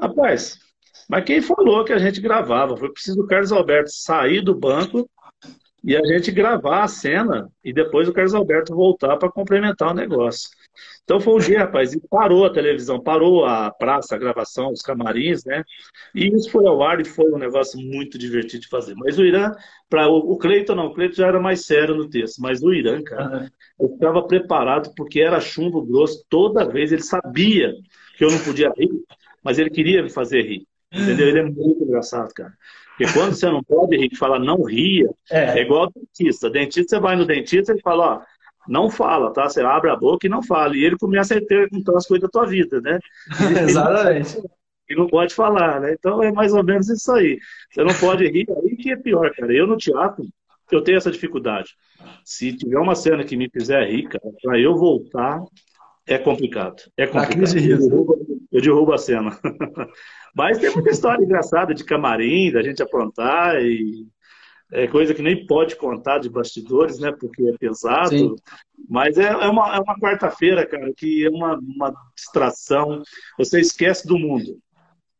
Rapaz, 0.00 0.58
mas 1.08 1.24
quem 1.24 1.42
falou 1.42 1.84
que 1.84 1.92
a 1.92 1.98
gente 1.98 2.20
gravava? 2.20 2.76
Foi 2.76 2.90
preciso 2.90 3.20
o 3.20 3.26
Carlos 3.26 3.52
Alberto 3.52 3.90
sair 3.92 4.40
do 4.40 4.54
banco 4.54 5.08
e 5.84 5.96
a 5.96 6.04
gente 6.04 6.30
gravar 6.30 6.84
a 6.84 6.88
cena, 6.88 7.50
e 7.64 7.72
depois 7.72 8.08
o 8.08 8.12
Carlos 8.12 8.34
Alberto 8.34 8.74
voltar 8.74 9.16
para 9.16 9.30
complementar 9.30 9.90
o 9.90 9.94
negócio. 9.94 10.48
Então 11.04 11.20
foi 11.20 11.34
um 11.34 11.38
dia, 11.38 11.60
rapaz, 11.60 11.92
e 11.92 12.00
parou 12.08 12.44
a 12.44 12.52
televisão, 12.52 13.02
parou 13.02 13.44
a 13.44 13.70
praça, 13.70 14.14
a 14.14 14.18
gravação, 14.18 14.70
os 14.70 14.80
camarins, 14.80 15.44
né? 15.44 15.64
E 16.14 16.28
isso 16.28 16.50
foi 16.50 16.66
ao 16.66 16.82
ar 16.82 17.00
e 17.00 17.04
foi 17.04 17.30
um 17.32 17.38
negócio 17.38 17.80
muito 17.80 18.16
divertido 18.18 18.62
de 18.62 18.68
fazer. 18.68 18.94
Mas 18.94 19.18
o 19.18 19.24
Irã, 19.24 19.52
para 19.88 20.08
o, 20.08 20.18
o 20.18 20.38
Cleiton 20.38 20.74
não, 20.74 20.86
o 20.86 20.94
Cleiton 20.94 21.16
já 21.16 21.26
era 21.26 21.40
mais 21.40 21.66
sério 21.66 21.94
no 21.94 22.08
texto, 22.08 22.40
mas 22.40 22.62
o 22.62 22.72
Irã, 22.72 23.02
cara, 23.02 23.50
eu 23.78 23.88
estava 23.88 24.22
preparado 24.26 24.92
porque 24.96 25.20
era 25.20 25.40
chumbo 25.40 25.82
grosso 25.82 26.24
toda 26.28 26.68
vez, 26.68 26.92
ele 26.92 27.02
sabia 27.02 27.72
que 28.16 28.24
eu 28.24 28.30
não 28.30 28.38
podia 28.38 28.72
rir, 28.76 28.90
mas 29.42 29.58
ele 29.58 29.70
queria 29.70 30.02
me 30.02 30.10
fazer 30.10 30.42
rir. 30.42 30.66
Entendeu? 30.92 31.28
Ele 31.28 31.38
é 31.38 31.44
muito 31.44 31.84
engraçado, 31.84 32.32
cara. 32.34 32.52
Porque 32.96 33.12
quando 33.14 33.32
você 33.32 33.46
não 33.46 33.62
pode 33.62 33.96
rir, 33.96 34.14
fala 34.16 34.38
não 34.38 34.62
ria, 34.62 35.08
é, 35.30 35.58
é 35.58 35.62
igual 35.62 35.90
dentista. 35.90 36.50
Dentista, 36.50 36.96
você 36.96 37.00
vai 37.00 37.16
no 37.16 37.24
dentista 37.24 37.72
e 37.72 37.80
fala, 37.80 38.16
ó, 38.16 38.20
não 38.68 38.90
fala, 38.90 39.32
tá? 39.32 39.48
Você 39.48 39.60
abre 39.62 39.90
a 39.90 39.96
boca 39.96 40.26
e 40.26 40.30
não 40.30 40.42
fala. 40.42 40.76
E 40.76 40.84
ele 40.84 40.96
começa 40.98 41.36
a 41.36 41.44
perguntar 41.44 41.96
as 41.96 42.06
coisas 42.06 42.22
da 42.22 42.28
tua 42.28 42.46
vida, 42.46 42.80
né? 42.80 42.98
Exatamente. 43.62 44.38
E 44.88 44.94
não 44.94 45.06
pode 45.06 45.34
falar, 45.34 45.80
né? 45.80 45.92
Então 45.92 46.22
é 46.22 46.32
mais 46.32 46.52
ou 46.52 46.64
menos 46.64 46.88
isso 46.88 47.12
aí. 47.12 47.38
Você 47.70 47.84
não 47.84 47.94
pode 47.94 48.26
rir, 48.26 48.46
aí 48.50 48.76
que 48.76 48.90
é 48.90 48.96
pior, 48.96 49.30
cara. 49.34 49.52
Eu 49.52 49.66
no 49.66 49.76
teatro, 49.76 50.24
eu 50.70 50.82
tenho 50.82 50.98
essa 50.98 51.10
dificuldade. 51.10 51.70
Se 52.24 52.52
tiver 52.56 52.78
uma 52.78 52.94
cena 52.94 53.24
que 53.24 53.36
me 53.36 53.48
fizer 53.48 53.84
rir, 53.88 54.08
cara, 54.08 54.34
pra 54.42 54.58
eu 54.58 54.76
voltar, 54.76 55.40
é 56.06 56.18
complicado. 56.18 56.82
É 56.96 57.06
complicado. 57.06 57.56
Eu 57.56 57.78
derrubo, 57.78 58.18
eu 58.50 58.60
derrubo 58.60 58.92
a 58.92 58.98
cena. 58.98 59.38
Mas 60.34 60.58
tem 60.58 60.70
muita 60.70 60.90
história 60.90 61.22
engraçada 61.22 61.72
de 61.72 61.84
camarim, 61.84 62.52
da 62.52 62.62
gente 62.62 62.82
aprontar 62.82 63.62
e 63.62 64.06
é 64.72 64.86
coisa 64.86 65.14
que 65.14 65.22
nem 65.22 65.46
pode 65.46 65.76
contar 65.76 66.18
de 66.18 66.28
bastidores, 66.28 66.98
né? 66.98 67.12
Porque 67.12 67.42
é 67.48 67.58
pesado. 67.58 68.10
Sim. 68.10 68.34
Mas 68.88 69.18
é, 69.18 69.28
é 69.28 69.48
uma, 69.48 69.74
é 69.74 69.80
uma 69.80 69.98
quarta-feira, 69.98 70.66
cara, 70.66 70.92
que 70.96 71.24
é 71.24 71.30
uma, 71.30 71.58
uma 71.58 71.92
distração. 72.14 73.02
Você 73.36 73.60
esquece 73.60 74.06
do 74.06 74.18
mundo. 74.18 74.58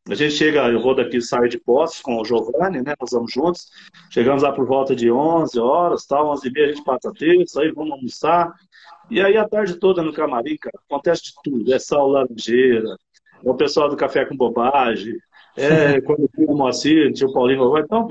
A 0.08 0.14
gente 0.14 0.34
chega, 0.34 0.68
eu 0.68 0.80
vou 0.80 0.94
daqui, 0.94 1.20
saio 1.20 1.48
de 1.48 1.58
postos 1.58 2.00
com 2.00 2.20
o 2.20 2.24
Giovanni, 2.24 2.82
né? 2.82 2.94
Nós 3.00 3.10
vamos 3.12 3.32
juntos. 3.32 3.66
Chegamos 4.10 4.42
lá 4.42 4.52
por 4.52 4.66
volta 4.66 4.94
de 4.94 5.10
11 5.10 5.58
horas, 5.58 6.06
tal, 6.06 6.30
11 6.30 6.48
e 6.48 6.52
meia 6.52 6.66
a 6.66 6.72
gente 6.72 6.84
passa 6.84 7.12
texto, 7.12 7.60
aí 7.60 7.70
vamos 7.70 7.92
almoçar. 7.92 8.52
E 9.10 9.20
aí 9.20 9.36
a 9.36 9.48
tarde 9.48 9.74
toda 9.74 10.02
no 10.02 10.12
camarim, 10.12 10.56
cara, 10.56 10.78
acontece 10.88 11.24
de 11.24 11.32
tudo. 11.44 11.72
É 11.72 11.78
sal 11.78 12.08
laranjeira, 12.08 12.96
é 13.44 13.50
o 13.50 13.54
pessoal 13.54 13.88
do 13.88 13.96
Café 13.96 14.24
com 14.24 14.36
Bobagem, 14.36 15.16
é 15.56 16.00
quando 16.02 16.28
o 16.38 16.56
Moacir, 16.56 17.12
o 17.22 17.32
Paulinho, 17.32 17.78
então, 17.78 18.06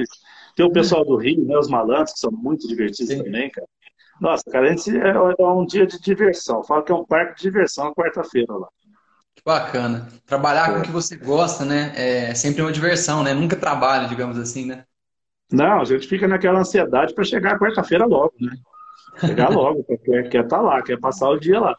tem 0.56 0.66
o 0.66 0.72
pessoal 0.72 1.06
do 1.06 1.16
Rio, 1.16 1.46
né, 1.46 1.58
os 1.58 1.70
malandros, 1.70 2.14
que 2.14 2.20
são 2.20 2.32
muito 2.32 2.68
divertidos 2.68 3.14
Sim. 3.14 3.24
também, 3.24 3.50
cara. 3.50 3.68
Nossa, 4.20 4.44
cara, 4.52 4.68
a 4.68 4.76
gente 4.76 4.90
é, 4.96 5.10
é 5.10 5.48
um 5.48 5.66
dia 5.66 5.88
de 5.88 6.00
diversão. 6.00 6.64
Fala 6.64 6.84
que 6.84 6.92
é 6.92 6.96
um 6.96 7.06
parque 7.06 7.36
de 7.38 7.44
diversão 7.44 7.88
a 7.88 7.96
quarta-feira 7.96 8.54
lá. 8.54 8.68
Que 9.36 9.42
bacana. 9.46 10.10
Trabalhar 10.26 10.70
é. 10.70 10.74
com 10.74 10.80
o 10.80 10.84
que 10.84 10.92
você 10.92 11.16
gosta, 11.16 11.64
né? 11.64 11.94
É 11.96 12.36
sempre 12.36 12.62
uma 12.62 12.72
diversão, 12.72 13.24
né? 13.24 13.34
Nunca 13.34 13.56
trabalho, 13.56 14.10
digamos 14.10 14.38
assim, 14.38 14.66
né? 14.66 14.84
Não, 15.52 15.80
a 15.82 15.86
gente 15.86 16.08
fica 16.08 16.28
naquela 16.28 16.60
ansiedade 16.60 17.14
para 17.14 17.24
chegar 17.24 17.58
quarta-feira 17.58 18.06
logo, 18.06 18.34
né? 18.40 18.52
Chegar 19.20 19.50
logo, 19.50 19.84
quer 19.84 20.28
estar 20.28 20.44
tá 20.44 20.62
lá, 20.62 20.82
quer 20.82 21.00
passar 21.00 21.30
o 21.30 21.40
dia 21.40 21.60
lá. 21.60 21.76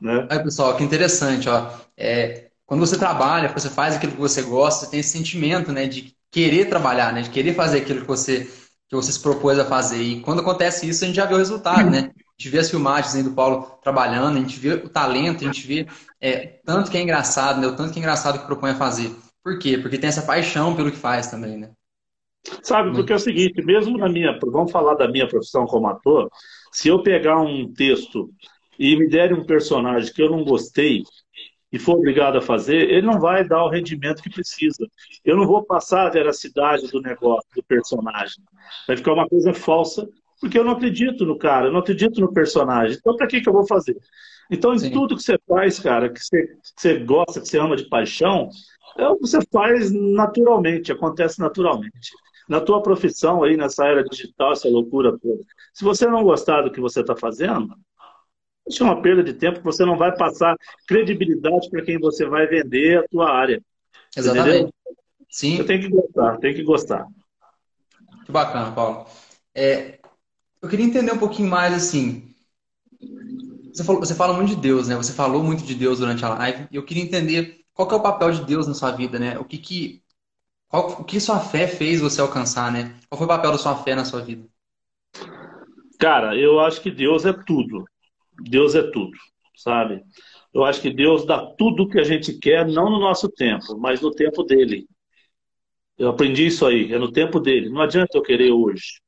Né? 0.00 0.26
Aí, 0.30 0.42
pessoal, 0.42 0.76
que 0.76 0.82
interessante, 0.82 1.48
ó. 1.48 1.70
É, 1.96 2.50
quando 2.66 2.80
você 2.80 2.98
trabalha, 2.98 3.48
você 3.48 3.70
faz 3.70 3.94
aquilo 3.94 4.12
que 4.12 4.20
você 4.20 4.42
gosta, 4.42 4.86
você 4.86 4.90
tem 4.90 5.00
esse 5.00 5.10
sentimento, 5.10 5.70
né, 5.70 5.86
de 5.86 6.16
querer 6.32 6.64
trabalhar, 6.64 7.12
né, 7.12 7.22
de 7.22 7.30
querer 7.30 7.54
fazer 7.54 7.78
aquilo 7.78 8.00
que 8.00 8.08
você 8.08 8.50
que 8.88 8.96
você 8.96 9.10
se 9.10 9.20
propôs 9.20 9.58
a 9.58 9.64
fazer. 9.64 10.02
E 10.02 10.20
quando 10.20 10.40
acontece 10.40 10.86
isso, 10.86 11.02
a 11.02 11.06
gente 11.06 11.16
já 11.16 11.24
vê 11.24 11.32
o 11.32 11.38
resultado, 11.38 11.88
né? 11.90 12.10
A 12.12 12.42
gente 12.42 12.50
vê 12.50 12.58
as 12.58 12.70
filmagens 12.70 13.14
aí 13.14 13.22
do 13.22 13.32
Paulo 13.32 13.62
trabalhando, 13.82 14.36
a 14.36 14.40
gente 14.40 14.60
vê 14.60 14.74
o 14.74 14.88
talento, 14.90 15.42
a 15.42 15.46
gente 15.46 15.66
vê 15.66 15.86
é, 16.20 16.60
tanto 16.62 16.90
que 16.90 16.98
é 16.98 17.00
engraçado, 17.00 17.58
né? 17.58 17.66
O 17.66 17.74
tanto 17.74 17.90
que 17.90 17.98
é 17.98 18.02
engraçado 18.02 18.40
que 18.40 18.46
propõe 18.46 18.72
a 18.72 18.74
fazer. 18.74 19.10
Por 19.42 19.58
quê? 19.58 19.78
Porque 19.78 19.96
tem 19.96 20.08
essa 20.08 20.20
paixão 20.20 20.76
pelo 20.76 20.90
que 20.90 20.98
faz 20.98 21.30
também, 21.30 21.56
né? 21.56 21.70
Sabe, 22.62 22.92
porque 22.92 23.14
é 23.14 23.16
o 23.16 23.20
seguinte, 23.20 23.64
mesmo 23.64 23.96
na 23.96 24.10
minha, 24.10 24.38
vamos 24.42 24.70
falar 24.70 24.94
da 24.94 25.08
minha 25.08 25.26
profissão 25.26 25.64
como 25.64 25.88
ator, 25.88 26.28
se 26.70 26.88
eu 26.88 27.02
pegar 27.02 27.40
um 27.40 27.72
texto 27.72 28.30
e 28.78 28.94
me 28.96 29.08
der 29.08 29.32
um 29.32 29.46
personagem 29.46 30.12
que 30.12 30.22
eu 30.22 30.30
não 30.30 30.44
gostei, 30.44 31.02
e 31.72 31.78
for 31.78 31.96
obrigado 31.96 32.36
a 32.36 32.42
fazer, 32.42 32.90
ele 32.90 33.06
não 33.06 33.18
vai 33.18 33.46
dar 33.46 33.64
o 33.64 33.70
rendimento 33.70 34.22
que 34.22 34.28
precisa. 34.28 34.86
Eu 35.24 35.36
não 35.36 35.46
vou 35.46 35.64
passar 35.64 36.06
a 36.06 36.10
veracidade 36.10 36.86
do 36.88 37.00
negócio, 37.00 37.48
do 37.56 37.62
personagem. 37.62 38.42
Vai 38.86 38.96
ficar 38.96 39.14
uma 39.14 39.26
coisa 39.26 39.54
falsa, 39.54 40.06
porque 40.38 40.58
eu 40.58 40.64
não 40.64 40.72
acredito 40.72 41.24
no 41.24 41.38
cara, 41.38 41.66
eu 41.66 41.72
não 41.72 41.80
acredito 41.80 42.20
no 42.20 42.32
personagem. 42.32 42.98
Então, 42.98 43.16
para 43.16 43.26
que, 43.26 43.40
que 43.40 43.48
eu 43.48 43.52
vou 43.52 43.66
fazer? 43.66 43.96
Então, 44.50 44.74
em 44.74 44.90
tudo 44.90 45.16
que 45.16 45.22
você 45.22 45.38
faz, 45.48 45.78
cara, 45.78 46.10
que 46.10 46.22
você, 46.22 46.46
que 46.46 46.58
você 46.76 46.98
gosta, 46.98 47.40
que 47.40 47.48
você 47.48 47.58
ama 47.58 47.74
de 47.74 47.88
paixão, 47.88 48.50
é 48.98 49.08
o 49.08 49.16
que 49.16 49.22
você 49.22 49.38
faz 49.50 49.90
naturalmente, 49.90 50.92
acontece 50.92 51.40
naturalmente. 51.40 52.10
Na 52.48 52.60
tua 52.60 52.82
profissão 52.82 53.42
aí, 53.42 53.56
nessa 53.56 53.86
era 53.86 54.04
digital, 54.04 54.52
essa 54.52 54.68
loucura 54.68 55.16
toda, 55.18 55.42
se 55.72 55.84
você 55.84 56.06
não 56.06 56.22
gostar 56.22 56.62
do 56.62 56.70
que 56.70 56.80
você 56.80 57.00
está 57.00 57.16
fazendo, 57.16 57.74
Isso 58.66 58.82
é 58.82 58.86
uma 58.86 59.02
perda 59.02 59.22
de 59.22 59.34
tempo, 59.34 59.60
você 59.62 59.84
não 59.84 59.96
vai 59.96 60.16
passar 60.16 60.56
credibilidade 60.86 61.68
para 61.68 61.82
quem 61.82 61.98
você 61.98 62.24
vai 62.26 62.46
vender 62.46 62.98
a 62.98 63.08
tua 63.08 63.30
área. 63.30 63.62
Exatamente. 64.16 64.48
Entendeu? 64.48 64.74
Sim. 65.28 65.56
Você 65.56 65.64
tem 65.64 65.80
que 65.80 65.88
gostar, 65.88 66.36
tem 66.38 66.54
que 66.54 66.62
gostar. 66.62 67.06
Que 68.24 68.30
bacana, 68.30 68.70
Paulo. 68.72 69.06
É, 69.54 69.98
eu 70.60 70.68
queria 70.68 70.86
entender 70.86 71.12
um 71.12 71.18
pouquinho 71.18 71.48
mais 71.48 71.74
assim. 71.74 72.32
Você, 73.72 73.82
falou, 73.82 74.00
você 74.00 74.14
fala 74.14 74.34
muito 74.34 74.50
de 74.50 74.56
Deus, 74.56 74.88
né? 74.88 74.96
Você 74.96 75.12
falou 75.12 75.42
muito 75.42 75.64
de 75.64 75.74
Deus 75.74 75.98
durante 75.98 76.24
a 76.24 76.28
live. 76.28 76.68
E 76.70 76.76
eu 76.76 76.84
queria 76.84 77.02
entender 77.02 77.64
qual 77.72 77.88
que 77.88 77.94
é 77.94 77.96
o 77.96 78.02
papel 78.02 78.30
de 78.30 78.44
Deus 78.44 78.66
na 78.66 78.74
sua 78.74 78.92
vida, 78.92 79.18
né? 79.18 79.38
O 79.38 79.44
que 79.44 79.58
que, 79.58 80.02
qual, 80.68 81.00
o 81.00 81.04
que 81.04 81.18
sua 81.18 81.40
fé 81.40 81.66
fez 81.66 82.00
você 82.00 82.20
alcançar, 82.20 82.70
né? 82.70 82.94
Qual 83.08 83.18
foi 83.18 83.24
o 83.24 83.28
papel 83.28 83.52
da 83.52 83.58
sua 83.58 83.74
fé 83.76 83.94
na 83.94 84.04
sua 84.04 84.20
vida? 84.20 84.46
Cara, 85.98 86.36
eu 86.36 86.60
acho 86.60 86.80
que 86.80 86.90
Deus 86.90 87.24
é 87.24 87.32
tudo. 87.32 87.84
Deus 88.42 88.74
é 88.74 88.82
tudo, 88.82 89.12
sabe? 89.56 90.02
Eu 90.52 90.64
acho 90.64 90.80
que 90.80 90.90
Deus 90.90 91.24
dá 91.24 91.44
tudo 91.56 91.84
o 91.84 91.88
que 91.88 91.98
a 91.98 92.04
gente 92.04 92.38
quer, 92.38 92.66
não 92.66 92.90
no 92.90 92.98
nosso 92.98 93.28
tempo, 93.28 93.78
mas 93.78 94.00
no 94.00 94.10
tempo 94.10 94.42
dele. 94.42 94.86
Eu 95.98 96.08
aprendi 96.08 96.46
isso 96.46 96.66
aí, 96.66 96.92
é 96.92 96.98
no 96.98 97.12
tempo 97.12 97.38
dele. 97.38 97.68
Não 97.68 97.80
adianta 97.80 98.16
eu 98.16 98.22
querer 98.22 98.50
hoje. 98.50 99.00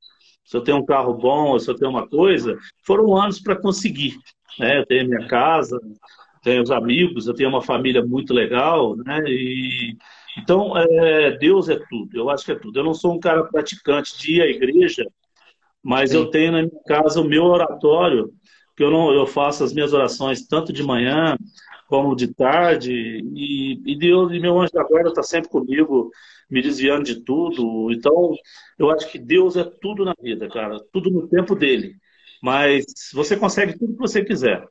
Se 0.45 0.57
eu 0.57 0.63
tenho 0.63 0.79
um 0.79 0.85
carro 0.85 1.15
bom, 1.15 1.59
se 1.59 1.71
eu 1.71 1.75
tenho 1.75 1.91
uma 1.91 2.07
coisa, 2.07 2.57
foram 2.85 3.17
anos 3.17 3.41
para 3.41 3.61
conseguir. 3.61 4.15
Né? 4.59 4.79
Eu 4.79 4.87
tenho 4.87 5.09
minha 5.09 5.27
casa, 5.27 5.79
tenho 6.43 6.63
os 6.63 6.71
amigos, 6.71 7.27
eu 7.27 7.35
tenho 7.35 7.49
uma 7.49 7.63
família 7.63 8.05
muito 8.05 8.33
legal, 8.33 8.95
né? 8.97 9.23
E, 9.27 9.97
então, 10.39 10.77
é, 10.77 11.37
Deus 11.39 11.69
é 11.69 11.81
tudo, 11.89 12.17
eu 12.17 12.29
acho 12.29 12.45
que 12.45 12.53
é 12.53 12.59
tudo. 12.59 12.79
Eu 12.79 12.85
não 12.85 12.95
sou 12.95 13.15
um 13.15 13.21
cara 13.21 13.43
praticante 13.45 14.17
de 14.19 14.37
ir 14.37 14.43
à 14.43 14.47
igreja, 14.47 15.07
mas 15.83 16.11
Sim. 16.11 16.19
eu 16.19 16.27
tenho 16.27 16.53
na 16.53 16.63
minha 16.63 16.83
casa 16.87 17.21
o 17.21 17.25
meu 17.25 17.45
oratório, 17.45 18.31
que 18.77 18.83
eu, 18.83 18.91
não, 18.91 19.13
eu 19.13 19.27
faço 19.27 19.63
as 19.65 19.73
minhas 19.73 19.93
orações 19.93 20.47
tanto 20.47 20.73
de 20.73 20.83
manhã 20.83 21.37
como 21.87 22.17
de 22.17 22.29
tarde, 22.35 22.93
e, 22.93 23.81
e 23.85 23.99
Deus 23.99 24.33
e 24.33 24.41
meu 24.41 24.59
anjo 24.59 24.73
da 24.73 24.83
guarda 24.83 25.11
está 25.11 25.23
sempre 25.23 25.51
comigo, 25.51 26.11
me 26.51 26.63
desviando 26.63 27.05
de 27.05 27.21
tudo. 27.21 27.93
Então, 27.93 28.35
eu 28.79 28.91
acho 28.91 29.11
que 29.11 29.19
Deus 29.19 29.57
é 29.57 29.65
tudo 29.65 30.05
na 30.05 30.15
vida, 30.21 30.49
cara, 30.49 30.79
tudo 30.93 31.11
no 31.11 31.29
tempo 31.29 31.55
dele. 31.55 31.97
Mas 32.43 32.85
você 33.13 33.37
consegue 33.37 33.79
tudo 33.79 33.95
que 33.95 34.01
você 34.01 34.25
quiser. 34.25 34.67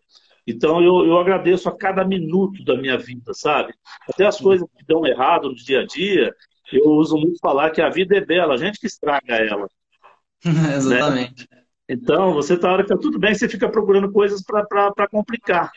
Então, 0.45 0.84
eu, 0.84 1.06
eu 1.06 1.18
agradeço 1.18 1.70
a 1.70 1.78
cada 1.78 2.04
minuto 2.04 2.64
da 2.66 2.76
minha 2.76 2.97
vida, 2.97 3.34
sabe? 3.34 3.74
Até 4.10 4.26
as 4.26 4.39
coisas 4.39 4.68
que 4.78 4.86
dão 4.86 5.06
errado 5.06 5.49
no 5.49 5.56
dia 5.56 5.82
a 5.82 5.86
dia, 5.86 6.36
eu 6.72 6.89
uso 6.91 7.16
muito 7.16 7.39
falar 7.39 7.72
que 7.72 7.82
a 7.82 7.89
vida 7.89 8.18
é 8.18 8.26
bela, 8.26 8.56
a 8.56 8.58
gente 8.58 8.80
que 8.80 8.88
estraga 8.88 9.36
ela. 9.36 9.68
Exatamente. 10.76 11.47
Né? 11.49 11.62
Então, 11.88 12.34
você 12.34 12.58
tá 12.58 12.72
hora 12.72 12.84
que 12.84 12.90
tá 12.90 12.98
tudo 12.98 13.20
bem, 13.20 13.34
você 13.36 13.48
fica 13.50 13.70
procurando 13.70 14.12
coisas 14.12 14.42
para 14.42 15.08
complicar. 15.10 15.72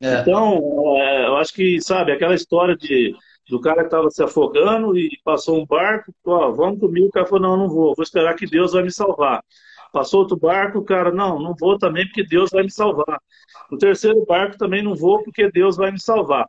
É. 0.00 0.20
Então, 0.20 0.96
é, 0.98 1.26
eu 1.26 1.36
acho 1.36 1.52
que, 1.52 1.80
sabe, 1.80 2.12
aquela 2.12 2.34
história 2.34 2.76
de 2.76 3.14
do 3.48 3.60
cara 3.60 3.80
que 3.80 3.86
estava 3.86 4.08
se 4.10 4.22
afogando 4.22 4.96
e 4.96 5.10
passou 5.24 5.60
um 5.60 5.66
barco, 5.66 6.14
ó, 6.24 6.50
vamos 6.52 6.80
comigo, 6.80 7.08
o 7.08 7.10
cara 7.10 7.26
falou, 7.26 7.42
não, 7.42 7.56
não 7.56 7.68
vou, 7.68 7.94
vou 7.94 8.02
esperar 8.02 8.34
que 8.34 8.46
Deus 8.46 8.72
vai 8.72 8.82
me 8.82 8.90
salvar. 8.90 9.44
Passou 9.92 10.20
outro 10.20 10.38
barco, 10.38 10.78
o 10.78 10.84
cara, 10.84 11.12
não, 11.12 11.38
não 11.38 11.54
vou 11.58 11.76
também 11.76 12.06
porque 12.06 12.24
Deus 12.24 12.50
vai 12.50 12.62
me 12.62 12.70
salvar. 12.70 13.20
No 13.70 13.76
terceiro 13.76 14.24
barco 14.24 14.56
também 14.56 14.82
não 14.82 14.94
vou 14.94 15.22
porque 15.22 15.50
Deus 15.50 15.76
vai 15.76 15.90
me 15.90 16.00
salvar. 16.00 16.48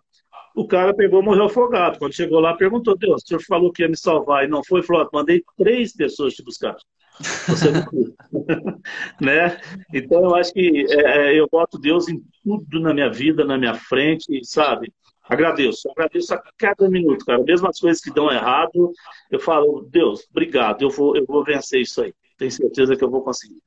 O 0.56 0.66
cara 0.66 0.94
pegou 0.94 1.22
e 1.22 1.26
morreu 1.26 1.46
afogado. 1.46 2.00
Quando 2.00 2.14
chegou 2.14 2.40
lá, 2.40 2.56
perguntou, 2.56 2.96
Deus, 2.96 3.22
o 3.24 3.28
senhor 3.28 3.42
falou 3.42 3.72
que 3.72 3.82
ia 3.82 3.90
me 3.90 3.98
salvar 3.98 4.46
e 4.46 4.48
não 4.48 4.64
foi? 4.64 4.82
Falou, 4.82 5.10
mandei 5.12 5.44
três 5.58 5.94
pessoas 5.94 6.34
te 6.36 6.44
buscar. 6.44 6.76
Você 7.20 7.72
né? 9.22 9.60
Então 9.94 10.24
eu 10.24 10.36
acho 10.36 10.54
que 10.54 10.86
é, 10.90 11.34
é, 11.34 11.40
eu 11.40 11.48
boto 11.50 11.78
Deus 11.78 12.08
em 12.08 12.22
tudo 12.44 12.80
na 12.80 12.94
minha 12.94 13.10
vida, 13.10 13.46
na 13.46 13.58
minha 13.58 13.76
frente, 13.76 14.44
sabe? 14.44 14.92
Agradeço, 15.24 15.90
agradeço 15.92 16.34
a 16.34 16.44
cada 16.58 16.90
minuto, 16.90 17.26
cara. 17.26 17.42
Mesmo 17.44 17.68
as 17.68 17.80
coisas 17.80 18.02
que 18.02 18.14
dão 18.14 18.32
errado, 18.32 18.92
eu 19.32 19.40
falo, 19.40 19.88
Deus, 19.90 20.28
obrigado, 20.30 20.82
eu 20.82 20.90
vou, 20.90 21.16
eu 21.16 21.26
vou 21.26 21.44
vencer 21.44 21.82
isso 21.82 22.02
aí. 22.02 22.14
Tenho 22.38 22.52
certeza 22.52 22.96
que 22.96 23.04
eu 23.04 23.10
vou 23.10 23.24
conseguir. 23.24 23.62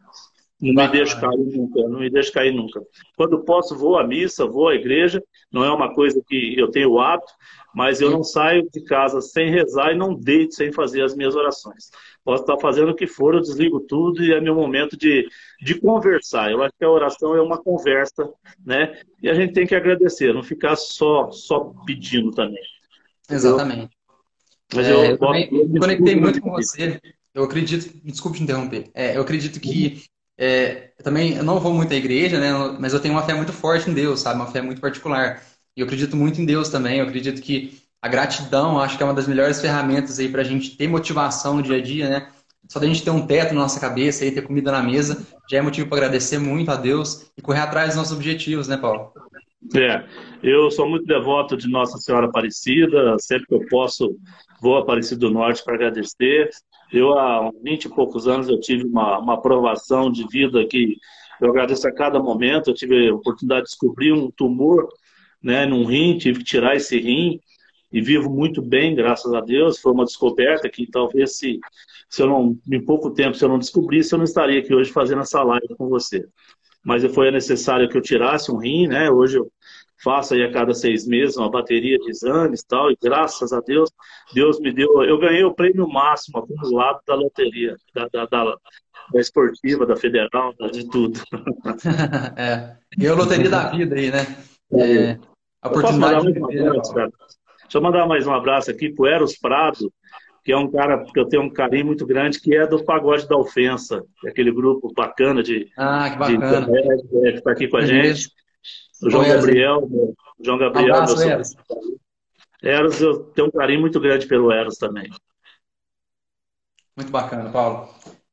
Não 0.61 0.73
me 0.73 0.89
deixo 0.89 1.21
cair 1.21 1.37
nunca, 1.37 1.83
não 1.83 2.01
me 2.01 2.09
deixo 2.09 2.33
cair 2.33 2.53
nunca. 2.53 2.81
Quando 3.15 3.45
posso, 3.45 3.77
vou 3.77 3.99
à 3.99 4.07
missa, 4.07 4.47
vou 4.47 4.69
à 4.69 4.75
igreja. 4.75 5.23
Não 5.53 5.63
é 5.63 5.71
uma 5.71 5.95
coisa 5.95 6.23
que 6.27 6.59
eu 6.59 6.71
tenho 6.71 6.93
o 6.93 6.99
hábito, 6.99 7.31
mas 7.75 8.01
eu 8.01 8.11
não 8.11 8.25
saio 8.25 8.67
de 8.73 8.83
casa 8.83 9.21
sem 9.21 9.51
rezar 9.51 9.93
e 9.93 9.97
não 9.97 10.15
deito 10.15 10.55
sem 10.55 10.73
fazer 10.73 11.03
as 11.03 11.15
minhas 11.15 11.37
orações. 11.37 11.91
Posso 12.25 12.43
estar 12.43 12.59
fazendo 12.59 12.93
o 12.93 12.95
que 12.95 13.07
for, 13.07 13.35
eu 13.35 13.43
desligo 13.43 13.81
tudo 13.81 14.25
e 14.25 14.33
é 14.33 14.41
meu 14.41 14.55
momento 14.55 14.97
de, 14.97 15.29
de 15.61 15.79
conversar. 15.79 16.51
Eu 16.51 16.63
acho 16.63 16.73
que 16.79 16.85
a 16.85 16.91
oração 16.91 17.37
é 17.37 17.43
uma 17.43 17.63
conversa, 17.63 18.27
né? 18.65 18.99
E 19.23 19.29
a 19.29 19.35
gente 19.35 19.53
tem 19.53 19.67
que 19.67 19.75
agradecer, 19.75 20.33
não 20.33 20.43
ficar 20.43 20.75
só, 20.77 21.31
só 21.31 21.73
pedindo 21.85 22.31
também. 22.31 22.63
Exatamente. 23.31 23.95
Mas 24.75 24.87
é, 24.87 24.93
eu, 24.93 25.01
eu 25.05 25.11
eu 25.13 25.81
conectei 25.81 26.17
muito 26.17 26.41
com 26.41 26.51
você. 26.51 26.99
Eu 27.35 27.45
acredito, 27.45 27.95
desculpe 28.03 28.39
te 28.39 28.45
interromper. 28.45 28.91
É, 28.95 29.19
eu 29.19 29.21
acredito 29.21 29.61
que 29.61 30.03
é, 30.39 30.93
eu 30.99 31.05
também 31.05 31.37
eu 31.37 31.45
não 31.45 31.59
vou 31.61 31.73
muito 31.73 31.93
à 31.93 31.97
igreja, 31.97 32.39
né? 32.39 32.77
Mas 32.79 32.93
eu 32.93 33.01
tenho 33.01 33.15
uma 33.15 33.23
fé 33.23 33.35
muito 33.35 33.53
forte 33.53 33.91
em 33.91 33.95
Deus, 33.95 34.21
sabe? 34.21 34.37
Uma 34.37 34.51
fé 34.51 34.61
muito 34.61 34.81
particular. 34.81 35.43
E 35.77 35.81
eu 35.81 35.87
acredito 35.87 36.17
muito 36.17 36.41
em 36.41 36.47
Deus 36.47 36.69
também. 36.69 36.99
Eu 36.99 37.07
acredito 37.07 37.41
que 37.41 37.79
a 38.01 38.09
gratidão, 38.09 38.79
acho 38.79 38.97
que 38.97 39.03
é 39.03 39.07
uma 39.07 39.15
das 39.15 39.27
melhores 39.27 39.61
ferramentas 39.61 40.19
aí 40.19 40.29
para 40.29 40.43
a 40.43 40.45
gente 40.45 40.77
ter 40.77 40.89
motivação 40.89 41.57
no 41.57 41.63
dia 41.63 41.77
a 41.77 41.83
dia, 41.83 42.09
né? 42.09 42.29
Só 42.69 42.81
da 42.81 42.87
gente 42.87 43.03
ter 43.03 43.11
um 43.11 43.27
teto 43.27 43.55
na 43.55 43.63
nossa 43.63 43.79
cabeça 43.81 44.25
e 44.25 44.33
ter 44.33 44.43
comida 44.43 44.73
na 44.73 44.83
mesa, 44.83 45.25
já 45.49 45.59
é 45.59 45.63
motivo 45.63 45.89
para 45.89 45.99
agradecer 45.99 46.39
muito 46.39 46.71
a 46.71 46.77
Deus 46.77 47.31
e 47.37 47.43
correr 47.43 47.61
atrás 47.61 47.89
dos 47.89 47.97
nossos 47.97 48.13
objetivos, 48.13 48.67
né, 48.67 48.77
Paulo? 48.77 49.13
É, 49.75 50.05
eu 50.43 50.71
sou 50.71 50.89
muito 50.89 51.07
devoto 51.07 51.57
de 51.57 51.69
Nossa 51.69 51.99
Senhora 51.99 52.27
Aparecida, 52.27 53.17
sempre 53.19 53.47
que 53.47 53.55
eu 53.55 53.67
posso 53.69 54.17
vou 54.61 54.77
a 54.77 54.81
Aparecida 54.81 55.21
do 55.21 55.31
Norte 55.31 55.63
para 55.65 55.75
agradecer. 55.75 56.51
Eu, 56.93 57.19
há 57.19 57.51
20 57.63 57.85
e 57.85 57.89
poucos 57.89 58.29
anos, 58.29 58.49
eu 58.49 58.61
tive 58.61 58.85
uma, 58.85 59.19
uma 59.19 59.35
aprovação 59.35 60.11
de 60.11 60.27
vida 60.29 60.65
que 60.67 60.97
eu 61.41 61.51
agradeço 61.51 61.87
a 61.87 61.93
cada 61.93 62.21
momento. 62.21 62.71
Eu 62.71 62.75
tive 62.75 63.09
a 63.09 63.15
oportunidade 63.15 63.65
de 63.65 63.71
descobrir 63.71 64.13
um 64.13 64.31
tumor 64.31 64.89
né, 65.43 65.67
num 65.67 65.85
rim, 65.85 66.19
tive 66.19 66.39
que 66.41 66.45
tirar 66.45 66.77
esse 66.77 66.99
rim 66.99 67.41
e 67.93 68.01
vivo 68.01 68.31
muito 68.31 68.61
bem, 68.61 68.95
graças 68.95 69.33
a 69.33 69.41
Deus. 69.41 69.79
Foi 69.79 69.93
uma 69.93 70.05
descoberta 70.05 70.69
que 70.69 70.91
talvez 70.91 71.37
se, 71.37 71.59
se 72.09 72.23
eu 72.23 72.27
não, 72.27 72.59
em 72.71 72.85
pouco 72.85 73.11
tempo, 73.11 73.37
se 73.37 73.45
eu 73.45 73.49
não 73.49 73.59
descobrisse, 73.59 74.13
eu 74.13 74.19
não 74.19 74.25
estaria 74.25 74.61
aqui 74.61 74.75
hoje 74.75 74.93
fazendo 74.93 75.23
essa 75.23 75.43
live 75.43 75.75
com 75.77 75.89
você. 75.89 76.27
Mas 76.85 77.05
foi 77.13 77.31
necessário 77.31 77.89
que 77.89 77.97
eu 77.97 78.03
tirasse 78.03 78.51
um 78.53 78.59
rim, 78.59 78.87
né? 78.87 79.11
Hoje 79.11 79.39
eu 79.39 79.51
faço 80.03 80.35
aí 80.35 80.43
a 80.43 80.53
cada 80.53 80.75
seis 80.75 81.07
meses 81.07 81.37
uma 81.37 81.51
bateria 81.51 81.99
de 81.99 82.11
exames 82.11 82.61
e 82.61 82.67
tal, 82.67 82.91
e 82.91 82.99
graças 83.03 83.53
a 83.53 83.61
Deus, 83.61 83.91
Deus 84.35 84.61
me 84.61 84.73
deu, 84.73 85.03
eu 85.05 85.19
ganhei 85.19 85.45
o 85.45 85.55
prêmio 85.55 85.89
máximo 85.89 86.39
acumulado 86.39 87.01
da 87.07 87.15
loteria, 87.15 87.77
da, 87.95 88.09
da, 88.09 88.27
da, 88.27 88.57
da 89.13 89.21
esportiva, 89.21 89.87
da 89.87 89.97
federal, 89.97 90.55
de 90.73 90.89
tudo. 90.91 91.21
é, 92.37 92.77
e 92.99 93.07
a 93.07 93.15
loteria 93.15 93.49
da 93.49 93.71
vida 93.71 93.97
aí, 93.97 94.11
né? 94.11 94.27
É, 94.73 95.19
a 95.63 95.69
oportunidade 95.69 96.27
de 96.27 96.33
viver. 96.33 96.73
Deixa 96.73 97.79
eu 97.79 97.83
mandar 97.83 98.07
mais 98.07 98.27
um 98.27 98.35
abraço 98.35 98.71
aqui 98.71 98.91
pro 98.91 99.07
Eros 99.07 99.37
Prado, 99.37 99.93
que 100.45 100.53
é 100.53 100.57
um 100.57 100.71
cara 100.71 101.05
que 101.05 101.19
eu 101.19 101.27
tenho 101.29 101.43
um 101.43 101.51
carinho 101.51 101.87
muito 101.87 102.07
grande, 102.07 102.41
que 102.41 102.55
é 102.55 102.67
do 102.67 102.85
Pagode 102.85 103.29
da 103.29 103.37
Ofensa, 103.37 104.05
é 104.25 104.29
aquele 104.29 104.53
grupo 104.53 104.93
bacana 104.95 105.43
de, 105.43 105.69
ah, 105.77 106.09
que, 106.09 106.17
bacana. 106.17 106.67
de 106.67 107.29
é, 107.29 107.33
que 107.33 107.39
está 107.39 107.51
aqui 107.51 107.67
com 107.67 107.77
a 107.79 107.85
gente. 107.85 108.31
O 109.03 109.11
João 109.11 109.27
Gabriel, 109.27 109.79
o 109.83 110.15
João 110.45 110.59
Gabriel, 110.59 110.95
abraço, 110.95 111.23
Eros. 111.23 111.55
Eros, 112.63 113.01
eu 113.01 113.25
tenho 113.25 113.49
um 113.49 113.51
carinho 113.51 113.81
muito 113.81 114.01
grande 114.01 114.27
pelo 114.27 114.51
Eros 114.51 114.77
também. 114.77 115.11
Muito 116.97 117.11
bacana, 117.11 117.51
Paulo. 117.51 117.89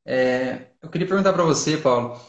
É, 0.05 0.67
eu 0.81 0.89
queria 0.89 1.07
perguntar 1.07 1.34
para 1.34 1.43
você, 1.43 1.77
Paulo, 1.77 2.19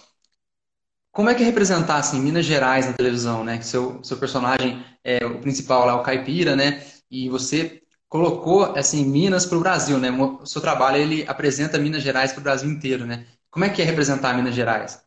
como 1.12 1.30
é 1.30 1.34
que 1.34 1.42
é 1.42 1.46
representar 1.46 1.96
assim, 1.98 2.20
Minas 2.20 2.44
Gerais 2.44 2.86
na 2.86 2.92
televisão, 2.92 3.44
né? 3.44 3.58
Que 3.58 3.64
seu, 3.64 4.02
seu 4.02 4.16
personagem 4.16 4.84
é 5.04 5.24
o 5.24 5.40
principal 5.40 5.86
lá, 5.86 5.94
o 5.94 6.02
caipira, 6.02 6.56
né? 6.56 6.84
E 7.08 7.28
você 7.28 7.82
colocou 8.08 8.64
assim 8.76 9.04
Minas 9.04 9.46
para 9.46 9.58
o 9.58 9.60
Brasil, 9.60 9.98
né? 9.98 10.10
O 10.10 10.44
seu 10.44 10.60
trabalho 10.60 10.96
ele 10.96 11.24
apresenta 11.28 11.78
Minas 11.78 12.02
Gerais 12.02 12.32
para 12.32 12.40
o 12.40 12.42
Brasil 12.42 12.68
inteiro, 12.68 13.06
né? 13.06 13.26
Como 13.48 13.64
é 13.64 13.70
que 13.70 13.80
é 13.80 13.84
representar 13.84 14.34
Minas 14.34 14.54
Gerais? 14.54 15.04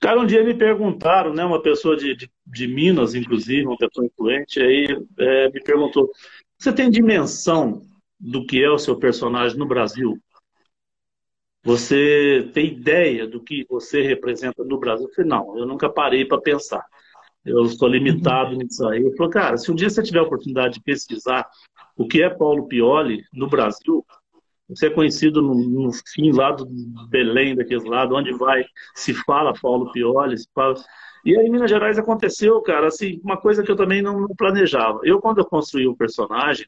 Cara, 0.00 0.20
um 0.20 0.26
dia 0.26 0.44
me 0.44 0.54
perguntaram, 0.54 1.34
né, 1.34 1.44
uma 1.44 1.60
pessoa 1.60 1.96
de, 1.96 2.14
de, 2.14 2.30
de 2.46 2.68
Minas, 2.68 3.14
inclusive, 3.14 3.66
uma 3.66 3.76
pessoa 3.76 4.06
influente, 4.06 4.60
aí 4.60 4.86
é, 5.18 5.50
me 5.50 5.60
perguntou: 5.60 6.10
você 6.56 6.72
tem 6.72 6.90
dimensão 6.90 7.82
do 8.18 8.46
que 8.46 8.62
é 8.62 8.70
o 8.70 8.78
seu 8.78 8.96
personagem 8.96 9.58
no 9.58 9.66
Brasil? 9.66 10.18
Você 11.64 12.50
tem 12.54 12.66
ideia 12.66 13.26
do 13.26 13.42
que 13.42 13.66
você 13.68 14.02
representa 14.02 14.64
no 14.64 14.78
Brasil? 14.78 15.06
Eu 15.06 15.14
falei, 15.14 15.28
não, 15.28 15.58
eu 15.58 15.66
nunca 15.66 15.88
parei 15.88 16.24
para 16.24 16.40
pensar. 16.40 16.84
Eu 17.44 17.66
sou 17.66 17.88
limitado 17.88 18.54
nisso 18.54 18.86
aí. 18.88 19.02
Eu 19.02 19.14
falei, 19.16 19.32
cara, 19.32 19.56
se 19.56 19.70
um 19.70 19.74
dia 19.74 19.90
você 19.90 20.02
tiver 20.02 20.20
a 20.20 20.24
oportunidade 20.24 20.74
de 20.74 20.82
pesquisar 20.82 21.48
o 21.96 22.06
que 22.06 22.22
é 22.22 22.30
Paulo 22.30 22.68
Pioli 22.68 23.24
no 23.32 23.48
Brasil, 23.48 24.04
Você 24.68 24.86
é 24.86 24.90
conhecido 24.90 25.40
no, 25.40 25.54
no 25.54 25.90
fim 26.14 26.30
lá 26.30 26.52
do 26.52 26.66
Belém, 27.08 27.56
daquele 27.56 27.88
lado, 27.88 28.14
onde 28.14 28.32
vai, 28.32 28.64
se 28.94 29.14
fala 29.14 29.52
Paulo 29.60 29.90
Pioli, 29.92 30.36
se 30.36 30.48
fala... 30.54 30.74
E 31.24 31.36
aí, 31.36 31.46
em 31.46 31.50
Minas 31.50 31.70
Gerais 31.70 31.98
aconteceu, 31.98 32.60
cara, 32.62 32.86
assim, 32.86 33.20
uma 33.24 33.36
coisa 33.36 33.62
que 33.62 33.70
eu 33.70 33.76
também 33.76 34.00
não, 34.00 34.20
não 34.20 34.36
planejava. 34.36 35.00
Eu, 35.02 35.20
quando 35.20 35.38
eu 35.38 35.44
construí 35.44 35.86
o 35.86 35.96
personagem, 35.96 36.66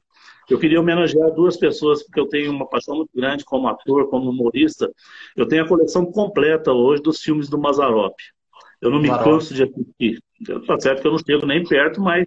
eu 0.51 0.59
queria 0.59 0.81
homenagear 0.81 1.31
duas 1.33 1.57
pessoas, 1.57 2.03
porque 2.03 2.19
eu 2.19 2.27
tenho 2.27 2.51
uma 2.51 2.69
paixão 2.69 2.97
muito 2.97 3.11
grande 3.15 3.45
como 3.45 3.69
ator, 3.69 4.09
como 4.11 4.31
humorista. 4.31 4.91
Eu 5.37 5.47
tenho 5.47 5.65
a 5.65 5.69
coleção 5.69 6.05
completa 6.05 6.73
hoje 6.73 7.03
dos 7.03 7.23
filmes 7.23 7.49
do 7.49 7.59
Mazarop. 7.59 8.17
Eu 8.81 8.91
não 8.91 9.01
me 9.01 9.09
canso 9.09 9.55
de 9.55 9.63
assistir. 9.63 10.21
Tá 10.67 10.81
certo 10.81 11.03
que 11.03 11.07
eu 11.07 11.13
não 11.13 11.19
chego 11.19 11.47
nem 11.47 11.63
perto, 11.63 12.01
mas 12.01 12.27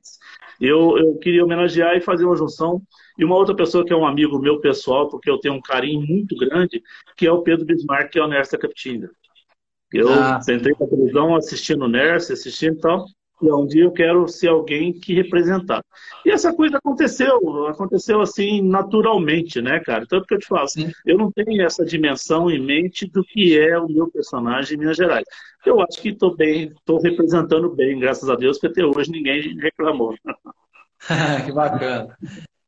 eu, 0.60 0.98
eu 0.98 1.16
queria 1.18 1.44
homenagear 1.44 1.96
e 1.96 2.02
fazer 2.02 2.26
uma 2.26 2.36
junção. 2.36 2.82
E 3.18 3.24
uma 3.24 3.36
outra 3.36 3.56
pessoa 3.56 3.86
que 3.86 3.94
é 3.94 3.96
um 3.96 4.06
amigo 4.06 4.40
meu 4.40 4.60
pessoal, 4.60 5.10
porque 5.10 5.30
eu 5.30 5.38
tenho 5.38 5.54
um 5.54 5.62
carinho 5.62 6.02
muito 6.02 6.36
grande, 6.36 6.82
que 7.16 7.28
é 7.28 7.32
o 7.32 7.42
Pedro 7.42 7.66
Bismarck, 7.66 8.12
que 8.12 8.20
é 8.20 8.24
o 8.24 8.28
Nércia 8.28 8.58
Capitinga. 8.58 9.10
Eu 9.92 10.10
ah. 10.10 10.42
sentei 10.42 10.74
na 10.80 10.88
televisão 10.88 11.36
assistindo 11.36 11.86
o 11.86 11.88
Nércia, 11.88 12.34
assistindo 12.34 12.78
e 12.78 12.82
tal, 12.82 13.06
e 13.46 13.52
um 13.52 13.66
dia 13.66 13.84
eu 13.84 13.92
quero 13.92 14.28
ser 14.28 14.48
alguém 14.48 14.94
que 14.94 15.14
representar. 15.14 15.84
E 16.26 16.32
essa 16.32 16.54
coisa 16.54 16.78
aconteceu, 16.78 17.68
aconteceu 17.68 18.22
assim 18.22 18.62
naturalmente, 18.62 19.62
né, 19.62 19.80
cara? 19.80 20.06
Tanto 20.08 20.26
que 20.26 20.34
eu 20.34 20.40
te 20.40 20.48
falo, 20.48 20.64
assim, 20.64 20.92
eu 21.06 21.18
não 21.18 21.32
tenho 21.32 21.62
essa 21.62 21.86
dimensão 21.86 22.50
em 22.50 22.60
mente 22.60 23.06
do 23.06 23.24
que 23.24 23.58
é 23.58 23.78
o 23.78 23.88
meu 23.88 24.10
personagem 24.10 24.76
em 24.76 24.80
Minas 24.80 24.98
Gerais. 24.98 25.26
Eu 25.66 25.82
acho 25.82 26.02
que 26.02 26.10
estou 26.10 26.36
bem, 26.36 26.74
estou 26.78 27.00
representando 27.00 27.70
bem, 27.70 28.00
graças 28.00 28.30
a 28.30 28.36
Deus, 28.36 28.58
porque 28.58 28.80
até 28.80 28.86
hoje 28.86 29.12
ninguém 29.12 29.58
reclamou. 29.60 30.16
que 31.46 31.52
bacana. 31.52 32.18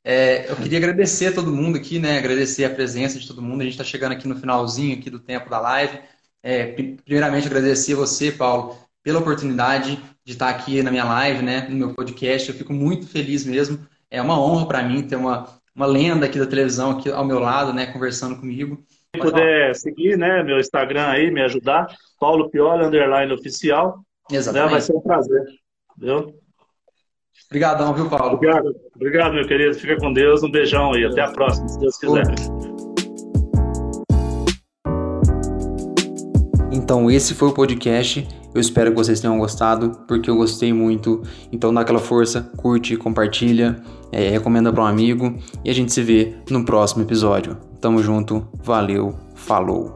É, 0.04 0.52
eu 0.52 0.56
queria 0.56 0.78
agradecer 0.78 1.28
a 1.28 1.34
todo 1.34 1.52
mundo 1.52 1.78
aqui, 1.78 1.98
né? 1.98 2.20
Agradecer 2.20 2.64
a 2.64 2.70
presença 2.70 3.20
de 3.20 3.28
todo 3.28 3.42
mundo. 3.42 3.62
A 3.62 3.64
gente 3.64 3.74
está 3.74 3.84
chegando 3.84 4.12
aqui 4.12 4.28
no 4.28 4.36
finalzinho 4.36 4.98
aqui 4.98 5.10
do 5.10 5.20
tempo 5.20 5.50
da 5.50 5.60
live. 5.60 6.00
É, 6.44 6.68
primeiramente 7.04 7.48
agradecer 7.48 7.96
você, 7.96 8.32
Paulo, 8.32 8.78
pela 9.06 9.20
oportunidade 9.20 10.00
de 10.26 10.34
estar 10.34 10.50
aqui 10.50 10.82
na 10.82 10.90
minha 10.90 11.06
live, 11.06 11.44
né, 11.44 11.68
no 11.70 11.76
meu 11.76 11.94
podcast. 11.94 12.50
Eu 12.50 12.56
fico 12.56 12.74
muito 12.74 13.08
feliz 13.08 13.46
mesmo. 13.46 13.78
É 14.10 14.20
uma 14.20 14.42
honra 14.42 14.68
para 14.68 14.82
mim 14.82 15.04
ter 15.04 15.16
uma, 15.16 15.48
uma 15.76 15.86
lenda 15.86 16.26
aqui 16.26 16.40
da 16.40 16.48
televisão 16.48 16.90
aqui 16.90 17.12
ao 17.12 17.24
meu 17.24 17.38
lado, 17.38 17.72
né, 17.72 17.86
conversando 17.86 18.36
comigo. 18.36 18.84
Se 19.16 19.22
puder 19.22 19.76
seguir, 19.76 20.18
né, 20.18 20.42
meu 20.42 20.60
Instagram 20.60 21.06
aí, 21.06 21.30
me 21.30 21.44
ajudar, 21.44 21.86
Paulo 22.20 22.50
Piola, 22.50 22.88
underline 22.88 23.32
oficial. 23.32 24.00
Exatamente. 24.32 24.66
Né, 24.66 24.72
vai 24.72 24.82
ser 24.82 24.96
um 24.96 25.02
prazer. 25.02 25.44
Entendeu? 25.96 26.34
Obrigadão, 27.48 27.94
viu, 27.94 28.10
Paulo? 28.10 28.38
Obrigado, 28.38 28.76
obrigado, 28.96 29.34
meu 29.34 29.48
querido. 29.48 29.76
Fica 29.76 29.96
com 29.98 30.12
Deus. 30.12 30.42
Um 30.42 30.50
beijão 30.50 30.94
aí. 30.94 31.06
Até 31.06 31.22
a 31.22 31.32
próxima, 31.32 31.68
se 31.68 31.80
Deus 31.80 31.96
quiser. 31.98 32.24
Então, 36.72 37.12
esse 37.12 37.36
foi 37.36 37.50
o 37.50 37.54
podcast. 37.54 38.28
Eu 38.56 38.62
espero 38.62 38.90
que 38.92 38.96
vocês 38.96 39.20
tenham 39.20 39.38
gostado, 39.38 39.92
porque 40.08 40.30
eu 40.30 40.38
gostei 40.38 40.72
muito. 40.72 41.22
Então, 41.52 41.74
dá 41.74 41.82
aquela 41.82 42.00
força, 42.00 42.50
curte, 42.56 42.96
compartilha, 42.96 43.84
é, 44.14 44.30
recomenda 44.30 44.72
para 44.72 44.82
um 44.82 44.88
amigo 44.88 45.36
e 45.64 45.70
a 45.70 45.74
gente 45.74 45.92
se 45.92 46.02
vê 46.02 46.36
no 46.50 46.64
próximo 46.64 47.04
episódio. 47.04 47.58
Tamo 47.82 48.02
junto, 48.02 48.48
valeu, 48.64 49.14
falou. 49.36 49.95